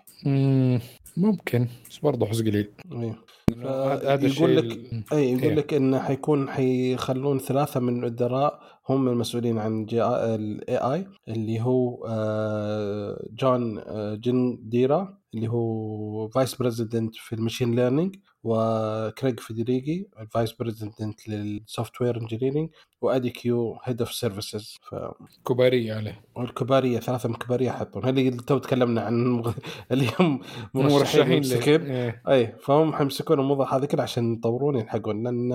ممكن 1.17 1.69
بس 1.91 1.99
برضه 1.99 2.27
حس 2.27 2.41
قليل. 2.41 2.71
أيوه. 2.93 3.17
هذا 4.13 4.27
يقول 4.27 4.57
لك 4.57 4.79
أي 5.13 5.33
يقول 5.33 5.57
لك 5.57 5.75
إنه 5.75 5.99
حيكون 5.99 6.49
حيخلون 6.49 7.39
ثلاثة 7.39 7.81
من 7.81 7.99
الإدراء 7.99 8.61
هم 8.89 9.09
المسؤولين 9.09 9.59
عن 9.59 9.85
جي 9.85 10.05
ال 10.05 10.77
AI 10.77 11.07
اللي 11.29 11.61
هو 11.61 12.07
آه، 12.09 13.29
جون 13.33 13.79
آه، 13.79 14.15
John 14.15 14.59
Giannandrea 14.63 15.22
اللي 15.35 15.49
هو 15.49 16.29
vice 16.29 16.55
president 16.55 17.17
في 17.17 17.35
ال 17.35 17.40
machine 17.40 17.75
learning 17.75 18.17
و 18.45 18.61
Craig 18.61 19.41
Federighi 19.41 20.09
ال 20.19 20.26
vice 20.26 20.53
president 20.53 21.29
لل 21.29 21.43
software 21.43 22.01
engineering 22.01 22.71
و 23.01 23.07
Eddy 23.07 23.31
Cue 23.31 23.79
head 23.85 24.01
of 24.01 24.13
services 24.13 24.79
ف 24.83 24.95
كبارية 25.49 25.95
عليه. 25.95 26.25
والكبارية 26.35 26.99
ثلاثة 26.99 27.29
من 27.29 27.35
كبارية 27.35 27.71
حطهم. 27.71 28.09
اللي 28.09 28.31
تو 28.31 28.59
تكلمنا 28.59 29.01
عن 29.01 29.43
اللي 29.93 30.11
هم 30.21 30.41
مرشحين 30.75 31.43
إيه. 31.45 32.23
أي 32.29 32.57
فهم 32.61 32.93
حيمسكون 32.93 33.41
الموضوع 33.41 33.77
هذا 33.77 33.87
كله 33.87 34.03
عشان 34.03 34.33
يطورون 34.33 34.77
يلحقون. 34.77 35.23
لأن 35.23 35.53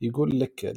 يقول 0.00 0.40
لك 0.40 0.72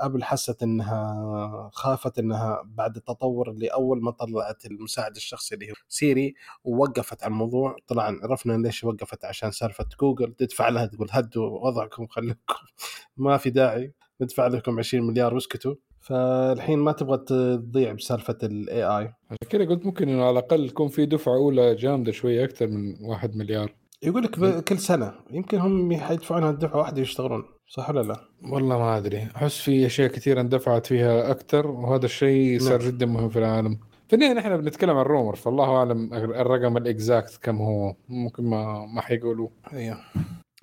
ابل 0.00 0.24
حست 0.24 0.62
إنها 0.62 1.70
خافت 1.72 2.18
إنها 2.18 2.62
بعد 2.64 2.96
التطور 2.96 3.50
اللي 3.50 3.68
اول 3.68 4.02
ما 4.02 4.10
طلعت 4.10 4.66
المساعد 4.66 5.16
الشخصي 5.16 5.54
اللي 5.54 5.70
هو 5.70 5.74
Siri 5.88 6.34
ووقفت 6.64 7.19
على 7.22 7.30
الموضوع 7.32 7.76
طبعا 7.86 8.20
عرفنا 8.22 8.52
ليش 8.52 8.84
وقفت 8.84 9.24
عشان 9.24 9.50
سالفة 9.50 9.86
جوجل 10.00 10.32
تدفع 10.32 10.68
لها 10.68 10.86
تقول 10.86 11.08
هدوا 11.10 11.66
وضعكم 11.66 12.06
خليكم. 12.06 12.38
ما 13.16 13.36
في 13.36 13.50
داعي 13.50 13.92
ندفع 14.20 14.46
لكم 14.46 14.78
20 14.78 15.06
مليار 15.06 15.34
واسكتوا. 15.34 15.74
فالحين 16.00 16.78
ما 16.78 16.92
تبغى 16.92 17.18
تضيع 17.18 17.92
بسالفة 17.92 18.38
ال 18.42 18.82
AI 18.84 19.12
عشان 19.24 19.48
كذا 19.50 19.64
قلت 19.64 19.86
ممكن 19.86 20.08
إنه 20.08 20.22
على 20.22 20.30
الأقل 20.38 20.66
يكون 20.66 20.88
في 20.88 21.06
دفعة 21.06 21.34
أولى 21.34 21.74
جامدة 21.74 22.12
شوية 22.12 22.44
أكثر 22.44 22.66
من 22.66 22.94
واحد 23.04 23.36
مليار. 23.36 23.74
يقول 24.02 24.22
لك 24.22 24.38
ب- 24.38 24.60
كل 24.60 24.78
سنة 24.78 25.12
يمكن 25.30 25.58
هم 25.58 25.96
حيدفعونها 25.96 26.50
دفعة 26.52 26.78
واحدة 26.78 27.02
يشتغلون 27.02 27.44
صح 27.68 27.90
ولا 27.90 28.00
لا؟ 28.02 28.20
والله 28.52 28.78
ما 28.78 28.96
أدري 28.96 29.28
أحس 29.36 29.58
في 29.60 29.86
أشياء 29.86 30.08
كثيرة 30.08 30.40
اندفعت 30.40 30.86
فيها 30.86 31.30
أكثر 31.30 31.66
وهذا 31.66 32.04
الشيء 32.06 32.58
صار 32.60 32.78
نعم. 32.82 32.88
جدا 32.90 33.06
مهم 33.06 33.28
في 33.28 33.38
العالم. 33.38 33.80
في 34.10 34.16
النهايه 34.16 34.32
نحن 34.32 34.56
بنتكلم 34.56 34.96
عن 34.96 35.04
rumor 35.04 35.36
فالله 35.36 35.76
أعلم 35.76 36.14
الرقم 36.14 36.76
ال 36.76 36.86
exact 36.86 37.38
كم 37.42 37.56
هو. 37.56 37.94
ممكن 38.08 38.44
ما 38.44 38.86
ما 38.86 39.00
حيقولوا. 39.00 39.48
أيوه. 39.72 39.98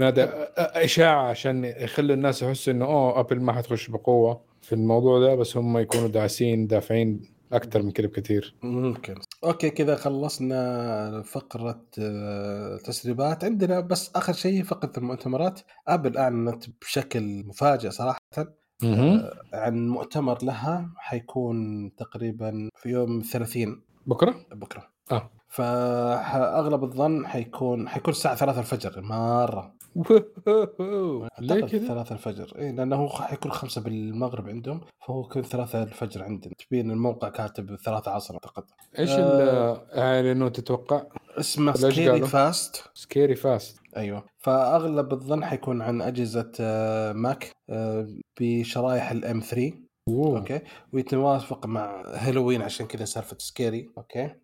هذا 0.02 0.50
إشاعة 0.58 1.30
عشان 1.30 1.66
يخلوا 1.66 2.16
الناس 2.16 2.42
يحسوا 2.42 2.74
إنه 2.74 2.86
أوه 2.86 3.20
أبل 3.20 3.42
ما 3.42 3.54
حتخش 3.54 3.90
بقوة 3.90 4.42
في 4.62 4.76
الموضوع 4.76 5.20
ده 5.20 5.36
بس 5.36 5.58
هم 5.58 5.78
يكونوا 5.78 6.08
داعسين 6.08 6.68
دافعين 6.68 7.22
أكثر 7.54 7.82
من 7.82 7.92
كده 7.92 8.08
بكثير 8.08 8.56
ممكن. 8.64 9.16
أوكي 9.44 9.70
كذا 9.70 9.96
خلصنا 9.96 11.22
فقرة 11.22 11.82
آه، 12.00 12.78
تسريبات. 12.78 13.44
عندنا 13.44 13.80
بس 13.80 14.12
آخر 14.16 14.34
شيء 14.34 14.64
فقرة 14.64 14.92
المؤتمرات. 14.98 15.60
أبل 15.88 16.18
أعلنت 16.18 16.64
بشكل 16.82 17.44
مفاجئ 17.46 17.90
صراحة. 17.90 18.20
عن 19.54 19.88
مؤتمر 19.88 20.44
لها 20.44 20.90
حيكون 20.98 21.92
تقريبا 21.96 22.70
في 22.76 22.90
يوم 22.90 23.22
30 23.22 23.82
بكرة؟ 24.08 24.36
بكرة. 24.52 24.88
آه. 25.12 25.30
فأغلب 25.48 26.84
الظن 26.84 27.28
حيكون 27.28 27.90
حيكون 27.90 28.12
الساعة 28.12 28.36
3 28.36 28.60
الفجر 28.60 29.02
مرة. 29.02 29.74
ليه 31.40 31.62
كذا؟ 31.62 31.88
3 31.88 32.14
الفجر 32.14 32.54
اي 32.60 32.72
لأنه 32.72 32.96
هو 32.96 33.10
حيكون 33.10 33.52
5 33.52 33.82
بالمغرب 33.82 34.50
عندهم 34.50 34.82
فهو 35.08 35.22
يكون 35.22 35.42
3 35.42 35.84
الفجر 35.84 36.24
عندنا 36.24 36.54
تبين 36.54 36.92
الموقع 36.92 37.30
كاتب 37.30 37.76
3 37.76 38.12
عصر 38.12 38.34
اعتقد 38.34 38.64
إيش 39.00 39.10
آه. 39.10 39.74
ال 39.74 40.00
اعلنوا 40.00 40.50
تتوقع؟ 40.50 41.04
اسمه 41.40 41.74
scary؟ 41.74 42.22
fast 42.26 42.84
scary 42.94 43.36
fast 43.36 43.78
أيوه 43.98 44.26
فأغلب 44.38 45.14
الظن 45.14 45.46
حيكون 45.46 45.82
عن 45.82 46.02
أجهزة 46.02 46.52
آه، 46.60 47.14
Mac 47.14 47.52
آه، 47.70 48.08
بشرايح 48.40 49.12
ال 49.12 49.40
M3 49.40 49.74
أوه 50.08 50.40
أوكي 50.40 50.60
ويتوافق 50.94 51.66
مع 51.66 52.04
هالوين 52.06 52.62
عشان 52.62 52.86
كذا 52.88 53.06
سالفة 53.06 53.38
scary 53.40 53.90
أوكي. 53.98 54.24
آه، 54.24 54.36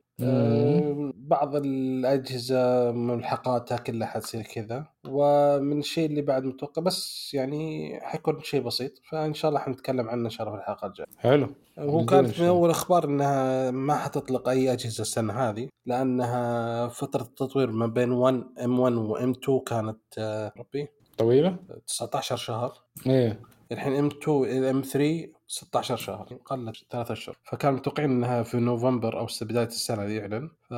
بعض 1.16 1.56
الأجهزة 1.56 2.92
ملحقاتها 2.92 3.78
كلها 3.78 4.08
حتصير 4.08 4.42
كذا 4.42 4.86
ومن 5.08 5.80
الشيء 5.80 6.06
اللي 6.06 6.22
بعد 6.22 6.44
متوقع 6.44 6.82
بس 6.82 7.32
يعني 7.34 7.94
حيكون 8.02 8.40
شيء 8.42 8.62
بسيط 8.62 8.92
فإن 9.10 9.34
شاء 9.34 9.50
الله 9.50 9.60
حنتكلم 9.60 10.10
عنه 10.10 10.26
ان 10.26 10.30
شاء 10.30 10.48
الله 10.48 10.58
في 10.58 10.64
الحلقة 10.64 10.88
الجاية. 10.88 11.08
حلو. 11.18 11.48
هو 11.80 12.06
كانت 12.06 12.42
من. 12.42 12.48
أول 12.48 12.70
أخبار 12.70 13.06
إنها 13.06 13.72
ما 13.72 13.96
حتطلق 13.96 14.50
أي 14.50 14.74
أجهزة 14.74 15.02
السنة 15.02 15.34
هذه 15.34 15.70
لأنها 15.86 16.88
فترة 16.88 17.22
التطوير 17.22 17.72
ما 17.72 17.88
بين 17.88 18.12
1 18.12 18.44
M1 18.64 18.80
و 18.80 18.94
M2 18.96 19.60
كانت 19.60 20.00
آه، 20.18 20.52
ربي 20.58 20.88
طويلة؟ 21.18 21.58
19 21.88 22.36
شهر. 22.36 22.74
إيه. 23.08 23.40
الحين 23.72 23.94
M2 23.96 24.44
إلى 24.44 24.70
M3 24.70 25.28
16 25.48 25.96
شهر 25.96 26.38
قلت 26.46 26.76
ثلاثة 26.92 27.14
اشهر 27.14 27.38
فكانوا 27.44 27.78
متوقعين 27.80 28.12
إنها 28.12 28.44
في 28.44 28.58
نوفمبر 28.58 29.20
أو 29.20 29.28
بداية 29.42 29.66
السنة 29.68 30.06
دي 30.06 30.16
يعلن. 30.16 30.50
ف 30.70 30.74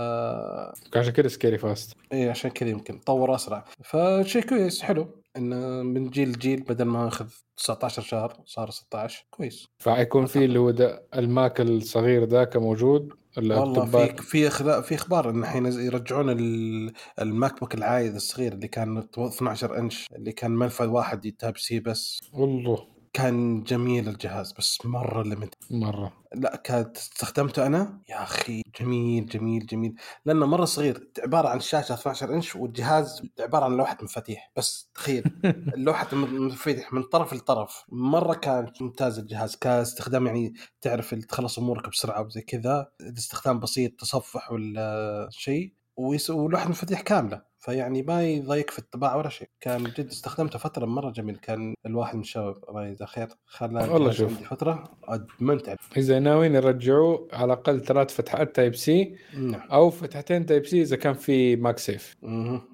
عشان 0.98 1.14
كذا 1.14 1.28
scary 1.28 1.58
fast 1.58 1.94
اي 2.14 2.30
عشان 2.30 2.52
كذا 2.52 2.70
يمكن. 2.70 3.00
طور 3.00 3.36
أسرع. 3.36 3.66
فشيء 3.84 4.42
كويس 4.42 4.82
حلو. 4.82 5.22
انه 5.38 5.84
من 5.84 6.10
جيل 6.10 6.30
لجيل 6.30 6.62
بدل 6.62 6.86
ما 6.86 7.08
أخذ 7.08 7.28
19 7.58 8.02
شهر 8.02 8.34
صار 8.46 8.70
16 8.70 9.26
كويس. 9.32 9.66
فحيكون 9.80 10.26
في 10.26 10.46
اللي 10.46 10.60
هو 10.60 10.72
ده 10.72 11.08
ال 11.16 11.27
Mac 11.27 11.62
الصغير 11.62 12.24
ذاك 12.26 12.56
موجود 12.58 13.14
والله 13.38 13.86
في 13.86 14.16
في 14.24 14.50
إخلا- 14.50 14.82
في 14.82 14.96
أخبار 14.96 15.30
انه 15.30 15.46
حينز- 15.48 15.80
يرجعون 15.80 16.30
ال- 16.30 16.94
ال 17.22 17.60
MacBook 17.60 17.74
العادي 17.76 18.16
الصغير 18.16 18.54
اللي 18.54 18.68
كان 18.68 18.98
12 19.18 19.78
إنش 19.80 20.08
اللي 20.16 20.32
كان 20.32 20.52
منفذ 20.52 20.86
واحد 20.88 21.32
Type-C 21.40 21.80
بس. 21.80 22.20
والله. 22.34 22.95
كان 23.16 23.64
جميل 23.64 24.10
الجهاز 24.10 24.54
بس 24.54 24.86
مرة 24.86 25.24
limited 25.24 25.56
مرة. 25.72 26.14
لا 26.34 26.56
كانت 26.56 26.98
استخدمته 26.98 27.66
أنا؟ 27.66 28.02
يا 28.10 28.24
أخي 28.24 28.62
جميل 28.80 29.26
جميل 29.26 29.66
جميل. 29.66 29.96
لأنه 30.26 30.46
مرة 30.46 30.66
صغير 30.66 31.10
عبارة 31.24 31.48
عن 31.48 31.60
شاشة 31.60 31.94
12 31.94 32.34
إنش 32.34 32.56
والجهاز 32.56 33.22
عبارة 33.40 33.66
عن 33.66 33.78
لوحة 33.78 33.98
مفاتيح. 34.02 34.52
بس 34.58 34.92
تخيل 34.96 35.24
لوحه 35.86 36.08
المفاتيح 36.14 36.94
من 36.94 37.04
طرف 37.04 37.34
لطرف. 37.34 37.84
مرة 37.90 38.34
كان 38.34 38.72
ممتاز 38.82 39.20
الجهاز. 39.20 39.56
كاستخدام 39.56 40.28
يعني 40.28 40.54
تعرف 40.82 41.14
تخلص 41.14 41.60
أمورك 41.60 41.90
بسرعة 41.90 42.22
وزي 42.26 42.42
كذا. 42.42 42.88
الاستخدام 43.02 43.60
بسيط 43.60 44.00
تصفح 44.00 44.52
ولا 44.52 45.28
شيء. 45.32 45.74
ولوحة 46.30 46.70
مفاتيح 46.70 47.02
كاملة. 47.02 47.42
فيعني 47.66 48.02
ما 48.04 48.24
يضايق 48.24 48.70
في 48.70 48.80
الطباعة 48.80 49.18
ولا 49.18 49.30
شيء. 49.30 49.50
كان 49.62 49.84
جد 49.84 50.08
استخدمته 50.08 50.60
فترة 50.60 50.86
مرة 50.86 51.12
جميل. 51.12 51.36
كان 51.36 51.74
الواحد 51.86 52.16
من 52.16 52.22
الشباب. 52.22 52.56
الله 52.70 52.88
يجزاه 52.88 53.06
خير. 53.06 53.28
خلاني 53.46 53.94
والله 53.94 54.12
شوف. 54.12 54.44
فترة. 54.44 54.84
ادمنت 55.04 55.70
عليه. 55.70 55.78
إذا 55.98 56.20
ناويين 56.20 56.56
يرجعوه 56.56 57.28
على 57.34 57.46
الأقل 57.46 57.82
ثلاث 57.82 58.16
فتحات 58.16 58.56
Type-C 58.56 59.16
نعم. 59.38 59.62
أو 59.72 59.90
فتحتين 59.90 60.46
Type-C 60.46 60.82
إذا 60.82 60.96
كان 60.96 61.14
في 61.14 61.56
MagSafe. 61.56 62.16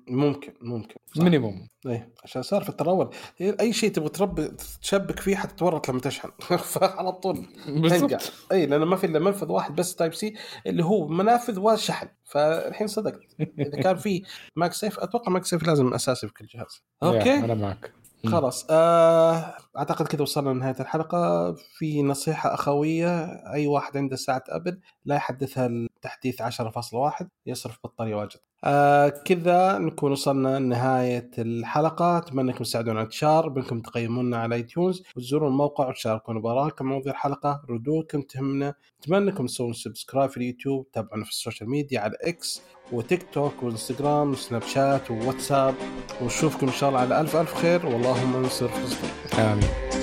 ممكن 0.07 0.53
ممكن. 0.61 0.95
minimum 1.17 1.67
إيه. 1.85 2.13
عشان 2.23 2.41
صار 2.41 2.63
في 2.63 2.69
ال 2.69 2.75
travel 2.75 3.09
أي 3.41 3.73
شيء 3.73 3.91
تبغى 3.91 4.09
تربي 4.09 4.47
تشبك 4.81 5.19
فيه 5.19 5.35
حتتورط 5.35 5.89
لما 5.89 5.99
تشحن. 5.99 6.29
فعلى 6.73 7.11
طول. 7.11 7.45
بالضبط. 7.67 8.33
اي 8.51 8.65
لأنه 8.65 8.85
ما 8.85 8.95
في 8.95 9.07
إلا 9.07 9.19
منفذ 9.19 9.51
واحد 9.51 9.75
بس 9.75 9.95
Type-C 9.95 10.33
اللي 10.67 10.85
هو 10.85 11.07
منافذ 11.07 11.59
وشحن. 11.59 12.07
فالحين 12.31 12.87
صدقت. 12.87 13.19
إذا 13.59 13.81
كان 13.81 13.95
في 13.95 14.23
MagSafe 14.55 14.99
أتوقع 14.99 15.31
MagSafe 15.31 15.67
لازم 15.67 15.93
أساسي 15.93 16.27
في 16.27 16.33
كل 16.33 16.45
جهاز. 16.45 16.83
أوكي. 17.03 17.35
أنا 17.35 17.53
معك. 17.53 17.93
خلاص 18.25 18.67
آه 18.69 19.57
أعتقد 19.77 20.07
كذا 20.07 20.21
وصلنا 20.21 20.49
لنهاية 20.49 20.75
الحلقة. 20.79 21.53
في 21.53 22.01
نصيحة 22.03 22.53
أخوية 22.53 23.23
أي 23.53 23.67
واحد 23.67 23.97
عنده 23.97 24.15
ساعة 24.15 24.43
ابل 24.49 24.79
لا 25.05 25.15
يحدثها 25.15 25.65
التحديث 25.65 26.41
10.1 26.41 27.27
يصرف 27.45 27.79
بطارية 27.83 28.15
واجد. 28.15 28.39
آه 28.63 29.09
كذا 29.09 29.77
نكون 29.77 30.11
وصلنا 30.11 30.59
لنهاية 30.59 31.31
الحلقة. 31.37 32.17
أتمنى 32.17 32.51
أنكم 32.51 32.63
تساعدونا 32.63 32.91
على 32.99 33.01
الانتشار 33.01 33.49
بأنكم 33.49 33.79
تقيمونا 33.79 34.37
على 34.37 34.55
iTunes 34.55 35.03
وتزورون 35.15 35.51
الموقع 35.51 35.89
وتشاركون 35.89 36.41
بآراءكم 36.41 36.85
مواضيع 36.85 37.13
الحلقة 37.13 37.61
ردودكم 37.69 38.21
تهمنا. 38.21 38.73
أتمنى 39.03 39.29
أنكم 39.29 39.45
تسوون 39.45 39.73
subscribe 39.73 40.29
في 40.29 40.37
اليوتيوب 40.37 40.91
تابعونا 40.91 41.23
في 41.23 41.29
ال 41.29 41.35
social 41.35 41.69
media 41.69 41.99
على 41.99 42.17
إكس 42.21 42.61
وتيك 42.91 43.27
توك 43.33 43.63
وإنستغرام 43.63 44.31
وسناب 44.31 44.61
شات 44.61 45.11
وواتساب. 45.11 45.75
ونشوفكم 46.21 46.67
إن 46.67 46.73
شاء 46.73 46.89
الله 46.89 47.01
على 47.01 47.21
ألف 47.21 47.35
ألف 47.35 47.53
خير. 47.53 47.85
واللهم 47.85 48.35
انصر 48.35 48.67
فلسطين 48.67 49.39
آمين. 49.39 50.00